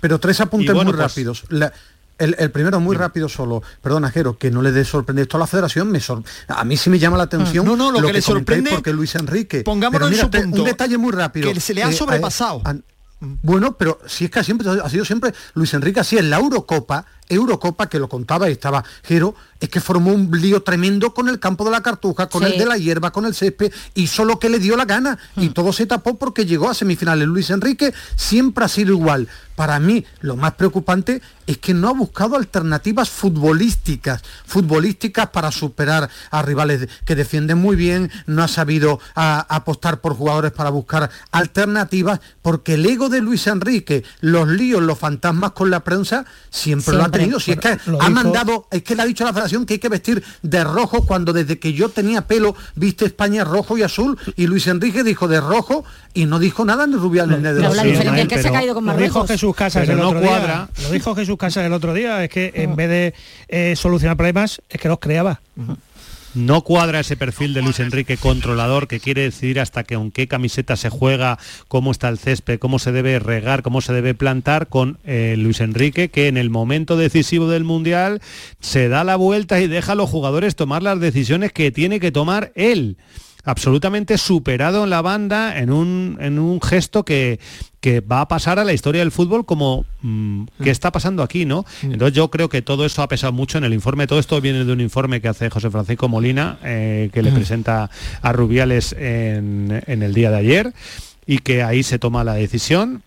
Pero 0.00 0.18
tres 0.20 0.40
apuntes 0.40 0.74
bueno, 0.74 0.90
muy 0.90 0.98
pues- 0.98 1.10
rápidos. 1.10 1.44
La- 1.48 1.72
el, 2.16 2.36
el 2.38 2.50
primero 2.52 2.78
muy 2.78 2.94
rápido 2.96 3.28
solo, 3.28 3.60
perdona 3.82 4.08
Jero, 4.10 4.38
que 4.38 4.48
no 4.52 4.62
le 4.62 4.70
dé 4.70 4.84
sorprender 4.84 5.24
esto 5.24 5.36
a 5.36 5.40
la 5.40 5.46
federación, 5.48 5.90
me 5.90 5.98
sor- 5.98 6.22
a 6.46 6.64
mí 6.64 6.76
sí 6.76 6.88
me 6.88 6.98
llama 7.00 7.16
la 7.16 7.24
atención. 7.24 7.64
No, 7.66 7.74
no, 7.74 7.90
lo 7.90 7.96
que 8.06 8.12
le 8.12 8.22
comentáis 8.22 8.24
sorprende- 8.24 8.70
porque 8.70 8.92
Luis 8.92 9.14
Enrique. 9.16 9.64
En 9.66 9.78
mira, 9.80 10.22
su 10.24 10.30
te- 10.30 10.40
punto, 10.42 10.62
Un 10.62 10.64
detalle 10.68 10.96
muy 10.96 11.10
rápido. 11.12 11.52
que 11.52 11.58
se 11.60 11.74
le 11.74 11.82
ha 11.82 11.90
Eh, 11.90 11.92
sobrepasado. 11.92 12.62
a- 12.64 12.70
a- 12.70 12.76
bueno, 13.42 13.76
pero 13.76 13.98
si 14.06 14.26
es 14.26 14.30
que 14.30 14.44
siempre 14.44 14.68
ha 14.68 14.88
sido 14.90 15.04
siempre 15.04 15.32
Luis 15.54 15.72
Enrique 15.74 15.98
así 15.98 16.16
en 16.18 16.28
la 16.30 16.36
Eurocopa, 16.38 17.06
Eurocopa 17.28 17.88
que 17.88 17.98
lo 17.98 18.08
contaba 18.08 18.48
y 18.48 18.52
estaba 18.52 18.84
Jero, 19.02 19.34
es 19.64 19.68
que 19.70 19.80
formó 19.80 20.12
un 20.12 20.30
lío 20.40 20.62
tremendo 20.62 21.12
con 21.14 21.28
el 21.28 21.38
campo 21.40 21.64
de 21.64 21.70
la 21.70 21.82
cartuja, 21.82 22.28
con 22.28 22.42
Sí. 22.44 22.52
el 22.52 22.58
de 22.58 22.66
la 22.66 22.76
hierba, 22.78 23.10
con 23.12 23.24
el 23.26 23.34
césped, 23.34 23.72
y 23.94 24.06
solo 24.06 24.38
que 24.38 24.48
le 24.48 24.58
dio 24.58 24.76
la 24.76 24.84
gana. 24.84 25.18
Y 25.36 25.48
todo 25.50 25.72
se 25.72 25.86
tapó 25.86 26.16
porque 26.18 26.46
llegó 26.46 26.68
a 26.70 26.74
semifinales. 26.74 27.26
Luis 27.28 27.50
Enrique 27.50 27.92
siempre 28.16 28.64
ha 28.64 28.68
sido 28.68 28.92
igual. 28.92 29.28
Para 29.56 29.78
mí, 29.78 30.04
lo 30.20 30.34
más 30.34 30.54
preocupante 30.54 31.22
es 31.46 31.58
que 31.58 31.74
no 31.74 31.88
ha 31.88 31.92
buscado 31.92 32.34
alternativas 32.36 33.08
futbolísticas, 33.08 34.22
futbolísticas 34.46 35.28
para 35.30 35.52
superar 35.52 36.08
a 36.32 36.42
rivales 36.42 36.88
que 37.04 37.14
defienden 37.14 37.58
muy 37.58 37.76
bien, 37.76 38.10
no 38.26 38.42
ha 38.42 38.48
sabido 38.48 38.98
a- 39.14 39.46
apostar 39.48 40.00
por 40.00 40.14
jugadores 40.16 40.50
para 40.50 40.70
buscar 40.70 41.08
alternativas, 41.30 42.20
porque 42.42 42.74
el 42.74 42.84
ego 42.86 43.08
de 43.08 43.20
Luis 43.20 43.46
Enrique, 43.46 44.02
los 44.20 44.48
líos, 44.48 44.82
los 44.82 44.98
fantasmas 44.98 45.52
con 45.52 45.70
la 45.70 45.80
prensa, 45.84 46.24
siempre, 46.50 46.94
lo 46.96 47.04
ha 47.04 47.10
tenido. 47.10 47.38
Si 47.38 47.52
es 47.52 47.58
que 47.60 47.78
Lo 47.86 48.02
ha 48.02 48.08
dijo- 48.08 48.10
mandado, 48.10 48.66
es 48.72 48.82
que 48.82 48.96
le 48.96 49.02
ha 49.02 49.06
dicho 49.06 49.24
la 49.24 49.32
que 49.64 49.74
hay 49.74 49.78
que 49.78 49.88
vestir 49.88 50.22
de 50.42 50.64
rojo 50.64 51.06
cuando 51.06 51.32
desde 51.32 51.58
que 51.58 51.72
yo 51.72 51.88
tenía 51.88 52.26
pelo 52.26 52.54
viste 52.74 53.04
España 53.04 53.44
rojo 53.44 53.78
y 53.78 53.82
azul 53.82 54.18
y 54.36 54.46
Luis 54.48 54.66
Enrique 54.66 55.04
dijo 55.04 55.28
de 55.28 55.40
rojo 55.40 55.84
y 56.12 56.26
no 56.26 56.38
dijo 56.38 56.64
nada 56.64 56.86
ni 56.86 56.96
Rubiales 56.96 57.38
ni 57.38 57.44
de 57.44 57.54
Pero 57.54 57.68
los 57.68 57.76
la 57.76 57.82
Sí, 57.82 57.88
diferencia 57.90 58.22
Ismael, 58.24 58.26
es 58.26 58.28
que 58.28 58.34
se 58.42 58.48
ha 58.48 58.50
pero 58.50 58.54
caído 58.54 58.74
con 58.74 58.86
Lo 58.86 58.96
dijo. 58.96 59.26
Jesús 59.26 59.54
Casas 59.54 59.88
el 59.88 59.96
no 59.96 60.08
otro 60.08 60.20
cuadra. 60.20 60.68
día. 60.76 60.84
Lo 60.88 60.92
dijo 60.92 61.14
Jesús 61.14 61.36
Casas 61.38 61.64
el 61.64 61.72
otro 61.72 61.94
día, 61.94 62.22
es 62.24 62.30
que 62.30 62.52
en 62.54 62.74
vez 62.76 62.88
de 62.88 63.14
eh, 63.48 63.74
solucionar 63.76 64.16
problemas, 64.16 64.60
es 64.68 64.80
que 64.80 64.88
los 64.88 64.98
creaba. 64.98 65.40
No 66.34 66.62
cuadra 66.62 66.98
ese 66.98 67.16
perfil 67.16 67.54
de 67.54 67.62
Luis 67.62 67.78
Enrique 67.78 68.16
controlador 68.16 68.88
que 68.88 68.98
quiere 68.98 69.22
decidir 69.22 69.60
hasta 69.60 69.84
que 69.84 69.94
con 69.94 70.10
qué 70.10 70.26
camiseta 70.26 70.76
se 70.76 70.90
juega, 70.90 71.38
cómo 71.68 71.92
está 71.92 72.08
el 72.08 72.18
césped, 72.18 72.58
cómo 72.58 72.80
se 72.80 72.90
debe 72.90 73.20
regar, 73.20 73.62
cómo 73.62 73.80
se 73.80 73.92
debe 73.92 74.14
plantar 74.14 74.66
con 74.66 74.98
eh, 75.04 75.36
Luis 75.38 75.60
Enrique 75.60 76.08
que 76.08 76.26
en 76.26 76.36
el 76.36 76.50
momento 76.50 76.96
decisivo 76.96 77.48
del 77.48 77.62
Mundial 77.62 78.20
se 78.58 78.88
da 78.88 79.04
la 79.04 79.14
vuelta 79.14 79.60
y 79.60 79.68
deja 79.68 79.92
a 79.92 79.94
los 79.94 80.10
jugadores 80.10 80.56
tomar 80.56 80.82
las 80.82 80.98
decisiones 80.98 81.52
que 81.52 81.70
tiene 81.70 82.00
que 82.00 82.10
tomar 82.10 82.50
él. 82.56 82.96
Absolutamente 83.44 84.18
superado 84.18 84.84
en 84.84 84.90
la 84.90 85.02
banda 85.02 85.58
en 85.58 85.70
un, 85.70 86.18
en 86.20 86.38
un 86.38 86.60
gesto 86.60 87.04
que, 87.04 87.38
que 87.80 88.00
va 88.00 88.22
a 88.22 88.28
pasar 88.28 88.58
a 88.58 88.64
la 88.64 88.72
historia 88.72 89.00
del 89.00 89.10
fútbol 89.10 89.44
como 89.44 89.84
mm, 90.00 90.44
qué 90.62 90.70
está 90.70 90.90
pasando 90.90 91.22
aquí, 91.22 91.44
¿no? 91.44 91.66
Entonces 91.82 92.16
yo 92.16 92.30
creo 92.30 92.48
que 92.48 92.62
todo 92.62 92.86
eso 92.86 93.02
ha 93.02 93.08
pesado 93.08 93.32
mucho 93.32 93.58
en 93.58 93.64
el 93.64 93.74
informe. 93.74 94.06
Todo 94.06 94.18
esto 94.18 94.40
viene 94.40 94.64
de 94.64 94.72
un 94.72 94.80
informe 94.80 95.20
que 95.20 95.28
hace 95.28 95.50
José 95.50 95.70
Francisco 95.70 96.08
Molina, 96.08 96.58
eh, 96.64 97.10
que 97.12 97.22
le 97.22 97.30
presenta 97.32 97.90
a 98.22 98.32
Rubiales 98.32 98.94
en, 98.98 99.82
en 99.86 100.02
el 100.02 100.14
día 100.14 100.30
de 100.30 100.36
ayer 100.38 100.72
y 101.26 101.38
que 101.38 101.62
ahí 101.62 101.82
se 101.82 101.98
toma 101.98 102.24
la 102.24 102.34
decisión. 102.34 103.02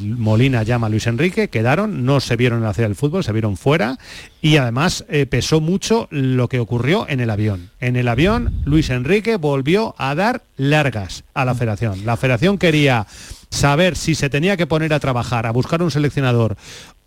Molina 0.00 0.62
llama 0.62 0.86
a 0.86 0.90
Luis 0.90 1.06
Enrique, 1.06 1.48
quedaron, 1.48 2.04
no 2.04 2.20
se 2.20 2.36
vieron 2.36 2.62
ciudad 2.74 2.88
del 2.88 2.96
fútbol, 2.96 3.24
se 3.24 3.32
vieron 3.32 3.56
fuera 3.56 3.98
y 4.40 4.56
además 4.56 5.04
eh, 5.08 5.26
pesó 5.26 5.60
mucho 5.60 6.08
lo 6.10 6.48
que 6.48 6.60
ocurrió 6.60 7.06
en 7.08 7.20
el 7.20 7.30
avión. 7.30 7.70
En 7.80 7.96
el 7.96 8.08
avión 8.08 8.62
Luis 8.64 8.90
Enrique 8.90 9.36
volvió 9.36 9.94
a 9.98 10.14
dar 10.14 10.42
largas 10.56 11.24
a 11.34 11.44
la 11.44 11.54
federación. 11.54 12.04
La 12.04 12.16
federación 12.16 12.58
quería 12.58 13.06
saber 13.50 13.96
si 13.96 14.14
se 14.14 14.30
tenía 14.30 14.56
que 14.56 14.66
poner 14.66 14.92
a 14.92 15.00
trabajar, 15.00 15.46
a 15.46 15.50
buscar 15.50 15.82
un 15.82 15.90
seleccionador 15.90 16.56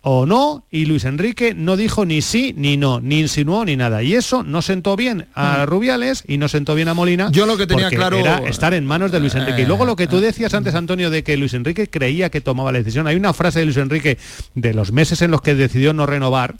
o 0.04 0.26
no, 0.26 0.66
y 0.70 0.84
Luis 0.86 1.04
Enrique 1.04 1.54
no 1.54 1.76
dijo 1.76 2.04
ni 2.04 2.22
sí 2.22 2.52
ni 2.56 2.76
no, 2.76 3.00
ni 3.00 3.20
insinuó 3.20 3.64
ni 3.64 3.76
nada. 3.76 4.02
Y 4.02 4.14
eso 4.14 4.42
no 4.42 4.60
sentó 4.60 4.96
bien 4.96 5.28
a 5.34 5.64
Rubiales 5.64 6.24
y 6.26 6.38
no 6.38 6.48
sentó 6.48 6.74
bien 6.74 6.88
a 6.88 6.94
Molina. 6.94 7.30
Yo 7.30 7.46
lo 7.46 7.56
que 7.56 7.66
tenía 7.68 7.88
claro- 7.88 8.16
era 8.18 8.38
estar 8.48 8.74
en 8.74 8.84
manos 8.84 9.12
de 9.12 9.20
Luis 9.20 9.34
Enrique. 9.36 9.62
Y 9.62 9.66
luego 9.66 9.84
lo 9.84 9.94
que 9.96 10.06
tú 10.08 10.18
Eh, 10.18 10.22
decías 10.22 10.54
antes, 10.54 10.74
Antonio, 10.74 11.08
de 11.10 11.22
que 11.22 11.36
Luis 11.36 11.54
Enrique 11.54 11.88
creía 11.88 12.30
que 12.30 12.40
tomaba 12.40 12.72
la 12.72 12.78
decisión. 12.78 13.06
Hay 13.06 13.16
una 13.16 13.32
frase 13.32 13.60
de 13.60 13.64
Luis 13.66 13.76
Enrique 13.76 14.18
de 14.54 14.74
los 14.74 14.90
meses 14.92 15.22
en 15.22 15.30
los 15.30 15.40
que 15.40 15.54
decidió 15.54 15.92
no 15.92 16.04
renovar, 16.06 16.56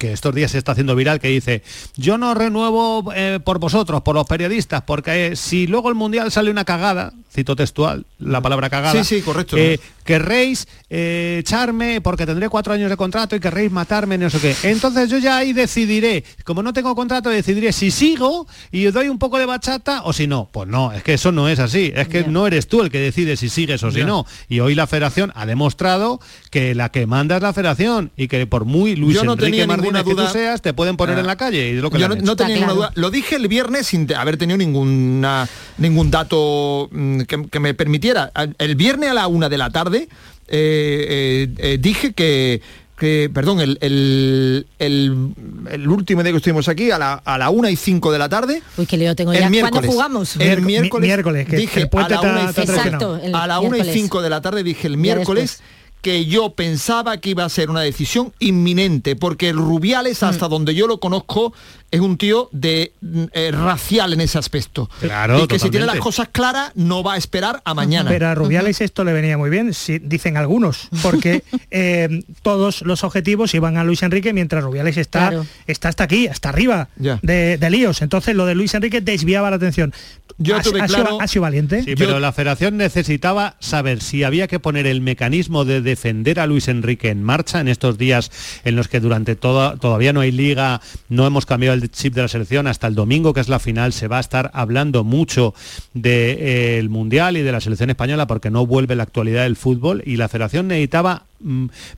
que 0.00 0.12
estos 0.14 0.34
días 0.34 0.50
se 0.50 0.56
está 0.58 0.72
haciendo 0.72 0.96
viral, 0.96 1.20
que 1.20 1.28
dice, 1.28 1.62
yo 1.94 2.16
no 2.16 2.32
renuevo 2.32 3.12
eh, 3.14 3.38
por 3.44 3.58
vosotros, 3.58 4.00
por 4.00 4.14
los 4.14 4.26
periodistas, 4.26 4.80
porque 4.82 5.26
eh, 5.26 5.36
si 5.36 5.66
luego 5.66 5.90
el 5.90 5.94
Mundial 5.94 6.32
sale 6.32 6.50
una 6.50 6.64
cagada, 6.64 7.12
cito 7.30 7.54
textual, 7.54 8.06
la 8.18 8.40
palabra 8.40 8.70
cagada, 8.70 9.04
Sí, 9.04 9.16
sí, 9.16 9.22
correcto. 9.22 9.58
eh, 9.58 9.78
querréis 10.04 10.66
eh, 10.88 11.36
echarme 11.40 12.00
porque 12.00 12.24
tendré 12.24 12.48
cuatro 12.48 12.72
años 12.72 12.88
de 12.88 12.96
contrato 12.96 13.36
y 13.36 13.40
querréis 13.40 13.70
matarme, 13.70 14.16
no 14.16 14.30
sé 14.30 14.38
qué. 14.40 14.56
Entonces 14.70 15.10
yo 15.10 15.18
ya 15.18 15.36
ahí 15.36 15.52
decidiré, 15.52 16.24
como 16.44 16.62
no 16.62 16.72
tengo 16.72 16.94
contrato, 16.96 17.28
decidiré 17.28 17.72
si 17.72 17.90
sigo 17.90 18.46
y 18.72 18.86
os 18.86 18.94
doy 18.94 19.08
un 19.08 19.18
poco 19.18 19.38
de 19.38 19.44
bachata 19.44 20.02
o 20.04 20.14
si 20.14 20.26
no. 20.26 20.48
Pues 20.50 20.66
no, 20.66 20.92
es 20.92 21.02
que 21.02 21.14
eso 21.14 21.30
no 21.30 21.46
es 21.48 21.58
así, 21.58 21.92
es 21.94 22.08
que 22.08 22.24
no 22.24 22.46
eres 22.46 22.66
tú 22.68 22.80
el 22.80 22.90
que 22.90 22.98
decide 22.98 23.36
si 23.36 23.50
sigues 23.50 23.82
o 23.82 23.90
si 23.90 24.02
no. 24.02 24.26
Y 24.48 24.60
hoy 24.60 24.74
la 24.74 24.86
federación 24.86 25.30
ha 25.34 25.44
demostrado 25.44 26.20
que 26.50 26.74
la 26.74 26.88
que 26.90 27.06
manda 27.06 27.36
es 27.36 27.42
la 27.42 27.52
federación 27.52 28.10
y 28.16 28.28
que 28.28 28.46
por 28.46 28.64
muy 28.64 28.96
Luis 28.96 29.16
Yo 29.16 29.24
no 29.24 29.32
Enrique 29.34 29.50
tenía 29.50 29.66
Martínez 29.66 29.89
ninguna 29.98 30.04
que 30.04 30.10
tú 30.10 30.16
duda. 30.22 30.32
seas, 30.32 30.62
te 30.62 30.72
pueden 30.72 30.96
poner 30.96 31.16
Ah. 31.16 31.20
en 31.20 31.26
la 31.26 31.36
calle 31.36 31.70
y 31.70 31.74
lo 31.74 31.90
que 31.90 31.98
Yo 31.98 32.08
no, 32.08 32.16
no 32.16 32.36
tenía 32.36 32.54
ninguna 32.56 32.74
claro. 32.74 32.90
duda. 32.90 32.92
Lo 32.94 33.10
dije 33.10 33.36
el 33.36 33.48
viernes 33.48 33.86
sin 33.86 34.12
haber 34.14 34.36
tenido 34.36 34.56
ninguna, 34.58 35.48
ningún 35.78 36.10
dato 36.10 36.88
mm, 36.90 37.20
que, 37.22 37.46
que 37.50 37.60
me 37.60 37.74
permitiera. 37.74 38.32
El 38.58 38.74
viernes 38.76 39.10
a 39.10 39.14
la 39.14 39.26
una 39.26 39.48
de 39.48 39.58
la 39.58 39.70
tarde 39.70 40.08
eh, 40.48 41.46
eh, 41.48 41.48
eh, 41.58 41.78
dije 41.80 42.12
que 42.12 42.60
que, 42.98 43.30
perdón, 43.32 43.60
el, 43.60 43.78
el, 43.80 44.66
el, 44.78 45.32
el 45.70 45.88
último 45.88 46.22
día 46.22 46.32
que 46.32 46.36
estuvimos 46.36 46.68
aquí, 46.68 46.90
a 46.90 46.98
la, 46.98 47.14
a 47.14 47.38
la 47.38 47.48
1 47.48 47.70
y 47.70 47.76
5 47.76 48.12
de 48.12 48.18
la 48.18 48.28
tarde. 48.28 48.62
Uy, 48.76 48.84
que 48.84 48.98
lío 48.98 49.16
tengo 49.16 49.32
el 49.32 49.40
ya. 49.40 49.48
miércoles, 49.48 49.72
¿Cuándo 49.72 49.90
jugamos? 49.92 50.36
El 50.36 50.40
Miércoles- 50.60 50.66
miércoles, 50.66 51.06
miércoles, 51.08 51.46
que- 51.48 51.56
dije 51.56 51.72
que 51.76 51.80
el 51.80 51.88
puente 51.88 52.12
a 52.12 52.20
la 52.20 52.30
1 52.30 52.42
y 52.42 52.44
está- 52.50 52.60
está 52.60 52.74
5, 52.74 52.84
Exacto, 52.84 53.16
el 53.22 53.34
a 53.34 53.46
la 53.46 53.60
1 53.60 53.68
y 53.68 53.70
miércoles. 53.70 53.94
5 54.02 54.20
de 54.20 54.28
la 54.28 54.40
tarde 54.42 54.62
dije 54.62 54.86
el 54.86 54.98
miércoles 54.98 55.44
después. 55.50 55.79
Que 56.02 56.24
yo 56.26 56.50
pensaba 56.54 57.18
que 57.18 57.30
iba 57.30 57.44
a 57.44 57.48
ser 57.48 57.70
una 57.70 57.80
decisión 57.82 58.32
inminente, 58.38 59.16
porque 59.16 59.48
el 59.50 59.56
Rubiales, 59.56 60.22
hasta 60.22 60.46
Mm. 60.46 60.50
donde 60.50 60.74
yo 60.74 60.86
lo 60.86 60.98
conozco, 61.00 61.52
es 61.90 62.00
un 62.00 62.16
tío 62.16 62.48
de 62.52 62.92
mm, 63.00 63.24
eh, 63.32 63.50
racial 63.52 64.12
en 64.12 64.20
ese 64.20 64.38
aspecto. 64.38 64.88
Claro, 65.00 65.44
y 65.44 65.46
que 65.46 65.58
si 65.58 65.70
tiene 65.70 65.86
las 65.86 65.96
cosas 65.98 66.28
claras, 66.30 66.72
no 66.74 67.02
va 67.02 67.14
a 67.14 67.16
esperar 67.16 67.60
a 67.64 67.74
mañana. 67.74 68.08
Pero 68.10 68.28
a 68.28 68.34
Rubiales 68.34 68.80
esto 68.80 69.04
le 69.04 69.12
venía 69.12 69.36
muy 69.38 69.50
bien, 69.50 69.74
sí, 69.74 69.98
dicen 69.98 70.36
algunos, 70.36 70.88
porque 71.02 71.42
eh, 71.70 72.22
todos 72.42 72.82
los 72.82 73.02
objetivos 73.04 73.54
iban 73.54 73.76
a 73.76 73.84
Luis 73.84 74.02
Enrique 74.02 74.32
mientras 74.32 74.62
Rubiales 74.62 74.96
está, 74.96 75.28
Claro. 75.30 75.46
está 75.66 75.88
hasta 75.88 76.04
aquí, 76.04 76.26
hasta 76.28 76.48
arriba 76.48 76.88
Ya. 76.96 77.18
de, 77.22 77.58
de 77.58 77.70
líos. 77.70 78.02
Entonces 78.02 78.34
lo 78.36 78.46
de 78.46 78.54
Luis 78.54 78.72
Enrique 78.74 79.00
desviaba 79.00 79.50
la 79.50 79.56
atención. 79.56 79.92
Yo 80.38 80.56
ha, 80.56 80.62
tuve 80.62 80.80
ha 80.80 80.86
claro- 80.86 81.06
sido, 81.06 81.20
ha 81.20 81.26
sido 81.28 81.42
valiente. 81.42 81.82
Sí, 81.82 81.94
pero 81.96 82.18
la 82.18 82.32
federación 82.32 82.76
necesitaba 82.78 83.56
saber 83.60 84.00
si 84.02 84.22
había 84.24 84.48
que 84.48 84.58
poner 84.58 84.86
el 84.86 85.00
mecanismo 85.02 85.64
de 85.66 85.82
defender 85.82 86.40
a 86.40 86.46
Luis 86.46 86.68
Enrique 86.68 87.10
en 87.10 87.22
marcha 87.22 87.60
en 87.60 87.68
estos 87.68 87.98
días 87.98 88.30
en 88.64 88.74
los 88.76 88.88
que 88.88 89.00
durante 89.00 89.36
toda, 89.36 89.76
todavía 89.76 90.12
no 90.14 90.20
hay 90.20 90.32
liga, 90.32 90.80
no 91.10 91.26
hemos 91.26 91.44
cambiado 91.44 91.74
el 91.74 91.79
chip 91.88 92.14
de 92.14 92.22
la 92.22 92.28
selección, 92.28 92.66
hasta 92.66 92.86
el 92.86 92.94
domingo 92.94 93.32
que 93.32 93.40
es 93.40 93.48
la 93.48 93.58
final 93.58 93.92
se 93.92 94.08
va 94.08 94.18
a 94.18 94.20
estar 94.20 94.50
hablando 94.52 95.04
mucho 95.04 95.54
del 95.94 96.90
Mundial 96.90 97.36
y 97.36 97.42
de 97.42 97.52
la 97.52 97.60
selección 97.60 97.88
española 97.88 98.26
porque 98.26 98.50
no 98.50 98.66
vuelve 98.66 98.96
la 98.96 99.04
actualidad 99.04 99.44
del 99.44 99.56
fútbol 99.56 100.02
y 100.04 100.16
la 100.16 100.28
federación 100.28 100.68
necesitaba 100.68 101.29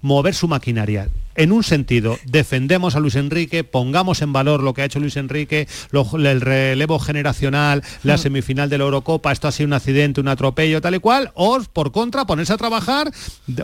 mover 0.00 0.34
su 0.34 0.48
maquinaria. 0.48 1.08
En 1.34 1.50
un 1.50 1.64
sentido, 1.64 2.18
defendemos 2.26 2.94
a 2.94 3.00
Luis 3.00 3.14
Enrique, 3.14 3.64
pongamos 3.64 4.20
en 4.20 4.34
valor 4.34 4.62
lo 4.62 4.74
que 4.74 4.82
ha 4.82 4.84
hecho 4.84 5.00
Luis 5.00 5.16
Enrique, 5.16 5.66
lo- 5.90 6.06
el 6.18 6.42
relevo 6.42 6.98
generacional, 6.98 7.82
la 8.02 8.18
semifinal 8.18 8.68
de 8.68 8.76
la 8.76 8.84
Eurocopa, 8.84 9.32
esto 9.32 9.48
ha 9.48 9.52
sido 9.52 9.68
un 9.68 9.72
accidente, 9.72 10.20
un 10.20 10.28
atropello, 10.28 10.82
tal 10.82 10.94
y 10.94 10.98
cual, 10.98 11.30
o 11.34 11.58
por 11.72 11.90
contra, 11.90 12.26
ponerse 12.26 12.52
a 12.52 12.58
trabajar, 12.58 13.10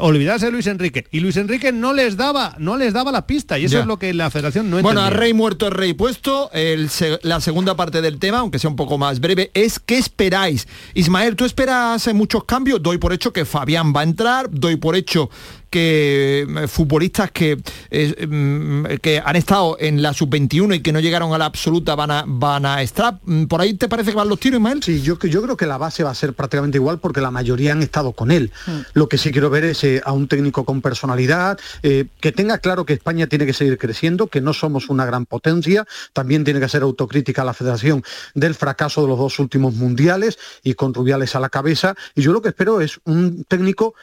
olvidarse 0.01 0.47
de 0.47 0.53
Luis 0.53 0.67
Enrique. 0.67 1.07
Y 1.11 1.21
Luis 1.21 1.37
Enrique 1.37 1.71
no 1.71 1.93
les 1.93 2.17
daba, 2.17 2.57
no 2.59 2.79
les 2.79 2.95
daba 2.95 3.13
la 3.13 3.27
pista, 3.27 3.59
y 3.59 3.67
eso 3.67 3.75
Ya. 3.75 3.81
es 3.81 3.87
lo 3.87 3.99
que 3.99 4.15
la 4.15 4.31
federación 4.31 4.71
no 4.71 4.81
Bueno, 4.81 5.03
a 5.03 5.11
rey 5.11 5.35
muerto 5.35 5.67
es 5.67 5.73
rey 5.75 5.93
puesto. 5.93 6.51
El 6.55 6.89
la 7.23 7.41
segunda 7.43 7.77
parte 7.77 8.01
del 8.01 8.19
tema, 8.19 8.39
aunque 8.39 8.59
sea 8.59 8.71
un 8.71 8.77
poco 8.77 8.97
más 8.97 9.21
breve, 9.21 9.51
es 9.53 9.79
¿qué 9.79 9.99
esperáis? 9.99 10.67
Ismael, 10.95 11.37
¿tú 11.37 11.45
esperas 11.45 12.09
muchos 12.15 12.45
cambios? 12.45 12.83
Doy 12.83 12.97
por 12.97 13.13
hecho 13.13 13.31
que 13.33 13.45
Fabián 13.45 13.93
va 13.95 14.01
a 14.01 14.05
entrar, 14.05 14.49
doy 14.51 14.77
por 14.77 14.97
hecho 14.97 15.29
que 15.71 16.47
eh, 16.49 16.69
futbolistas 16.69 17.31
que, 17.31 17.59
eh, 17.91 18.27
mm, 18.27 18.85
que 19.01 19.23
han 19.25 19.37
estado 19.37 19.77
en 19.81 20.03
la 20.03 20.13
sub-21 20.13 20.77
y 20.77 20.81
que 20.81 20.93
no 20.93 21.01
llegaron 21.01 21.33
a 21.33 21.39
la 21.39 21.47
absoluta 21.47 21.95
van 21.95 22.11
a, 22.11 22.25
van 22.27 22.67
a 22.67 22.83
estar. 22.83 23.19
Mm, 23.25 23.45
¿Por 23.45 23.61
ahí 23.61 23.75
te 23.75 23.89
parece 23.89 24.11
que 24.11 24.17
van 24.17 24.29
los 24.29 24.41
tiros, 24.41 24.59
Ismael? 24.59 24.83
Sí, 24.83 25.03
yo, 25.03 25.19
yo 25.19 25.43
creo 25.43 25.57
que 25.57 25.67
la 25.67 25.79
base 25.79 26.03
va 26.03 26.11
a 26.11 26.15
ser 26.15 26.35
prácticamente 26.35 26.79
igual 26.79 26.99
porque 26.99 27.21
la 27.21 27.31
mayoría 27.31 27.73
han 27.73 27.83
estado 27.83 28.13
con 28.13 28.31
él. 28.31 28.53
Lo 28.95 29.09
que 29.09 29.19
sí 29.19 29.33
quiero 29.33 29.51
ver 29.51 29.65
es 29.65 29.85
eh, 29.85 30.01
a 30.05 30.13
un 30.13 30.29
técnico 30.29 30.65
con 30.65 30.81
personalidad, 30.81 31.59
eh, 31.83 32.07
que 32.21 32.33
tenga 32.33 32.59
claro 32.59 32.85
que 32.85 32.93
España 32.93 33.27
tiene 33.27 33.47
que 33.47 33.53
seguir 33.53 33.79
creciendo, 33.79 34.29
que 34.29 34.41
no 34.41 34.53
somos 34.53 34.89
una 34.89 35.05
gran 35.05 35.27
potencia, 35.27 35.87
también 36.13 36.45
tiene 36.45 36.61
que 36.61 36.67
hacer 36.67 36.83
autocrítica 36.83 37.43
a 37.43 37.45
la 37.45 37.55
federación 37.55 38.03
del 38.35 38.55
fracaso 38.55 39.03
de 39.03 39.09
los 39.09 39.19
dos 39.19 39.39
últimos 39.39 39.75
mundiales 39.75 40.39
y 40.63 40.75
con 40.75 40.95
Rubiales 40.95 41.35
a 41.35 41.41
la 41.41 41.49
cabeza. 41.49 41.95
Y 42.15 42.23
yo 42.23 42.33
lo 42.33 42.43
que 42.43 42.51
espero 42.51 42.81
es 42.81 43.01
un 43.05 43.45
técnico 43.45 43.95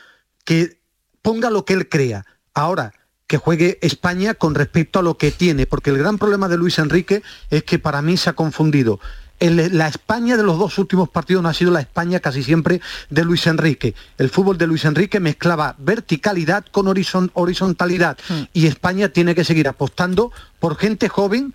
que 0.44 0.78
ponga 1.26 1.50
lo 1.50 1.66
que 1.66 1.74
él 1.74 1.90
crea. 1.90 2.24
Ahora, 2.54 2.94
que 3.28 3.38
juegue 3.40 3.80
España 3.82 4.36
con 4.36 4.54
respecto 4.54 5.00
a 5.00 5.02
lo 5.02 5.18
que 5.18 5.32
tiene, 5.32 5.66
porque 5.66 5.90
el 5.90 5.98
gran 5.98 6.20
problema 6.20 6.48
de 6.48 6.58
Luis 6.58 6.78
Enrique 6.78 7.24
es 7.50 7.64
que 7.64 7.80
para 7.80 8.04
mí 8.04 8.16
se 8.16 8.30
ha 8.30 8.34
confundido. 8.34 9.00
El- 9.40 9.76
la 9.76 9.88
España 9.88 10.38
de 10.38 10.44
los 10.44 10.60
dos 10.60 10.78
últimos 10.78 11.10
partidos 11.10 11.42
no 11.42 11.50
ha 11.50 11.54
sido 11.56 11.72
la 11.72 11.82
España 11.82 12.20
casi 12.20 12.44
siempre 12.44 12.80
de 13.10 13.26
Luis 13.26 13.48
Enrique. 13.48 13.96
El 14.20 14.30
fútbol 14.30 14.60
de 14.60 14.68
Luis 14.68 14.86
Enrique 14.86 15.20
mezclaba 15.20 15.76
verticalidad 15.80 16.64
con 16.72 16.86
horizon- 16.86 17.32
horizontalidad 17.34 18.18
y 18.54 18.68
España 18.68 19.10
tiene 19.10 19.34
que 19.34 19.44
seguir 19.44 19.68
apostando 19.68 20.32
por 20.60 20.78
gente 20.78 21.10
joven 21.10 21.54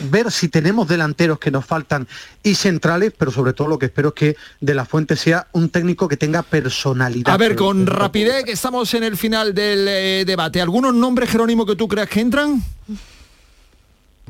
ver 0.00 0.30
si 0.30 0.48
tenemos 0.48 0.88
delanteros 0.88 1.38
que 1.38 1.50
nos 1.50 1.64
faltan 1.64 2.06
y 2.42 2.54
centrales, 2.54 3.12
pero 3.16 3.30
sobre 3.30 3.52
todo 3.52 3.68
lo 3.68 3.78
que 3.78 3.86
espero 3.86 4.08
es 4.08 4.14
que 4.14 4.36
de 4.60 4.74
la 4.74 4.84
Fuente 4.84 5.16
sea 5.16 5.48
un 5.52 5.68
técnico 5.68 6.08
que 6.08 6.16
tenga 6.16 6.42
personalidad. 6.42 7.32
A 7.32 7.36
ver, 7.36 7.56
con 7.56 7.86
rapidez, 7.86 8.44
que 8.44 8.52
estamos 8.52 8.92
en 8.94 9.04
el 9.04 9.16
final 9.16 9.54
del 9.54 9.86
eh, 9.88 10.24
debate. 10.26 10.60
¿Algunos 10.60 10.94
nombres, 10.94 11.30
Jerónimo, 11.30 11.66
que 11.66 11.76
tú 11.76 11.88
creas 11.88 12.08
que 12.08 12.20
entran? 12.20 12.62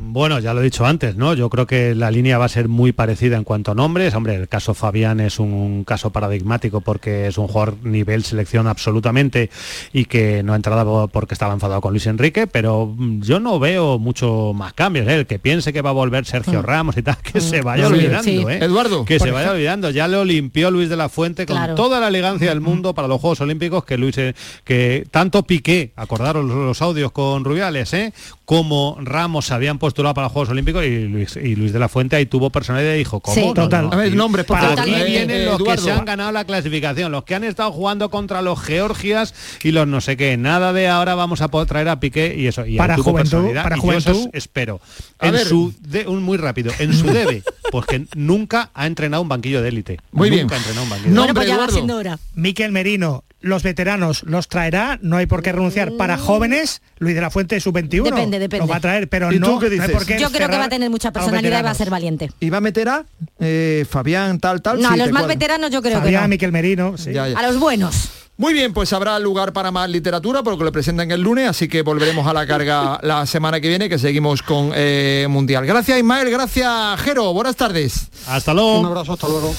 Bueno, 0.05 0.41
ya 0.41 0.53
lo 0.53 0.61
he 0.61 0.65
dicho 0.65 0.85
antes, 0.85 1.17
¿no? 1.17 1.33
Yo 1.33 1.49
creo 1.49 1.67
que 1.67 1.95
la 1.95 2.11
línea 2.11 2.37
va 2.37 2.45
a 2.45 2.49
ser 2.49 2.69
muy 2.69 2.93
parecida 2.93 3.37
en 3.37 3.45
cuanto 3.45 3.71
a 3.71 3.75
nombres. 3.75 4.15
Hombre, 4.15 4.35
el 4.35 4.49
caso 4.49 4.75
Fabián 4.75 5.21
es 5.21 5.39
un 5.39 5.85
caso 5.85 6.11
paradigmático 6.11 6.81
porque 6.81 7.29
es 7.29 7.39
un 7.39 7.47
jugador 7.49 7.77
nivel 7.83 8.23
selección 8.25 8.67
absolutamente 8.67 9.49
y 9.93 10.05
que 10.07 10.43
no 10.43 10.53
ha 10.53 10.57
entrado 10.57 11.09
porque 11.09 11.35
estaba 11.35 11.55
enfadado 11.55 11.81
con 11.81 11.93
Luis 11.93 12.07
Enrique, 12.07 12.47
pero 12.47 12.93
mm, 12.95 13.23
yo 13.23 13.41
no 13.41 13.59
veo 13.59 13.99
mucho 13.99 14.53
más 14.55 14.73
cambios. 14.75 15.07
¿eh? 15.09 15.15
El 15.15 15.27
que 15.27 15.39
piense 15.39 15.73
que 15.73 15.81
va 15.81 15.91
a 15.91 15.95
volver 15.95 16.27
Sergio 16.27 16.61
Ramos 16.63 16.97
y 16.99 17.03
tal, 17.03 17.17
que 17.19 17.41
se 17.41 17.63
vaya 17.63 17.87
olvidando, 17.87 18.23
sí. 18.25 18.45
¿eh? 18.49 18.59
Eduardo, 18.63 19.05
Que 19.05 19.19
se 19.19 19.27
vaya 19.31 19.37
ejemplo. 19.47 19.53
olvidando. 19.55 19.91
Ya 19.91 20.09
lo 20.09 20.25
limpió 20.25 20.71
Luis 20.71 20.91
de 20.91 20.97
la 20.97 21.09
Fuente 21.09 21.47
con 21.47 21.57
Claro. 21.57 21.75
toda 21.75 22.01
la 22.01 22.09
elegancia 22.09 22.49
del 22.51 22.61
mundo 22.61 22.93
para 22.95 23.09
los 23.09 23.21
Juegos 23.21 23.41
Olímpicos 23.41 23.85
que 23.85 23.97
Luis, 23.97 24.19
eh, 24.19 24.35
que 24.65 25.07
tanto 25.11 25.43
Piqué, 25.45 25.93
acordaros 25.97 26.45
los, 26.45 26.83
audios 26.83 27.13
con 27.13 27.45
Rubiales, 27.45 27.95
¿eh? 27.95 28.13
como 28.45 28.99
Ramos 29.01 29.51
habían 29.53 29.79
postulado 29.93 30.15
para 30.15 30.25
los 30.27 30.33
Juegos 30.33 30.49
Olímpicos 30.49 30.85
y 30.85 31.01
Luis, 31.07 31.37
y 31.37 31.55
Luis 31.55 31.73
de 31.73 31.79
la 31.79 31.89
Fuente 31.89 32.17
ahí 32.17 32.25
tuvo 32.27 32.49
personalidad 32.51 32.95
y 32.95 32.99
dijo, 32.99 33.21
¿cómo? 33.21 33.35
Sí, 33.35 33.45
No, 33.47 33.53
total. 33.55 33.87
no, 33.87 33.93
A 33.93 33.97
ver, 33.97 34.15
nombres, 34.15 34.47
por 34.47 34.57
Aquí 34.57 34.91
vienen 35.07 35.45
los 35.45 35.63
que 35.63 35.77
se 35.79 35.93
han 35.93 36.05
ganado 36.07 36.33
la 36.33 36.45
clasificación, 36.45 37.13
los 37.13 37.25
que 37.25 37.35
han 37.35 37.45
estado 37.45 37.71
jugando 37.73 38.11
contra 38.11 38.41
los 38.41 38.59
Georgias 38.61 39.35
y 39.63 39.73
los 39.73 39.87
no 39.87 40.01
sé 40.01 40.17
qué. 40.17 40.37
Nada 40.39 40.73
de 40.73 40.89
ahora 40.89 41.15
vamos 41.15 41.43
a 41.43 41.49
poder 41.49 41.69
traer 41.69 41.89
a 41.91 42.01
Piqué 42.01 42.35
y 42.39 42.47
eso. 42.47 42.65
Y 42.67 42.77
Para 42.79 42.97
tuvo 42.97 43.11
juventud, 43.11 43.31
personalidad 43.31 43.63
para 43.65 43.77
y 43.77 43.81
yo 43.83 43.93
eso 43.93 44.11
juventud. 44.13 44.31
es- 44.33 44.39
espero. 44.45 44.81
A 45.19 45.27
En 45.27 45.33
ver. 45.35 45.47
su 45.47 45.75
de- 45.81 46.07
un 46.09 46.23
muy 46.23 46.39
rápido, 46.39 46.73
en 46.79 46.93
su 46.95 47.07
debe, 47.13 47.43
pues 47.71 47.85
que 47.87 48.07
nunca 48.15 48.71
ha 48.73 48.87
entrenado 48.87 49.23
un 49.23 49.29
banquillo 49.29 49.61
de 49.61 49.69
élite. 49.69 49.99
Muy 50.13 50.31
bien. 50.31 50.43
nunca 50.43 50.55
ha 50.55 50.59
entrenado 50.59 50.85
un 50.85 50.91
banquillo. 50.91 51.15
Bueno, 51.15 51.35
pues 51.35 51.47
ya 51.47 51.53
va 51.53 51.57
Eduardo. 51.57 51.75
siendo 51.75 51.97
hora. 51.97 52.19
Miquel 52.35 52.73
Merino, 52.73 53.25
los 53.43 53.63
veteranos 53.63 54.23
los 54.25 54.49
traerá, 54.49 54.99
no 55.03 55.17
hay 55.19 55.27
por 55.27 55.43
qué 55.43 55.53
renunciar. 55.53 55.93
Para 55.99 56.17
jóvenes, 56.17 56.81
Luis 56.99 57.15
de 57.15 57.21
la 57.21 57.31
Fuente 57.31 57.61
sub-21 57.61 58.05
Depende, 58.05 58.39
depende. 58.39 58.67
los 58.67 58.71
va 58.71 58.77
a 58.77 58.81
traer, 58.81 59.09
pero 59.09 59.33
¿Y 59.33 59.39
no, 59.39 59.47
tú 59.47 59.59
qué 59.59 59.67
no 59.67 59.73
hay 59.73 59.79
dices? 59.81 59.91
por 59.93 60.07
qué 60.07 60.19
Yo 60.19 60.31
creo 60.31 60.49
que 60.49 60.57
va 60.59 60.65
a 60.65 60.69
tener 60.69 60.89
mucha 60.91 61.13
personalidad 61.13 61.61
y 61.61 61.63
va 61.63 61.71
a 61.71 61.75
ser 61.75 61.91
valiente. 61.91 62.31
¿Y 62.41 62.49
va 62.51 62.59
a 62.59 62.61
meter 62.63 62.89
a 62.89 63.05
eh, 63.41 63.85
Fabián, 63.91 64.39
tal, 64.41 64.63
tal? 64.63 64.81
No, 64.81 64.89
Sí, 64.89 64.95
a 64.95 64.97
los 64.97 65.13
más 65.13 65.23
cuadra. 65.23 65.35
veteranos 65.35 65.71
yo 65.71 65.83
creo 65.83 65.99
Fabián, 65.99 66.23
que 66.23 66.23
no. 66.23 66.29
Miquel 66.29 66.53
Merino, 66.53 66.97
sí. 66.97 67.13
Ya, 67.13 67.29
ya. 67.29 67.39
A 67.39 67.43
los 67.43 67.59
buenos. 67.59 68.11
Muy 68.39 68.55
bien, 68.55 68.73
pues 68.73 68.93
habrá 68.95 69.19
lugar 69.19 69.53
para 69.53 69.71
más 69.71 69.89
literatura 69.91 70.43
porque 70.43 70.65
lo 70.65 70.73
presentan 70.73 71.11
el 71.11 71.21
lunes, 71.21 71.49
así 71.49 71.69
que 71.69 71.83
volveremos 71.83 72.27
a 72.27 72.33
la 72.33 72.47
carga 72.47 72.99
la 73.03 73.27
semana 73.27 73.61
que 73.61 73.69
viene, 73.69 73.89
que 73.91 73.99
seguimos 73.99 74.43
con 74.43 74.73
eh, 74.75 75.27
Mundial. 75.29 75.67
Gracias 75.67 75.99
Ismael, 75.99 76.31
gracias 76.31 77.01
Jero, 77.03 77.33
buenas 77.35 77.57
tardes. 77.57 78.09
Hasta 78.27 78.53
Un 78.53 78.57
luego. 78.57 78.87
abrazo, 78.87 79.13
hasta 79.13 79.29
luego. 79.29 79.55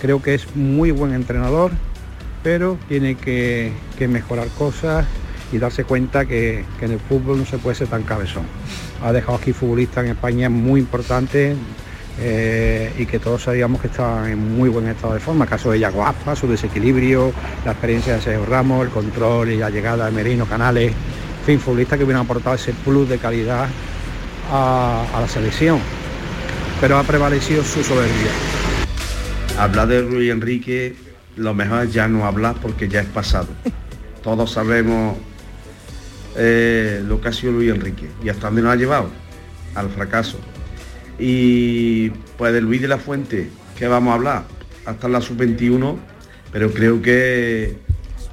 Creo 0.00 0.22
que 0.22 0.34
es 0.34 0.56
muy 0.56 0.92
buen 0.92 1.12
entrenador, 1.12 1.72
pero 2.42 2.78
tiene 2.88 3.16
que, 3.16 3.74
que 3.98 4.08
mejorar 4.08 4.48
cosas 4.56 5.04
y 5.52 5.58
darse 5.58 5.84
cuenta 5.84 6.24
que, 6.24 6.64
que 6.78 6.86
en 6.86 6.92
el 6.92 7.00
fútbol 7.00 7.36
no 7.36 7.44
se 7.44 7.58
puede 7.58 7.76
ser 7.76 7.88
tan 7.88 8.04
cabezón. 8.04 8.44
Ha 9.02 9.12
dejado 9.12 9.36
aquí 9.36 9.52
futbolistas 9.52 10.06
en 10.06 10.12
España 10.12 10.48
muy 10.48 10.80
importantes 10.80 11.54
eh, 12.20 12.92
y 12.98 13.06
que 13.06 13.18
todos 13.18 13.42
sabíamos 13.42 13.80
que 13.80 13.86
estaban 13.86 14.30
en 14.30 14.56
muy 14.56 14.68
buen 14.68 14.88
estado 14.88 15.14
de 15.14 15.20
forma. 15.20 15.46
Caso 15.46 15.70
de 15.70 15.78
Yago 15.78 16.04
Aspas, 16.04 16.38
su 16.38 16.48
desequilibrio, 16.48 17.32
la 17.64 17.72
experiencia 17.72 18.14
de 18.14 18.20
Sergio 18.20 18.46
Ramos, 18.46 18.84
el 18.84 18.90
control 18.90 19.50
y 19.50 19.56
la 19.56 19.70
llegada 19.70 20.06
de 20.06 20.12
Merino, 20.12 20.46
Canales, 20.46 20.92
en 20.92 21.46
fin, 21.46 21.60
futbolistas 21.60 21.98
que 21.98 22.04
hubieran 22.04 22.24
aportado 22.24 22.56
ese 22.56 22.72
plus 22.72 23.08
de 23.08 23.18
calidad 23.18 23.68
a, 24.50 25.06
a 25.14 25.20
la 25.20 25.28
selección. 25.28 25.78
Pero 26.80 26.98
ha 26.98 27.04
prevalecido 27.04 27.62
su 27.64 27.82
soberbia. 27.82 28.30
Hablar 29.58 29.88
de 29.88 30.02
Luis 30.02 30.30
Enrique, 30.30 30.94
lo 31.36 31.54
mejor 31.54 31.84
es 31.84 31.92
ya 31.92 32.08
no 32.08 32.24
hablar 32.26 32.56
porque 32.60 32.88
ya 32.88 33.00
es 33.00 33.06
pasado. 33.06 33.48
Todos 34.22 34.52
sabemos 34.52 35.16
eh, 36.36 37.02
lo 37.04 37.20
que 37.20 37.28
ha 37.28 37.32
sido 37.32 37.52
Luis 37.52 37.70
Enrique 37.70 38.08
y 38.22 38.28
hasta 38.28 38.46
dónde 38.46 38.62
nos 38.62 38.72
ha 38.72 38.76
llevado, 38.76 39.10
al 39.74 39.88
fracaso. 39.90 40.38
Y 41.18 42.10
pues 42.36 42.52
de 42.52 42.60
Luis 42.60 42.80
de 42.80 42.88
la 42.88 42.98
Fuente, 42.98 43.48
¿qué 43.76 43.88
vamos 43.88 44.12
a 44.12 44.14
hablar? 44.14 44.58
hasta 44.88 45.06
la 45.06 45.20
sub-21, 45.20 45.96
pero 46.50 46.72
creo 46.72 47.02
que 47.02 47.76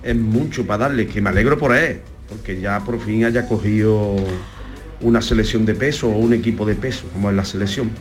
es 0.04 0.16
mucho 0.16 0.66
para 0.66 0.86
darle, 0.86 1.08
que 1.08 1.22
me 1.22 1.30
alegro 1.30 1.58
por 1.58 1.76
él, 1.76 2.00
porque 2.30 2.60
ya 2.60 2.80
por 2.80 3.00
fin 3.02 3.26
haya 3.26 3.48
cogido 3.48 4.16
una 5.02 5.22
selección 5.22 5.66
de 5.66 5.76
peso 5.76 6.08
o 6.08 6.18
un 6.18 6.34
equipo 6.34 6.66
de 6.66 6.76
peso, 6.76 7.08
como 7.12 7.30
es 7.30 7.36
la 7.36 7.44
selección. 7.44 7.92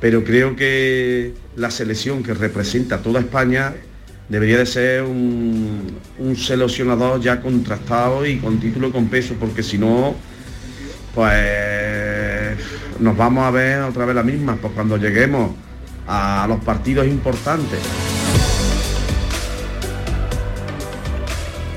Pero 0.00 0.22
creo 0.22 0.54
que 0.54 1.34
la 1.56 1.70
selección 1.72 2.22
que 2.22 2.34
representa 2.34 3.02
toda 3.02 3.18
España 3.18 3.74
debería 4.28 4.58
de 4.58 4.66
ser 4.66 5.02
un, 5.02 5.98
un 6.18 6.36
seleccionador 6.36 7.20
ya 7.20 7.40
contrastado 7.40 8.24
y 8.24 8.38
con 8.38 8.60
título 8.60 8.92
con 8.92 9.08
peso, 9.08 9.34
porque 9.40 9.64
si 9.64 9.76
no, 9.76 10.14
pues 11.16 11.67
nos 12.98 13.16
vamos 13.16 13.44
a 13.44 13.50
ver 13.50 13.82
otra 13.82 14.04
vez 14.04 14.14
la 14.14 14.22
misma, 14.22 14.56
pues 14.60 14.72
cuando 14.72 14.96
lleguemos 14.96 15.52
a 16.06 16.46
los 16.48 16.62
partidos 16.64 17.06
importantes. 17.06 17.78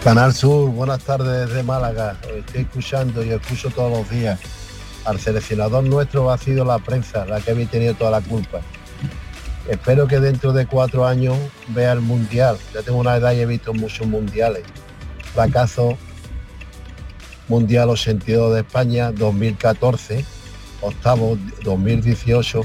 Canal 0.04 0.34
Sur, 0.34 0.72
buenas 0.72 1.04
tardes 1.04 1.48
desde 1.48 1.62
Málaga. 1.64 2.18
Estoy 2.36 2.62
escuchando 2.62 3.24
y 3.24 3.30
escucho 3.30 3.70
todos 3.70 4.00
los 4.00 4.10
días. 4.10 4.40
Al 5.06 5.20
seleccionador 5.20 5.84
nuestro 5.84 6.32
ha 6.32 6.38
sido 6.38 6.66
la 6.66 6.80
prensa 6.80 7.26
la 7.26 7.40
que 7.40 7.52
había 7.52 7.68
tenido 7.68 7.94
toda 7.94 8.12
la 8.12 8.22
culpa. 8.22 8.62
Espero 9.70 10.08
que 10.08 10.20
dentro 10.20 10.54
de 10.54 10.66
cuatro 10.66 11.06
años 11.06 11.38
vea 11.68 11.92
el 11.92 12.02
mundial. 12.02 12.58
Ya 12.74 12.82
tengo 12.82 13.00
una 13.00 13.16
edad 13.16 13.34
y 13.34 13.42
he 13.42 13.46
visto 13.46 13.74
muchos 13.74 14.08
mundiales. 14.08 14.64
Fracaso 15.34 15.98
Mundial 17.48 17.90
82 17.90 18.54
de 18.54 18.62
España 18.62 19.12
2014, 19.12 20.26
octavo 20.82 21.38
2018, 21.64 22.62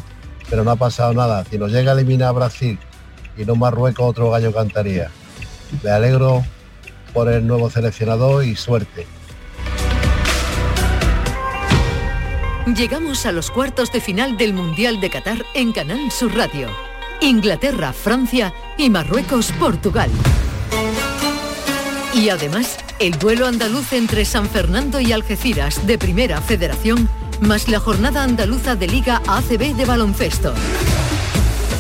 pero 0.51 0.65
no 0.65 0.71
ha 0.71 0.77
pasado 0.77 1.15
nada. 1.15 1.45
Si 1.45 1.59
nos 1.59 1.71
llega 1.71 1.93
a 1.93 1.95
eliminar 1.95 2.29
a 2.29 2.33
Brasil 2.33 2.79
y 3.37 3.45
no 3.45 3.55
Marruecos, 3.55 4.07
otro 4.07 4.31
gallo 4.31 4.53
cantaría. 4.53 5.11
Me 5.83 5.91
alegro 5.91 6.45
por 7.13 7.29
el 7.29 7.47
nuevo 7.47 7.71
seleccionador 7.71 8.45
y 8.45 8.57
suerte. 8.57 9.07
Llegamos 12.75 13.27
a 13.27 13.33
los 13.33 13.51
cuartos 13.51 13.93
de 13.93 14.01
final 14.01 14.37
del 14.37 14.53
Mundial 14.53 15.01
de 15.01 15.09
Qatar 15.09 15.45
en 15.55 15.73
Canal 15.73 16.11
Sur 16.11 16.35
Radio. 16.35 16.69
Inglaterra, 17.21 17.93
Francia 17.93 18.53
y 18.77 18.91
Marruecos, 18.91 19.53
Portugal. 19.53 20.11
Y 22.13 22.29
además, 22.29 22.79
el 22.99 23.19
duelo 23.19 23.47
andaluz 23.47 23.93
entre 23.93 24.25
San 24.25 24.49
Fernando 24.49 25.01
y 25.01 25.13
Algeciras 25.13 25.87
de 25.87 25.97
Primera 25.97 26.41
Federación, 26.41 27.09
más 27.41 27.69
la 27.69 27.81
jornada 27.81 28.23
andaluza 28.23 28.77
de 28.77 28.87
Liga 28.87 29.23
ACB 29.27 29.75
de 29.77 29.85
baloncesto. 29.85 30.55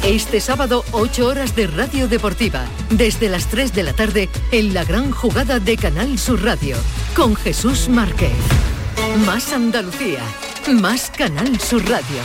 Este 0.04 0.40
sábado, 0.40 0.84
8 0.92 1.26
horas 1.26 1.56
de 1.56 1.66
radio 1.66 2.06
deportiva, 2.08 2.64
desde 2.90 3.28
las 3.28 3.48
3 3.48 3.72
de 3.72 3.82
la 3.82 3.92
tarde, 3.92 4.28
en 4.52 4.72
la 4.72 4.84
gran 4.84 5.10
jugada 5.10 5.58
de 5.58 5.76
Canal 5.76 6.18
Sur 6.18 6.44
Radio, 6.44 6.76
con 7.14 7.34
Jesús 7.34 7.88
Márquez. 7.88 8.30
Más 9.26 9.52
Andalucía, 9.52 10.20
más 10.80 11.10
Canal 11.10 11.58
Sur 11.58 11.88
Radio. 11.88 12.22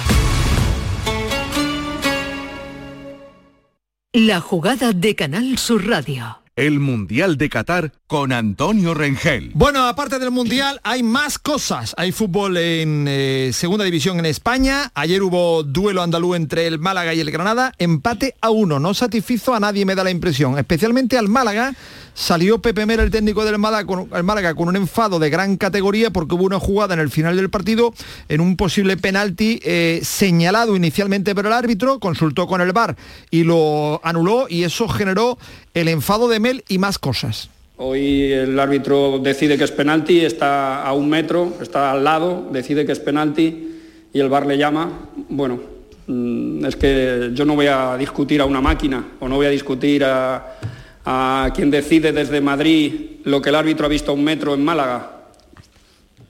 La 4.13 4.41
jugada 4.41 4.91
de 4.93 5.15
Canal 5.15 5.57
Sur 5.57 5.87
Radio. 5.87 6.41
El 6.55 6.79
Mundial 6.79 7.37
de 7.37 7.49
Qatar 7.49 7.93
con 8.11 8.33
Antonio 8.33 8.93
Rengel. 8.93 9.51
Bueno, 9.53 9.87
aparte 9.87 10.19
del 10.19 10.31
Mundial 10.31 10.81
hay 10.83 11.01
más 11.01 11.39
cosas. 11.39 11.93
Hay 11.95 12.11
fútbol 12.11 12.57
en 12.57 13.05
eh, 13.07 13.51
Segunda 13.53 13.85
División 13.85 14.19
en 14.19 14.25
España. 14.25 14.91
Ayer 14.95 15.23
hubo 15.23 15.63
duelo 15.63 16.01
andaluz 16.01 16.35
entre 16.35 16.67
el 16.67 16.77
Málaga 16.77 17.13
y 17.13 17.21
el 17.21 17.31
Granada. 17.31 17.71
Empate 17.77 18.35
a 18.41 18.49
uno. 18.49 18.81
No 18.81 18.93
satisfizo 18.93 19.55
a 19.55 19.61
nadie, 19.61 19.85
me 19.85 19.95
da 19.95 20.03
la 20.03 20.11
impresión. 20.11 20.59
Especialmente 20.59 21.17
al 21.17 21.29
Málaga. 21.29 21.73
Salió 22.13 22.61
Pepe 22.61 22.85
Mera, 22.85 23.01
el 23.01 23.11
técnico 23.11 23.45
del 23.45 23.57
Málaga, 23.57 24.55
con, 24.55 24.67
un 24.67 24.75
enfado 24.75 25.17
de 25.17 25.29
gran 25.29 25.55
categoría 25.55 26.11
porque 26.11 26.35
hubo 26.35 26.43
una 26.43 26.59
jugada 26.59 26.93
en 26.93 26.99
el 26.99 27.09
final 27.09 27.37
del 27.37 27.49
partido 27.49 27.93
en 28.27 28.41
un 28.41 28.57
posible 28.57 28.97
penalti 28.97 29.61
eh, 29.63 30.01
señalado 30.03 30.75
inicialmente 30.75 31.33
por 31.33 31.45
el 31.45 31.53
árbitro, 31.53 32.01
consultó 32.01 32.45
con 32.45 32.59
el 32.59 32.73
VAR 32.73 32.97
y 33.29 33.45
lo 33.45 34.01
anuló 34.03 34.47
y 34.49 34.63
eso 34.63 34.89
generó 34.89 35.37
el 35.73 35.87
enfado 35.87 36.27
de 36.27 36.41
Mel 36.41 36.65
y 36.67 36.77
más 36.77 36.99
cosas. 36.99 37.49
Hoy 37.83 38.31
el 38.31 38.59
árbitro 38.59 39.17
decide 39.17 39.57
que 39.57 39.63
es 39.63 39.71
penalti, 39.71 40.19
está 40.23 40.83
a 40.83 40.93
un 40.93 41.09
metro, 41.09 41.53
está 41.59 41.89
al 41.91 42.03
lado, 42.03 42.47
decide 42.51 42.85
que 42.85 42.91
es 42.91 42.99
penalti 42.99 43.79
y 44.13 44.19
el 44.19 44.29
VAR 44.29 44.45
le 44.45 44.55
llama. 44.55 45.09
Bueno, 45.29 45.59
mm, 46.05 46.63
es 46.63 46.75
que 46.75 47.31
yo 47.33 47.43
no 47.43 47.55
voy 47.55 47.65
a 47.65 47.97
discutir 47.97 48.39
a 48.39 48.45
una 48.45 48.61
máquina 48.61 49.03
o 49.19 49.27
no 49.27 49.37
voy 49.37 49.47
a 49.47 49.49
discutir 49.49 50.03
a, 50.05 50.59
a 51.03 51.49
quien 51.55 51.71
decide 51.71 52.11
desde 52.11 52.39
Madrid 52.39 53.21
lo 53.23 53.41
que 53.41 53.49
el 53.49 53.55
árbitro 53.55 53.87
ha 53.87 53.89
visto 53.89 54.11
a 54.11 54.13
un 54.13 54.23
metro 54.23 54.53
en 54.53 54.63
Málaga. 54.63 55.23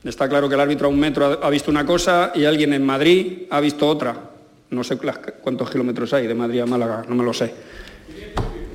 Está 0.05 0.29
claro 0.29 0.47
que 0.47 0.55
el 0.55 0.61
árbitro 0.61 0.87
a 0.87 0.89
un 0.89 1.01
metro 1.01 1.37
ha 1.43 1.49
visto 1.49 1.69
una 1.69 1.85
cosa 1.85 2.31
y 2.33 2.45
alguien 2.45 2.71
en 2.71 2.85
Madrid 2.85 3.39
ha 3.49 3.59
visto 3.59 3.89
otra. 3.89 4.15
No 4.69 4.85
sé 4.85 4.97
cuántos 5.41 5.69
kilómetros 5.69 6.13
hay 6.13 6.27
de 6.27 6.33
Madrid 6.33 6.61
a 6.61 6.65
Málaga, 6.65 7.03
no 7.09 7.13
me 7.13 7.25
lo 7.25 7.33
sé. 7.33 7.53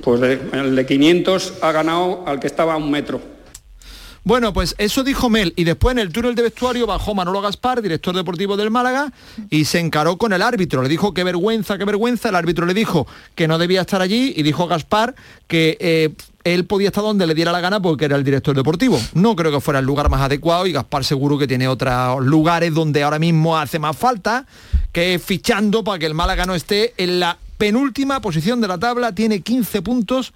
Pues 0.07 0.21
el 0.21 0.77
de 0.77 0.87
500 0.87 1.55
ha 1.63 1.73
ganado 1.73 2.23
al 2.29 2.39
que 2.39 2.47
estaba 2.47 2.75
a 2.75 2.77
un 2.77 2.93
metro. 2.93 3.21
Bueno, 4.23 4.53
pues 4.53 4.77
eso 4.79 5.03
dijo 5.03 5.29
Mel 5.29 5.53
y 5.57 5.65
después 5.65 5.95
en 5.95 5.99
el 5.99 6.13
túnel 6.13 6.37
de 6.37 6.43
vestuario 6.43 6.87
bajó 6.87 7.13
Manolo 7.17 7.41
Gaspar, 7.41 7.83
director 7.83 8.15
deportivo 8.15 8.57
del 8.57 8.71
Málaga, 8.71 9.13
y 9.51 9.65
se 9.65 9.81
encaró 9.81 10.17
con 10.17 10.33
el 10.33 10.43
árbitro. 10.43 10.81
Le 10.81 10.89
dijo 10.89 11.13
qué 11.13 11.25
vergüenza, 11.25 11.77
qué 11.77 11.85
vergüenza. 11.85 12.29
El 12.29 12.37
árbitro 12.37 12.67
le 12.67 12.75
dijo 12.75 13.09
que 13.35 13.49
no 13.49 13.59
debía 13.59 13.81
estar 13.81 14.01
allí 14.01 14.33
y 14.37 14.45
dijo 14.45 14.69
Gaspar 14.69 15.17
que 15.49 15.77
eh, 15.81 16.15
él 16.45 16.67
podía 16.67 16.91
estar 16.91 17.03
donde 17.03 17.27
le 17.27 17.35
diera 17.35 17.51
la 17.51 17.61
gana 17.61 17.83
porque 17.83 18.05
era 18.05 18.15
el 18.15 18.23
director 18.23 18.55
deportivo. 18.55 19.01
No 19.15 19.35
creo 19.35 19.51
que 19.51 19.61
fuera 19.61 19.81
el 19.81 19.87
lugar 19.87 20.09
más 20.09 20.21
adecuado 20.21 20.69
y 20.69 20.73
Gaspar 20.73 21.05
seguro 21.05 21.37
que 21.37 21.49
tiene 21.49 21.67
otros 21.67 22.25
lugares 22.25 22.73
donde 22.73 23.03
ahora 23.03 23.19
mismo 23.19 23.59
hace 23.59 23.81
más 23.81 23.97
falta 23.97 24.47
que 24.93 25.19
fichando 25.19 25.83
para 25.83 25.99
que 25.99 26.07
el 26.07 26.15
Málaga 26.15 26.47
no 26.47 26.55
esté 26.55 26.95
en 26.97 27.19
la 27.19 27.39
penúltima 27.59 28.21
posición 28.21 28.61
de 28.61 28.69
la 28.69 28.79
tabla, 28.79 29.15
tiene 29.15 29.41
15 29.41 29.83
puntos, 29.83 30.33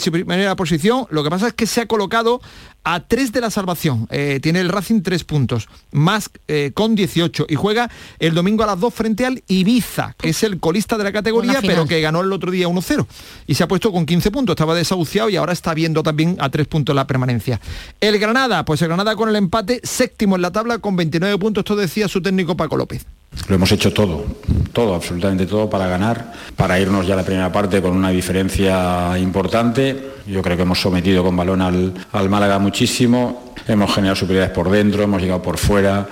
su 0.00 0.12
primera 0.12 0.56
posición, 0.56 1.06
lo 1.10 1.22
que 1.24 1.30
pasa 1.30 1.48
es 1.48 1.54
que 1.54 1.66
se 1.66 1.80
ha 1.80 1.86
colocado 1.86 2.40
a 2.84 3.00
3 3.00 3.32
de 3.32 3.40
la 3.40 3.50
salvación, 3.50 4.06
eh, 4.10 4.38
tiene 4.40 4.60
el 4.60 4.68
Racing 4.68 5.02
3 5.02 5.24
puntos, 5.24 5.68
más 5.90 6.30
eh, 6.46 6.70
con 6.72 6.94
18 6.94 7.46
y 7.48 7.56
juega 7.56 7.90
el 8.20 8.32
domingo 8.32 8.62
a 8.62 8.66
las 8.66 8.78
2 8.78 8.94
frente 8.94 9.26
al 9.26 9.42
Ibiza, 9.48 10.14
que 10.16 10.28
es 10.28 10.42
el 10.44 10.60
colista 10.60 10.96
de 10.96 11.02
la 11.02 11.12
categoría, 11.12 11.60
pero 11.62 11.86
que 11.86 12.00
ganó 12.00 12.20
el 12.20 12.32
otro 12.32 12.52
día 12.52 12.68
1-0 12.68 13.06
y 13.48 13.54
se 13.54 13.64
ha 13.64 13.68
puesto 13.68 13.90
con 13.90 14.06
15 14.06 14.30
puntos, 14.30 14.54
estaba 14.54 14.76
desahuciado 14.76 15.28
y 15.28 15.36
ahora 15.36 15.52
está 15.52 15.74
viendo 15.74 16.04
también 16.04 16.36
a 16.38 16.48
3 16.48 16.68
puntos 16.68 16.94
la 16.94 17.08
permanencia. 17.08 17.60
El 18.00 18.18
Granada, 18.20 18.64
pues 18.64 18.80
el 18.82 18.88
Granada 18.88 19.16
con 19.16 19.28
el 19.28 19.36
empate, 19.36 19.80
séptimo 19.82 20.36
en 20.36 20.42
la 20.42 20.52
tabla 20.52 20.78
con 20.78 20.94
29 20.94 21.38
puntos, 21.38 21.62
esto 21.62 21.74
decía 21.74 22.06
su 22.06 22.22
técnico 22.22 22.56
Paco 22.56 22.76
López. 22.76 23.04
Lo 23.48 23.54
hemos 23.54 23.70
hecho 23.70 23.92
todo, 23.92 24.24
todo, 24.72 24.94
absolutamente 24.94 25.46
todo 25.46 25.70
para 25.70 25.86
ganar, 25.86 26.32
para 26.56 26.80
irnos 26.80 27.06
ya 27.06 27.14
a 27.14 27.18
la 27.18 27.22
primera 27.22 27.52
parte 27.52 27.80
con 27.80 27.92
una 27.92 28.10
diferencia 28.10 29.16
importante. 29.18 30.14
Yo 30.26 30.42
creo 30.42 30.56
que 30.56 30.64
hemos 30.64 30.80
sometido 30.80 31.22
con 31.22 31.36
balón 31.36 31.62
al, 31.62 31.94
al 32.10 32.28
Málaga 32.28 32.58
muchísimo, 32.58 33.52
hemos 33.68 33.94
generado 33.94 34.16
superioridades 34.16 34.52
por 34.52 34.68
dentro, 34.68 35.04
hemos 35.04 35.22
llegado 35.22 35.42
por 35.42 35.58
fuera. 35.58 36.08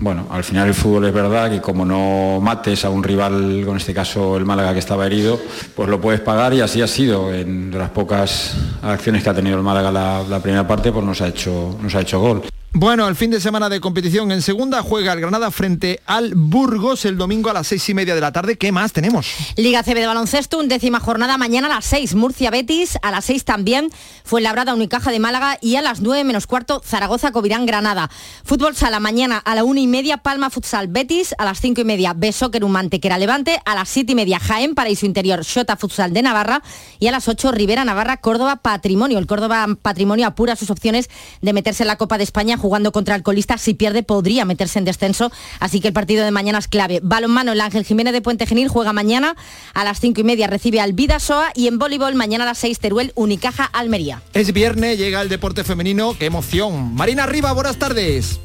Bueno, 0.00 0.26
al 0.30 0.44
final 0.44 0.68
el 0.68 0.74
fútbol 0.74 1.06
es 1.06 1.14
verdad 1.14 1.50
que 1.50 1.62
como 1.62 1.86
no 1.86 2.38
mates 2.42 2.84
a 2.84 2.90
un 2.90 3.02
rival, 3.02 3.62
con 3.64 3.78
este 3.78 3.94
caso 3.94 4.36
el 4.36 4.44
Málaga 4.44 4.74
que 4.74 4.80
estaba 4.80 5.06
herido, 5.06 5.40
pues 5.74 5.88
lo 5.88 6.00
puedes 6.00 6.20
pagar 6.20 6.52
y 6.52 6.60
así 6.60 6.82
ha 6.82 6.86
sido. 6.86 7.32
En 7.32 7.70
las 7.70 7.90
pocas 7.90 8.56
acciones 8.82 9.22
que 9.22 9.30
ha 9.30 9.34
tenido 9.34 9.56
el 9.56 9.62
Málaga 9.62 9.90
la, 9.90 10.22
la 10.28 10.40
primera 10.40 10.66
parte, 10.66 10.92
pues 10.92 11.04
nos 11.04 11.22
ha 11.22 11.28
hecho, 11.28 11.78
nos 11.80 11.94
ha 11.94 12.00
hecho 12.02 12.20
gol. 12.20 12.42
Bueno, 12.76 13.06
el 13.06 13.14
fin 13.14 13.30
de 13.30 13.40
semana 13.40 13.68
de 13.68 13.78
competición 13.78 14.32
en 14.32 14.42
segunda 14.42 14.82
juega 14.82 15.12
el 15.12 15.20
Granada 15.20 15.52
frente 15.52 16.00
al 16.06 16.34
Burgos 16.34 17.04
el 17.04 17.16
domingo 17.16 17.48
a 17.48 17.52
las 17.52 17.68
seis 17.68 17.88
y 17.88 17.94
media 17.94 18.16
de 18.16 18.20
la 18.20 18.32
tarde. 18.32 18.58
¿Qué 18.58 18.72
más 18.72 18.92
tenemos? 18.92 19.28
Liga 19.56 19.84
CB 19.84 19.94
de 19.94 20.08
baloncesto, 20.08 20.60
décima 20.64 20.98
jornada 20.98 21.38
mañana 21.38 21.68
a 21.68 21.76
las 21.76 21.84
seis. 21.84 22.16
Murcia 22.16 22.50
Betis, 22.50 22.98
a 23.02 23.12
las 23.12 23.26
seis 23.26 23.44
también 23.44 23.90
fue 24.24 24.40
Labrada 24.40 24.74
Unicaja 24.74 25.12
de 25.12 25.20
Málaga 25.20 25.56
y 25.60 25.76
a 25.76 25.82
las 25.82 26.00
nueve 26.00 26.24
menos 26.24 26.48
cuarto 26.48 26.82
Zaragoza 26.84 27.30
Covirán 27.30 27.64
Granada. 27.64 28.10
Fútbol 28.42 28.74
sala 28.74 28.98
mañana 28.98 29.38
a 29.38 29.54
la 29.54 29.62
una 29.62 29.78
y 29.78 29.86
media 29.86 30.16
Palma 30.16 30.50
Futsal 30.50 30.88
Betis, 30.88 31.32
a 31.38 31.44
las 31.44 31.60
cinco 31.60 31.82
y 31.82 31.84
media 31.84 32.12
Besóquer 32.12 32.66
Mantequera 32.66 33.18
Levante, 33.18 33.60
a 33.64 33.76
las 33.76 33.88
siete 33.88 34.12
y 34.12 34.14
media 34.16 34.40
Jaén 34.40 34.74
Paraíso 34.74 35.06
Interior 35.06 35.44
Shota 35.44 35.76
Futsal 35.76 36.12
de 36.12 36.22
Navarra 36.22 36.60
y 36.98 37.06
a 37.06 37.12
las 37.12 37.28
ocho 37.28 37.52
Rivera 37.52 37.84
Navarra 37.84 38.16
Córdoba 38.16 38.56
Patrimonio. 38.56 39.20
El 39.20 39.28
Córdoba 39.28 39.64
Patrimonio 39.80 40.26
apura 40.26 40.56
sus 40.56 40.70
opciones 40.70 41.08
de 41.40 41.52
meterse 41.52 41.84
en 41.84 41.86
la 41.86 41.98
Copa 41.98 42.18
de 42.18 42.24
España 42.24 42.58
jugando 42.64 42.92
contra 42.92 43.14
el 43.14 43.22
colista. 43.22 43.58
Si 43.58 43.74
pierde, 43.74 44.02
podría 44.02 44.46
meterse 44.46 44.78
en 44.78 44.86
descenso. 44.86 45.30
Así 45.60 45.80
que 45.82 45.88
el 45.88 45.92
partido 45.94 46.24
de 46.24 46.30
mañana 46.30 46.58
es 46.58 46.66
clave. 46.66 47.00
Balonmano, 47.02 47.52
el 47.52 47.60
Ángel 47.60 47.84
Jiménez 47.84 48.14
de 48.14 48.22
Puente 48.22 48.46
Genil 48.46 48.68
juega 48.68 48.94
mañana 48.94 49.36
a 49.74 49.84
las 49.84 50.00
cinco 50.00 50.22
y 50.22 50.24
media, 50.24 50.46
recibe 50.46 50.80
al 50.80 50.94
Vidasoa 50.94 51.50
y 51.54 51.68
en 51.68 51.78
voleibol 51.78 52.14
mañana 52.14 52.44
a 52.44 52.46
las 52.46 52.58
6 52.58 52.78
Teruel, 52.78 53.12
Unicaja, 53.16 53.64
Almería. 53.66 54.22
Es 54.32 54.50
viernes, 54.54 54.96
llega 54.96 55.20
el 55.20 55.28
deporte 55.28 55.62
femenino. 55.62 56.16
¡Qué 56.18 56.24
emoción! 56.24 56.94
Marina 56.94 57.24
Arriba, 57.24 57.52
buenas 57.52 57.76
tardes. 57.76 58.40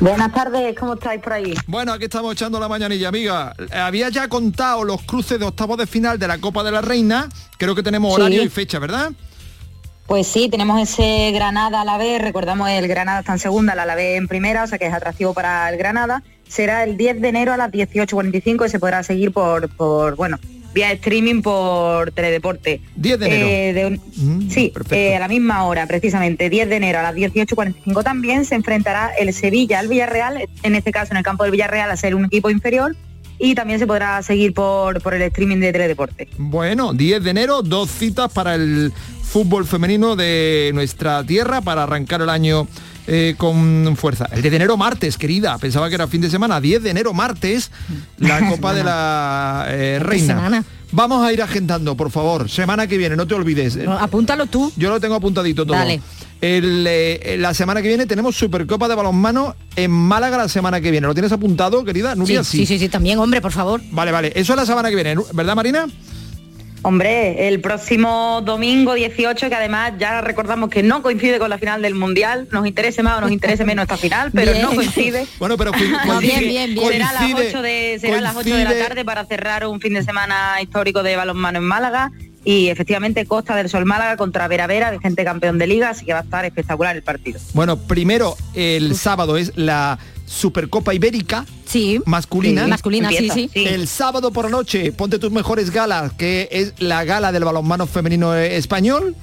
Buenas 0.00 0.32
tardes, 0.32 0.76
¿cómo 0.78 0.94
estáis 0.94 1.20
por 1.20 1.32
ahí? 1.32 1.54
Bueno, 1.66 1.92
aquí 1.92 2.04
estamos 2.04 2.32
echando 2.32 2.60
la 2.60 2.68
mañanilla, 2.68 3.08
amiga. 3.08 3.52
Había 3.72 4.08
ya 4.10 4.28
contado 4.28 4.84
los 4.84 5.02
cruces 5.02 5.40
de 5.40 5.44
octavos 5.44 5.76
de 5.76 5.88
final 5.88 6.20
de 6.20 6.28
la 6.28 6.38
Copa 6.38 6.62
de 6.62 6.70
la 6.70 6.80
Reina. 6.80 7.28
Creo 7.56 7.74
que 7.74 7.82
tenemos 7.82 8.14
Sí. 8.14 8.20
horario 8.20 8.44
y 8.44 8.48
fecha, 8.48 8.78
¿verdad? 8.78 9.10
Pues 10.08 10.26
sí, 10.26 10.48
tenemos 10.48 10.80
ese 10.80 11.30
Granada 11.32 11.82
a 11.82 11.84
la 11.84 11.98
vez, 11.98 12.20
recordamos 12.22 12.70
el 12.70 12.88
Granada 12.88 13.20
está 13.20 13.34
en 13.34 13.38
segunda, 13.38 13.74
la 13.74 13.82
Alavés 13.82 14.16
en 14.16 14.26
primera, 14.26 14.64
o 14.64 14.66
sea 14.66 14.78
que 14.78 14.86
es 14.86 14.92
atractivo 14.94 15.34
para 15.34 15.68
el 15.68 15.76
Granada. 15.76 16.22
Será 16.48 16.82
el 16.84 16.96
10 16.96 17.20
de 17.20 17.28
enero 17.28 17.52
a 17.52 17.58
las 17.58 17.70
18.45 17.70 18.64
y 18.66 18.70
se 18.70 18.78
podrá 18.78 19.02
seguir 19.02 19.32
por, 19.32 19.68
por 19.68 20.16
bueno, 20.16 20.38
vía 20.72 20.92
streaming 20.92 21.42
por 21.42 22.10
Teledeporte. 22.12 22.80
10 22.96 23.18
de 23.20 23.26
enero. 23.26 23.46
Eh, 23.50 23.72
de 23.74 23.86
un- 23.86 24.00
Mm, 24.16 24.50
sí, 24.50 24.72
eh, 24.90 25.14
a 25.14 25.18
la 25.20 25.28
misma 25.28 25.64
hora, 25.64 25.86
precisamente, 25.86 26.48
10 26.48 26.70
de 26.70 26.76
enero 26.76 27.00
a 27.00 27.02
las 27.02 27.14
18.45 27.14 28.02
también 28.02 28.46
se 28.46 28.54
enfrentará 28.54 29.10
el 29.18 29.32
Sevilla 29.34 29.78
al 29.78 29.88
Villarreal, 29.88 30.48
en 30.62 30.74
este 30.74 30.90
caso 30.90 31.12
en 31.12 31.18
el 31.18 31.22
campo 31.22 31.42
del 31.44 31.52
Villarreal 31.52 31.90
a 31.90 31.96
ser 31.98 32.14
un 32.14 32.24
equipo 32.24 32.48
inferior, 32.48 32.96
y 33.38 33.54
también 33.54 33.78
se 33.78 33.86
podrá 33.86 34.22
seguir 34.22 34.52
por, 34.54 35.00
por 35.02 35.14
el 35.14 35.22
streaming 35.22 35.58
de 35.58 35.72
Teledeporte. 35.72 36.28
Bueno, 36.38 36.92
10 36.92 37.22
de 37.22 37.30
enero, 37.30 37.62
dos 37.62 37.90
citas 37.90 38.32
para 38.32 38.54
el 38.54 38.92
fútbol 39.22 39.66
femenino 39.66 40.16
de 40.16 40.70
nuestra 40.74 41.22
tierra 41.22 41.60
para 41.60 41.84
arrancar 41.84 42.22
el 42.22 42.30
año 42.30 42.66
eh, 43.06 43.34
con 43.36 43.96
fuerza. 43.96 44.28
El 44.32 44.42
10 44.42 44.50
de 44.50 44.56
enero 44.56 44.76
martes, 44.76 45.16
querida. 45.16 45.56
Pensaba 45.58 45.88
que 45.88 45.94
era 45.94 46.06
fin 46.08 46.20
de 46.20 46.30
semana. 46.30 46.60
10 46.60 46.82
de 46.82 46.90
enero 46.90 47.14
martes, 47.14 47.70
la 48.18 48.48
Copa 48.50 48.74
de 48.74 48.84
la 48.84 49.66
eh, 49.68 49.98
Reina. 50.00 50.64
Vamos 50.90 51.22
a 51.22 51.32
ir 51.32 51.42
agendando, 51.42 51.96
por 51.96 52.10
favor. 52.10 52.48
Semana 52.48 52.86
que 52.86 52.96
viene, 52.96 53.14
no 53.14 53.26
te 53.26 53.34
olvides. 53.34 53.78
Apúntalo 53.86 54.46
tú. 54.46 54.72
Yo 54.76 54.88
lo 54.88 54.98
tengo 55.00 55.14
apuntadito 55.14 55.66
todo. 55.66 55.76
Dale. 55.76 56.00
El, 56.40 56.86
eh, 56.88 57.36
la 57.38 57.52
semana 57.52 57.82
que 57.82 57.88
viene 57.88 58.06
tenemos 58.06 58.36
Supercopa 58.36 58.86
de 58.88 58.94
balonmano 58.94 59.56
en 59.74 59.90
Málaga 59.90 60.36
la 60.36 60.48
semana 60.48 60.80
que 60.80 60.90
viene. 60.92 61.06
¿Lo 61.06 61.14
tienes 61.14 61.32
apuntado, 61.32 61.84
querida? 61.84 62.14
Nuria, 62.14 62.44
sí, 62.44 62.58
sí, 62.58 62.66
sí, 62.66 62.78
sí, 62.78 62.88
también, 62.88 63.18
hombre, 63.18 63.40
por 63.40 63.50
favor. 63.52 63.80
Vale, 63.90 64.12
vale. 64.12 64.32
Eso 64.36 64.52
es 64.52 64.56
la 64.56 64.64
semana 64.66 64.88
que 64.88 64.94
viene, 64.94 65.16
¿verdad, 65.32 65.56
Marina? 65.56 65.86
Hombre, 66.82 67.48
el 67.48 67.60
próximo 67.60 68.40
domingo 68.44 68.94
18, 68.94 69.48
que 69.48 69.54
además 69.54 69.94
ya 69.98 70.20
recordamos 70.20 70.70
que 70.70 70.84
no 70.84 71.02
coincide 71.02 71.40
con 71.40 71.50
la 71.50 71.58
final 71.58 71.82
del 71.82 71.96
Mundial, 71.96 72.46
nos 72.52 72.68
interese 72.68 73.02
más 73.02 73.18
o 73.18 73.20
nos 73.20 73.32
interese 73.32 73.64
menos 73.64 73.82
esta 73.82 73.96
final, 73.96 74.30
pero 74.32 74.52
Bien. 74.52 74.62
no 74.62 74.72
coincide. 74.76 75.26
Bueno, 75.40 75.56
pero 75.56 75.72
No, 76.06 76.20
bien, 76.20 76.38
bien, 76.38 76.74
bien. 76.74 76.88
Será 76.92 77.08
a 77.10 77.12
las 77.14 77.22
coincide- 77.24 77.48
8 77.48 77.62
de, 77.62 77.98
será 78.00 78.18
a 78.18 78.20
las 78.20 78.36
8 78.36 78.54
de 78.54 78.62
la 78.64 78.70
coincide- 78.70 78.86
tarde 78.86 79.04
para 79.04 79.24
cerrar 79.26 79.66
un 79.66 79.80
fin 79.80 79.92
de 79.94 80.04
semana 80.04 80.62
histórico 80.62 81.02
de 81.02 81.16
balonmano 81.16 81.58
en 81.58 81.64
Málaga 81.64 82.12
y 82.50 82.68
efectivamente 82.70 83.26
Costa 83.26 83.54
del 83.56 83.68
Sol 83.68 83.84
Málaga 83.84 84.16
contra 84.16 84.48
Vera 84.48 84.66
Vera, 84.66 84.90
vigente 84.90 85.22
campeón 85.22 85.58
de 85.58 85.66
liga, 85.66 85.90
así 85.90 86.06
que 86.06 86.14
va 86.14 86.20
a 86.20 86.22
estar 86.22 86.46
espectacular 86.46 86.96
el 86.96 87.02
partido. 87.02 87.38
Bueno, 87.52 87.76
primero 87.76 88.36
el 88.54 88.96
sábado 88.96 89.36
es 89.36 89.52
la 89.56 89.98
Supercopa 90.24 90.94
Ibérica. 90.94 91.44
Sí. 91.66 92.00
Masculina. 92.06 92.64
Sí, 92.64 92.70
masculina, 92.70 93.08
sí, 93.10 93.16
Empieza, 93.16 93.34
sí. 93.34 93.50
sí. 93.52 93.64
El 93.66 93.86
sábado 93.86 94.32
por 94.32 94.46
la 94.46 94.50
noche, 94.50 94.92
ponte 94.92 95.18
tus 95.18 95.30
mejores 95.30 95.70
galas, 95.70 96.14
que 96.14 96.48
es 96.50 96.72
la 96.78 97.04
gala 97.04 97.32
del 97.32 97.44
balonmano 97.44 97.86
femenino 97.86 98.34
eh, 98.34 98.56
español. 98.56 99.14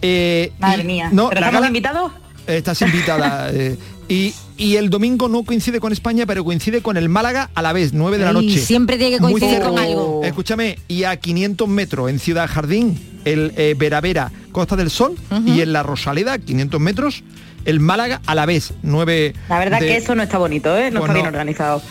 Eh, 0.00 0.50
Madre 0.58 0.82
y- 0.82 0.86
mía. 0.86 1.10
No, 1.12 1.28
¿Pero 1.28 1.40
la 1.42 1.46
estamos 1.48 1.60
gala- 1.60 1.66
invitados? 1.66 2.12
Estás 2.46 2.80
invitada. 2.80 3.50
eh, 3.52 3.76
y, 4.08 4.32
y 4.60 4.76
el 4.76 4.90
domingo 4.90 5.26
no 5.28 5.42
coincide 5.42 5.80
con 5.80 5.92
España, 5.92 6.26
pero 6.26 6.44
coincide 6.44 6.82
con 6.82 6.96
el 6.96 7.08
Málaga 7.08 7.50
a 7.54 7.62
la 7.62 7.72
vez, 7.72 7.92
9 7.92 8.18
de 8.18 8.24
la 8.24 8.30
Ay, 8.30 8.34
noche. 8.46 8.58
siempre 8.60 8.98
tiene 8.98 9.16
que 9.16 9.22
coincidir 9.22 9.60
con 9.60 9.78
algo. 9.78 10.20
Escúchame, 10.22 10.78
y 10.86 11.04
a 11.04 11.16
500 11.16 11.66
metros 11.68 12.10
en 12.10 12.18
Ciudad 12.18 12.46
Jardín, 12.48 12.98
el 13.24 13.52
eh, 13.56 13.74
Vera 13.76 14.00
Vera, 14.00 14.30
Costa 14.52 14.76
del 14.76 14.90
Sol, 14.90 15.16
y 15.46 15.60
en 15.62 15.72
la 15.72 15.82
Rosaleda, 15.82 16.38
500 16.38 16.80
metros, 16.80 17.24
el 17.64 17.80
Málaga 17.80 18.20
a 18.26 18.34
la 18.34 18.46
vez, 18.46 18.72
9 18.82 19.34
La 19.48 19.58
verdad 19.58 19.80
de- 19.80 19.86
que 19.86 19.96
eso 19.96 20.14
no 20.14 20.22
está 20.22 20.38
bonito, 20.38 20.76
¿eh? 20.76 20.90
No 20.90 21.00
Pues 21.00 21.08
está 21.10 21.14
bien 21.14 21.26
organizado. 21.26 21.82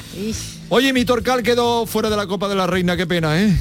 Oye, 0.69 0.93
mi 0.93 1.05
Torcal 1.05 1.41
quedó 1.43 1.85
fuera 1.87 2.09
de 2.09 2.17
la 2.17 2.27
Copa 2.27 2.47
de 2.47 2.55
la 2.55 2.67
Reina, 2.67 2.95
qué 2.95 3.07
pena, 3.07 3.41
¿eh? 3.41 3.55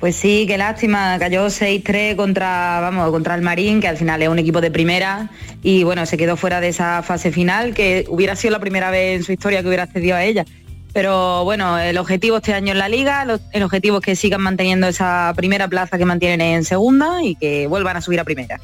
Pues 0.00 0.16
sí, 0.16 0.46
qué 0.48 0.56
lástima, 0.56 1.18
cayó 1.18 1.46
6-3 1.46 2.16
contra, 2.16 2.80
vamos, 2.80 3.10
contra 3.10 3.34
el 3.34 3.42
Marín, 3.42 3.82
que 3.82 3.88
al 3.88 3.98
final 3.98 4.22
es 4.22 4.30
un 4.30 4.38
equipo 4.38 4.62
de 4.62 4.70
primera, 4.70 5.28
y 5.62 5.84
bueno, 5.84 6.06
se 6.06 6.16
quedó 6.16 6.38
fuera 6.38 6.58
de 6.62 6.68
esa 6.68 7.02
fase 7.02 7.30
final, 7.30 7.74
que 7.74 8.06
hubiera 8.08 8.34
sido 8.34 8.52
la 8.52 8.60
primera 8.60 8.90
vez 8.90 9.18
en 9.18 9.24
su 9.24 9.32
historia 9.32 9.60
que 9.60 9.68
hubiera 9.68 9.82
accedido 9.82 10.16
a 10.16 10.24
ella. 10.24 10.46
Pero 10.94 11.44
bueno, 11.44 11.78
el 11.78 11.98
objetivo 11.98 12.38
este 12.38 12.54
año 12.54 12.72
en 12.72 12.78
la 12.78 12.88
liga, 12.88 13.26
el 13.52 13.62
objetivo 13.62 13.98
es 13.98 14.02
que 14.02 14.16
sigan 14.16 14.40
manteniendo 14.40 14.88
esa 14.88 15.34
primera 15.36 15.68
plaza 15.68 15.98
que 15.98 16.06
mantienen 16.06 16.40
en 16.40 16.64
segunda 16.64 17.22
y 17.22 17.34
que 17.34 17.66
vuelvan 17.66 17.98
a 17.98 18.00
subir 18.00 18.20
a 18.20 18.24
primera. 18.24 18.58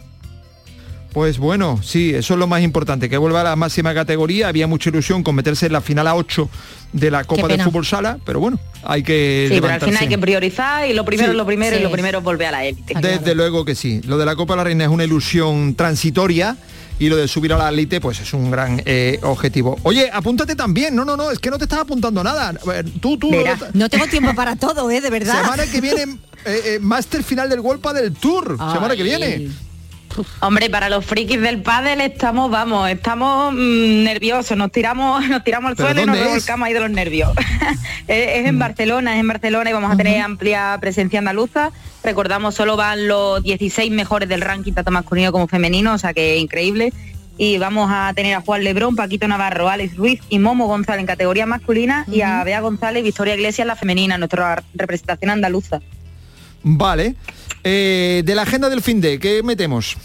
Pues 1.17 1.39
bueno, 1.39 1.81
sí, 1.83 2.11
eso 2.15 2.35
es 2.35 2.39
lo 2.39 2.47
más 2.47 2.61
importante, 2.61 3.09
que 3.09 3.17
vuelva 3.17 3.41
a 3.41 3.45
la 3.45 3.57
máxima 3.57 3.95
categoría. 3.95 4.49
Había 4.49 4.67
mucha 4.67 4.91
ilusión 4.91 5.23
con 5.23 5.35
meterse 5.35 5.65
en 5.65 5.73
la 5.73 5.81
final 5.81 6.07
a 6.09 6.15
8 6.15 6.47
de 6.93 7.11
la 7.11 7.25
Copa 7.25 7.49
de. 7.49 7.59
Fútbol 7.59 7.87
Sala, 7.87 8.19
pero 8.27 8.39
bueno, 8.39 8.61
hay 8.83 9.03
que 9.03 9.47
Sí, 9.49 9.55
pero 9.55 9.57
al 9.57 9.63
levantarse. 9.63 9.87
final 9.87 10.03
hay 10.03 10.09
que 10.11 10.19
priorizar 10.19 10.87
y 10.87 10.93
lo 10.93 11.07
primero 11.07 11.29
Sí. 11.29 11.31
es 11.31 11.37
lo 11.39 11.47
primero 11.47 11.75
y 11.75 11.81
lo 11.81 11.91
primero 11.91 12.19
es 12.19 12.25
volver 12.25 12.49
a 12.49 12.51
la 12.51 12.65
élite. 12.67 12.93
Desde 13.01 13.35
luego 13.35 13.65
que 13.65 13.75
sí. 13.75 14.03
Lo 14.05 14.19
de 14.19 14.27
la 14.27 14.37
Copa 14.37 14.53
de 14.53 14.57
la 14.59 14.65
Reina 14.65 14.85
es 14.85 14.91
una 14.91 15.05
ilusión 15.05 15.75
transitoria 15.75 16.55
y 16.99 17.09
lo 17.09 17.17
de 17.17 17.29
subir 17.29 17.55
a 17.55 17.57
la 17.57 17.71
élite 17.71 17.99
pues 17.99 18.21
es 18.21 18.35
un 18.35 18.51
gran 18.51 18.83
eh, 18.85 19.19
objetivo. 19.23 19.79
Oye, 19.85 20.11
apúntate 20.13 20.55
también. 20.55 20.95
No, 20.95 21.07
no, 21.07 21.17
no, 21.17 21.31
es 21.31 21.39
que 21.39 21.49
no 21.49 21.57
te 21.57 21.65
estás 21.65 21.79
apuntando 21.79 22.23
nada. 22.23 22.53
Ver, 22.67 22.85
Tú, 23.01 23.17
tú. 23.17 23.31
No 23.73 23.89
tengo 23.89 24.07
tiempo 24.07 24.35
para 24.35 24.55
todo, 24.57 24.91
¿eh? 24.91 25.01
De 25.01 25.09
verdad. 25.09 25.41
Semana 25.41 25.65
que 25.65 25.81
viene, 25.81 26.03
eh, 26.45 26.61
eh, 26.67 26.79
máster 26.79 27.23
final 27.23 27.49
del 27.49 27.63
Golpa 27.63 27.95
del 27.95 28.13
Tour. 28.13 28.59
Semana 28.59 28.95
que 28.95 29.03
viene. 29.03 29.49
Hombre, 30.41 30.71
para 30.71 30.89
los 30.89 31.05
frikis 31.05 31.41
del 31.41 31.63
pádel 31.63 32.01
estamos, 32.01 32.51
vamos, 32.51 32.89
estamos 32.91 33.53
mm, 33.53 34.05
nerviosos, 34.05 34.57
nos 34.57 34.73
tiramos, 34.73 35.27
nos 35.29 35.45
tiramos 35.45 35.71
al 35.71 35.77
¿Pero 35.77 35.89
suelo 35.89 36.03
y 36.03 36.07
nos 36.07 36.19
revolcamos 36.19 36.67
ahí 36.67 36.75
de 36.75 36.81
los 36.81 36.91
nervios. 36.91 37.31
es, 38.09 38.29
es 38.41 38.47
en 38.47 38.59
Barcelona, 38.59 39.15
es 39.15 39.21
en 39.21 39.29
Barcelona 39.29 39.71
y 39.71 39.73
vamos 39.73 39.93
a 39.93 39.97
tener 39.97 40.21
amplia 40.21 40.77
presencia 40.81 41.19
andaluza. 41.19 41.71
Recordamos, 42.03 42.55
solo 42.55 42.77
van 42.77 43.09
los 43.09 43.43
16 43.43 43.91
mejores 43.91 44.29
del 44.29 44.41
ranking 44.41 44.73
tanto 44.73 44.91
masculino 44.91 45.33
como 45.33 45.49
femenino, 45.49 45.95
o 45.95 45.99
sea 45.99 46.15
que 46.15 46.39
increíble. 46.39 46.93
Y 47.39 47.59
vamos 47.59 47.91
a 47.93 48.13
tener 48.15 48.35
a 48.35 48.41
Juan 48.41 48.65
Lebrón, 48.65 48.97
Paquito 48.97 49.29
Navarro, 49.29 49.69
Alex 49.69 49.97
Ruiz 49.97 50.21
y 50.31 50.39
Momo 50.39 50.67
González 50.67 51.01
en 51.01 51.07
categoría 51.07 51.45
masculina 51.45 52.07
y 52.11 52.23
a 52.23 52.43
Bea 52.45 52.61
González 52.61 53.01
y 53.01 53.05
Victoria 53.05 53.35
Iglesias 53.35 53.65
en 53.65 53.69
la 53.69 53.77
femenina, 53.77 54.17
nuestra 54.17 54.63
representación 54.75 55.31
andaluza. 55.31 55.81
Vale. 56.63 57.15
Eh, 57.69 58.23
de 58.25 58.35
la 58.37 58.43
agenda 58.43 58.69
del 58.69 58.81
fin 58.81 59.01
de, 59.01 59.19
¿qué 59.19 59.43
metemos? 59.43 59.97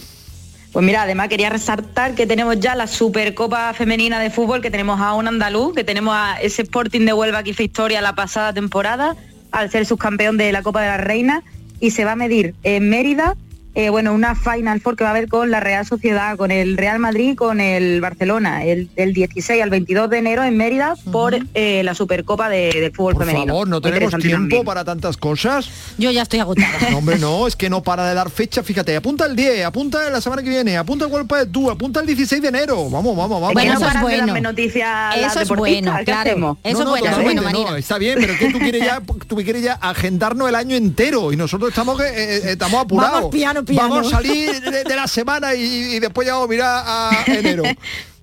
Pues 0.72 0.84
mira, 0.84 1.04
además 1.04 1.28
quería 1.28 1.52
resaltar 1.52 2.16
que 2.16 2.26
tenemos 2.26 2.60
ya 2.60 2.74
la 2.74 2.88
Supercopa 2.88 3.72
Femenina 3.76 4.20
de 4.20 4.32
Fútbol, 4.32 4.64
que 4.64 4.72
tenemos 4.72 5.00
a 5.00 5.14
un 5.14 5.28
andaluz, 5.28 5.76
que 5.76 5.84
tenemos 5.84 6.16
a 6.18 6.42
ese 6.42 6.64
Sporting 6.64 7.02
de 7.02 7.14
Huelva 7.14 7.44
que 7.44 7.52
hizo 7.52 7.62
historia 7.62 8.02
la 8.02 8.16
pasada 8.16 8.52
temporada, 8.52 9.16
al 9.52 9.70
ser 9.70 9.86
subcampeón 9.86 10.38
de 10.38 10.52
la 10.52 10.64
Copa 10.64 10.82
de 10.82 10.88
la 10.88 10.98
Reina, 10.98 11.44
y 11.80 11.92
se 11.92 12.04
va 12.04 12.14
a 12.14 12.16
medir 12.16 12.56
en 12.64 12.90
Mérida, 12.90 13.36
eh, 13.74 13.90
bueno, 13.90 14.14
una 14.14 14.36
Final 14.36 14.82
Four 14.82 14.96
que 14.96 15.04
va 15.04 15.12
a 15.12 15.14
haber 15.14 15.28
con 15.28 15.52
la 15.52 15.60
Real 15.60 15.86
Sociedad, 15.86 16.36
con 16.38 16.52
el 16.52 16.78
Real 16.78 17.00
Madrid 17.00 17.36
con 17.36 17.62
el 17.62 18.02
Barcelona, 18.02 18.64
el, 18.66 18.90
del 18.96 19.14
16 19.14 19.62
al 19.62 19.70
22 19.70 20.10
de 20.10 20.18
enero 20.18 20.44
en 20.44 20.58
Mérida, 20.58 20.96
por 21.12 21.38
eh, 21.54 21.82
la 21.84 21.96
Supercopa 21.96 22.50
de, 22.50 22.72
del 22.74 22.92
Fútbol 22.92 23.14
Por 23.14 23.26
Femenino. 23.26 23.54
favor, 23.54 23.68
no 23.68 23.82
tenemos 23.82 24.12
tiempo 24.18 24.38
también. 24.38 24.66
para 24.66 24.84
tantas 24.84 25.18
cosas. 25.18 25.70
Yo 25.98 26.12
ya 26.12 26.24
estoy 26.24 26.40
agotada. 26.40 26.68
No, 26.92 26.98
hombre, 26.98 27.18
no, 27.20 27.48
es 27.48 27.56
que 27.56 27.70
no 27.70 27.84
para 27.84 28.08
de 28.08 28.16
dar 28.16 28.30
fecha, 28.30 28.64
fíjate, 28.64 28.96
apunta 28.96 29.26
el 29.26 29.36
10, 29.36 29.66
apunta 29.66 30.10
la 30.10 30.20
semana 30.20 30.44
que 30.44 30.50
viene, 30.50 30.76
apunta 30.78 31.06
el 31.06 31.12
golpe 31.12 31.38
de 31.38 31.46
tú, 31.46 31.72
apunta 31.72 32.02
el 32.02 32.08
16 32.08 32.42
de 32.42 32.48
enero. 32.50 32.90
Vamos, 32.90 33.16
vamos, 33.16 33.42
vamos. 33.42 33.56
Es 33.56 33.62
que 33.62 33.68
no 33.68 33.80
vamos. 33.80 33.94
paran 33.94 34.08
de 34.08 34.18
darme 34.18 34.42
noticias 34.42 35.18
las 35.18 35.32
Eso 35.32 35.42
es 35.42 35.50
bueno, 35.50 35.96
¿qué 36.00 36.06
claro. 36.06 36.30
hacemos? 36.30 36.58
Eso 36.64 36.80
No, 36.80 36.86
no, 36.86 36.96
es 36.96 37.02
bueno, 37.02 37.12
eso 37.12 37.22
es 37.22 37.26
bueno, 37.26 37.70
no, 37.70 37.76
está 37.76 37.98
bien, 37.98 38.18
pero 38.20 38.34
es 38.34 38.40
que 38.40 38.52
tú 38.52 38.60
quieres 38.60 38.84
ya, 38.84 39.02
tú 39.28 39.36
quieres 39.38 39.64
ya 39.64 39.74
agendarnos 39.74 40.50
el 40.50 40.56
año 40.56 40.76
entero 40.76 41.32
y 41.32 41.38
nosotros 41.38 41.70
estamos 41.70 42.00
eh, 42.02 42.12
eh, 42.16 42.42
estamos 42.52 42.82
apurados. 42.82 43.14
Vamos 43.14 43.32
piano, 43.32 43.61
piano. 43.66 43.90
Vamos 43.90 44.08
a 44.14 44.18
salir 44.18 44.62
de, 44.62 44.84
de 44.84 44.96
la 44.96 45.08
semana 45.08 45.54
y, 45.56 45.64
y 45.96 46.00
después 46.00 46.26
ya 46.28 46.34
vamos 46.34 46.48
a 46.48 46.52
mirar 46.52 46.84
a 46.86 47.24
enero. 47.28 47.64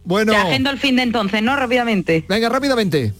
Bueno, 0.05 0.33
Te 0.33 0.39
agendo 0.39 0.71
el 0.71 0.79
fin 0.79 0.97
de 0.97 1.03
entonces, 1.03 1.43
¿no? 1.43 1.55
Rápidamente. 1.55 2.25
venga, 2.31 2.49
rápidamente. 2.49 3.13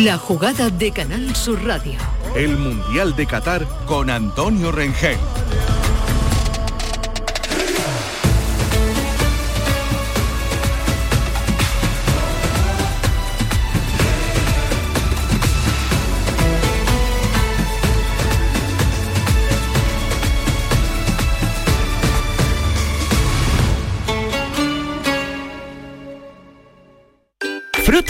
La 0.04 0.16
jugada 0.16 0.70
de 0.70 0.92
Canal 0.92 1.34
Sur 1.34 1.62
Radio. 1.66 1.94
El 2.36 2.56
Mundial 2.56 3.16
de 3.16 3.26
Qatar 3.26 3.66
con 3.84 4.10
Antonio 4.10 4.70
Rengel. 4.70 5.18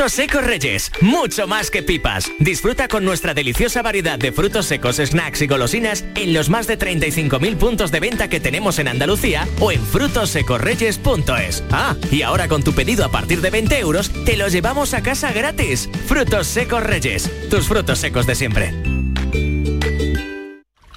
Frutos 0.08 0.24
secos 0.24 0.46
Reyes, 0.46 0.90
mucho 1.02 1.46
más 1.46 1.70
que 1.70 1.82
pipas. 1.82 2.32
Disfruta 2.38 2.88
con 2.88 3.04
nuestra 3.04 3.34
deliciosa 3.34 3.82
variedad 3.82 4.18
de 4.18 4.32
frutos 4.32 4.64
secos, 4.64 4.96
snacks 4.96 5.42
y 5.42 5.46
golosinas 5.46 6.02
en 6.14 6.32
los 6.32 6.48
más 6.48 6.66
de 6.66 6.78
35.000 6.78 7.56
puntos 7.58 7.90
de 7.90 8.00
venta 8.00 8.28
que 8.28 8.40
tenemos 8.40 8.78
en 8.78 8.88
Andalucía 8.88 9.46
o 9.60 9.70
en 9.70 9.84
frutosecorreyes.es. 9.84 11.62
Ah, 11.70 11.94
y 12.10 12.22
ahora 12.22 12.48
con 12.48 12.62
tu 12.62 12.72
pedido 12.72 13.04
a 13.04 13.10
partir 13.10 13.42
de 13.42 13.50
20 13.50 13.78
euros, 13.80 14.10
te 14.24 14.38
los 14.38 14.50
llevamos 14.50 14.94
a 14.94 15.02
casa 15.02 15.30
gratis. 15.30 15.90
Frutos 16.06 16.46
secos 16.46 16.82
Reyes, 16.82 17.30
tus 17.50 17.68
frutos 17.68 17.98
secos 17.98 18.26
de 18.26 18.34
siempre. 18.34 18.72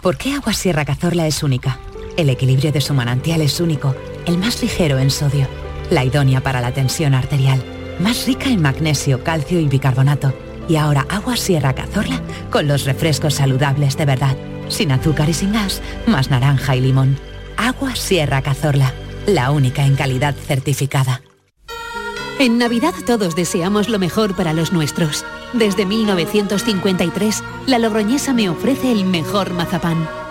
¿Por 0.01 0.17
qué 0.17 0.35
Agua 0.35 0.53
Sierra 0.53 0.85
Cazorla 0.85 1.27
es 1.27 1.43
única? 1.43 1.79
El 2.15 2.29
equilibrio 2.29 2.71
de 2.71 2.79
su 2.79 2.93
manantial 2.93 3.41
es 3.41 3.59
único, 3.59 3.93
el 4.25 4.37
más 4.37 4.61
ligero 4.61 4.99
en 4.99 5.11
sodio, 5.11 5.49
la 5.89 6.05
idónea 6.05 6.39
para 6.39 6.61
la 6.61 6.71
tensión 6.71 7.13
arterial 7.13 7.61
más 8.01 8.25
rica 8.25 8.49
en 8.49 8.61
magnesio, 8.61 9.23
calcio 9.23 9.59
y 9.59 9.67
bicarbonato. 9.67 10.33
Y 10.67 10.75
ahora 10.75 11.05
agua 11.09 11.37
Sierra 11.37 11.73
Cazorla 11.73 12.21
con 12.49 12.67
los 12.67 12.85
refrescos 12.85 13.35
saludables 13.35 13.97
de 13.97 14.05
verdad, 14.05 14.35
sin 14.69 14.91
azúcar 14.91 15.29
y 15.29 15.33
sin 15.33 15.53
gas, 15.53 15.81
más 16.07 16.29
naranja 16.29 16.75
y 16.75 16.81
limón. 16.81 17.17
Agua 17.57 17.95
Sierra 17.95 18.41
Cazorla, 18.41 18.93
la 19.25 19.51
única 19.51 19.85
en 19.85 19.95
calidad 19.95 20.35
certificada. 20.35 21.21
En 22.39 22.57
Navidad 22.57 22.93
todos 23.05 23.35
deseamos 23.35 23.87
lo 23.87 23.99
mejor 23.99 24.35
para 24.35 24.53
los 24.53 24.73
nuestros. 24.73 25.25
Desde 25.53 25.85
1953, 25.85 27.43
la 27.67 27.77
Logroñesa 27.77 28.33
me 28.33 28.49
ofrece 28.49 28.91
el 28.91 29.05
mejor 29.05 29.53
mazapán. 29.53 30.20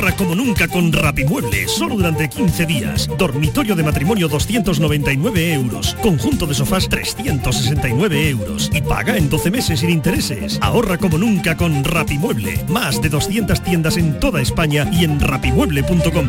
Ahorra 0.00 0.16
como 0.16 0.34
nunca 0.34 0.66
con 0.66 0.90
Rapimueble, 0.94 1.68
solo 1.68 1.94
durante 1.94 2.26
15 2.26 2.64
días. 2.64 3.06
Dormitorio 3.18 3.76
de 3.76 3.82
matrimonio 3.82 4.28
299 4.28 5.52
euros. 5.52 5.94
Conjunto 6.00 6.46
de 6.46 6.54
sofás 6.54 6.88
369 6.88 8.30
euros. 8.30 8.70
Y 8.72 8.80
paga 8.80 9.18
en 9.18 9.28
12 9.28 9.50
meses 9.50 9.80
sin 9.80 9.90
intereses. 9.90 10.58
Ahorra 10.62 10.96
como 10.96 11.18
nunca 11.18 11.54
con 11.58 11.84
Rapimueble. 11.84 12.64
Más 12.66 13.02
de 13.02 13.10
200 13.10 13.62
tiendas 13.62 13.98
en 13.98 14.18
toda 14.18 14.40
España 14.40 14.88
y 14.90 15.04
en 15.04 15.20
rapimueble.com. 15.20 16.28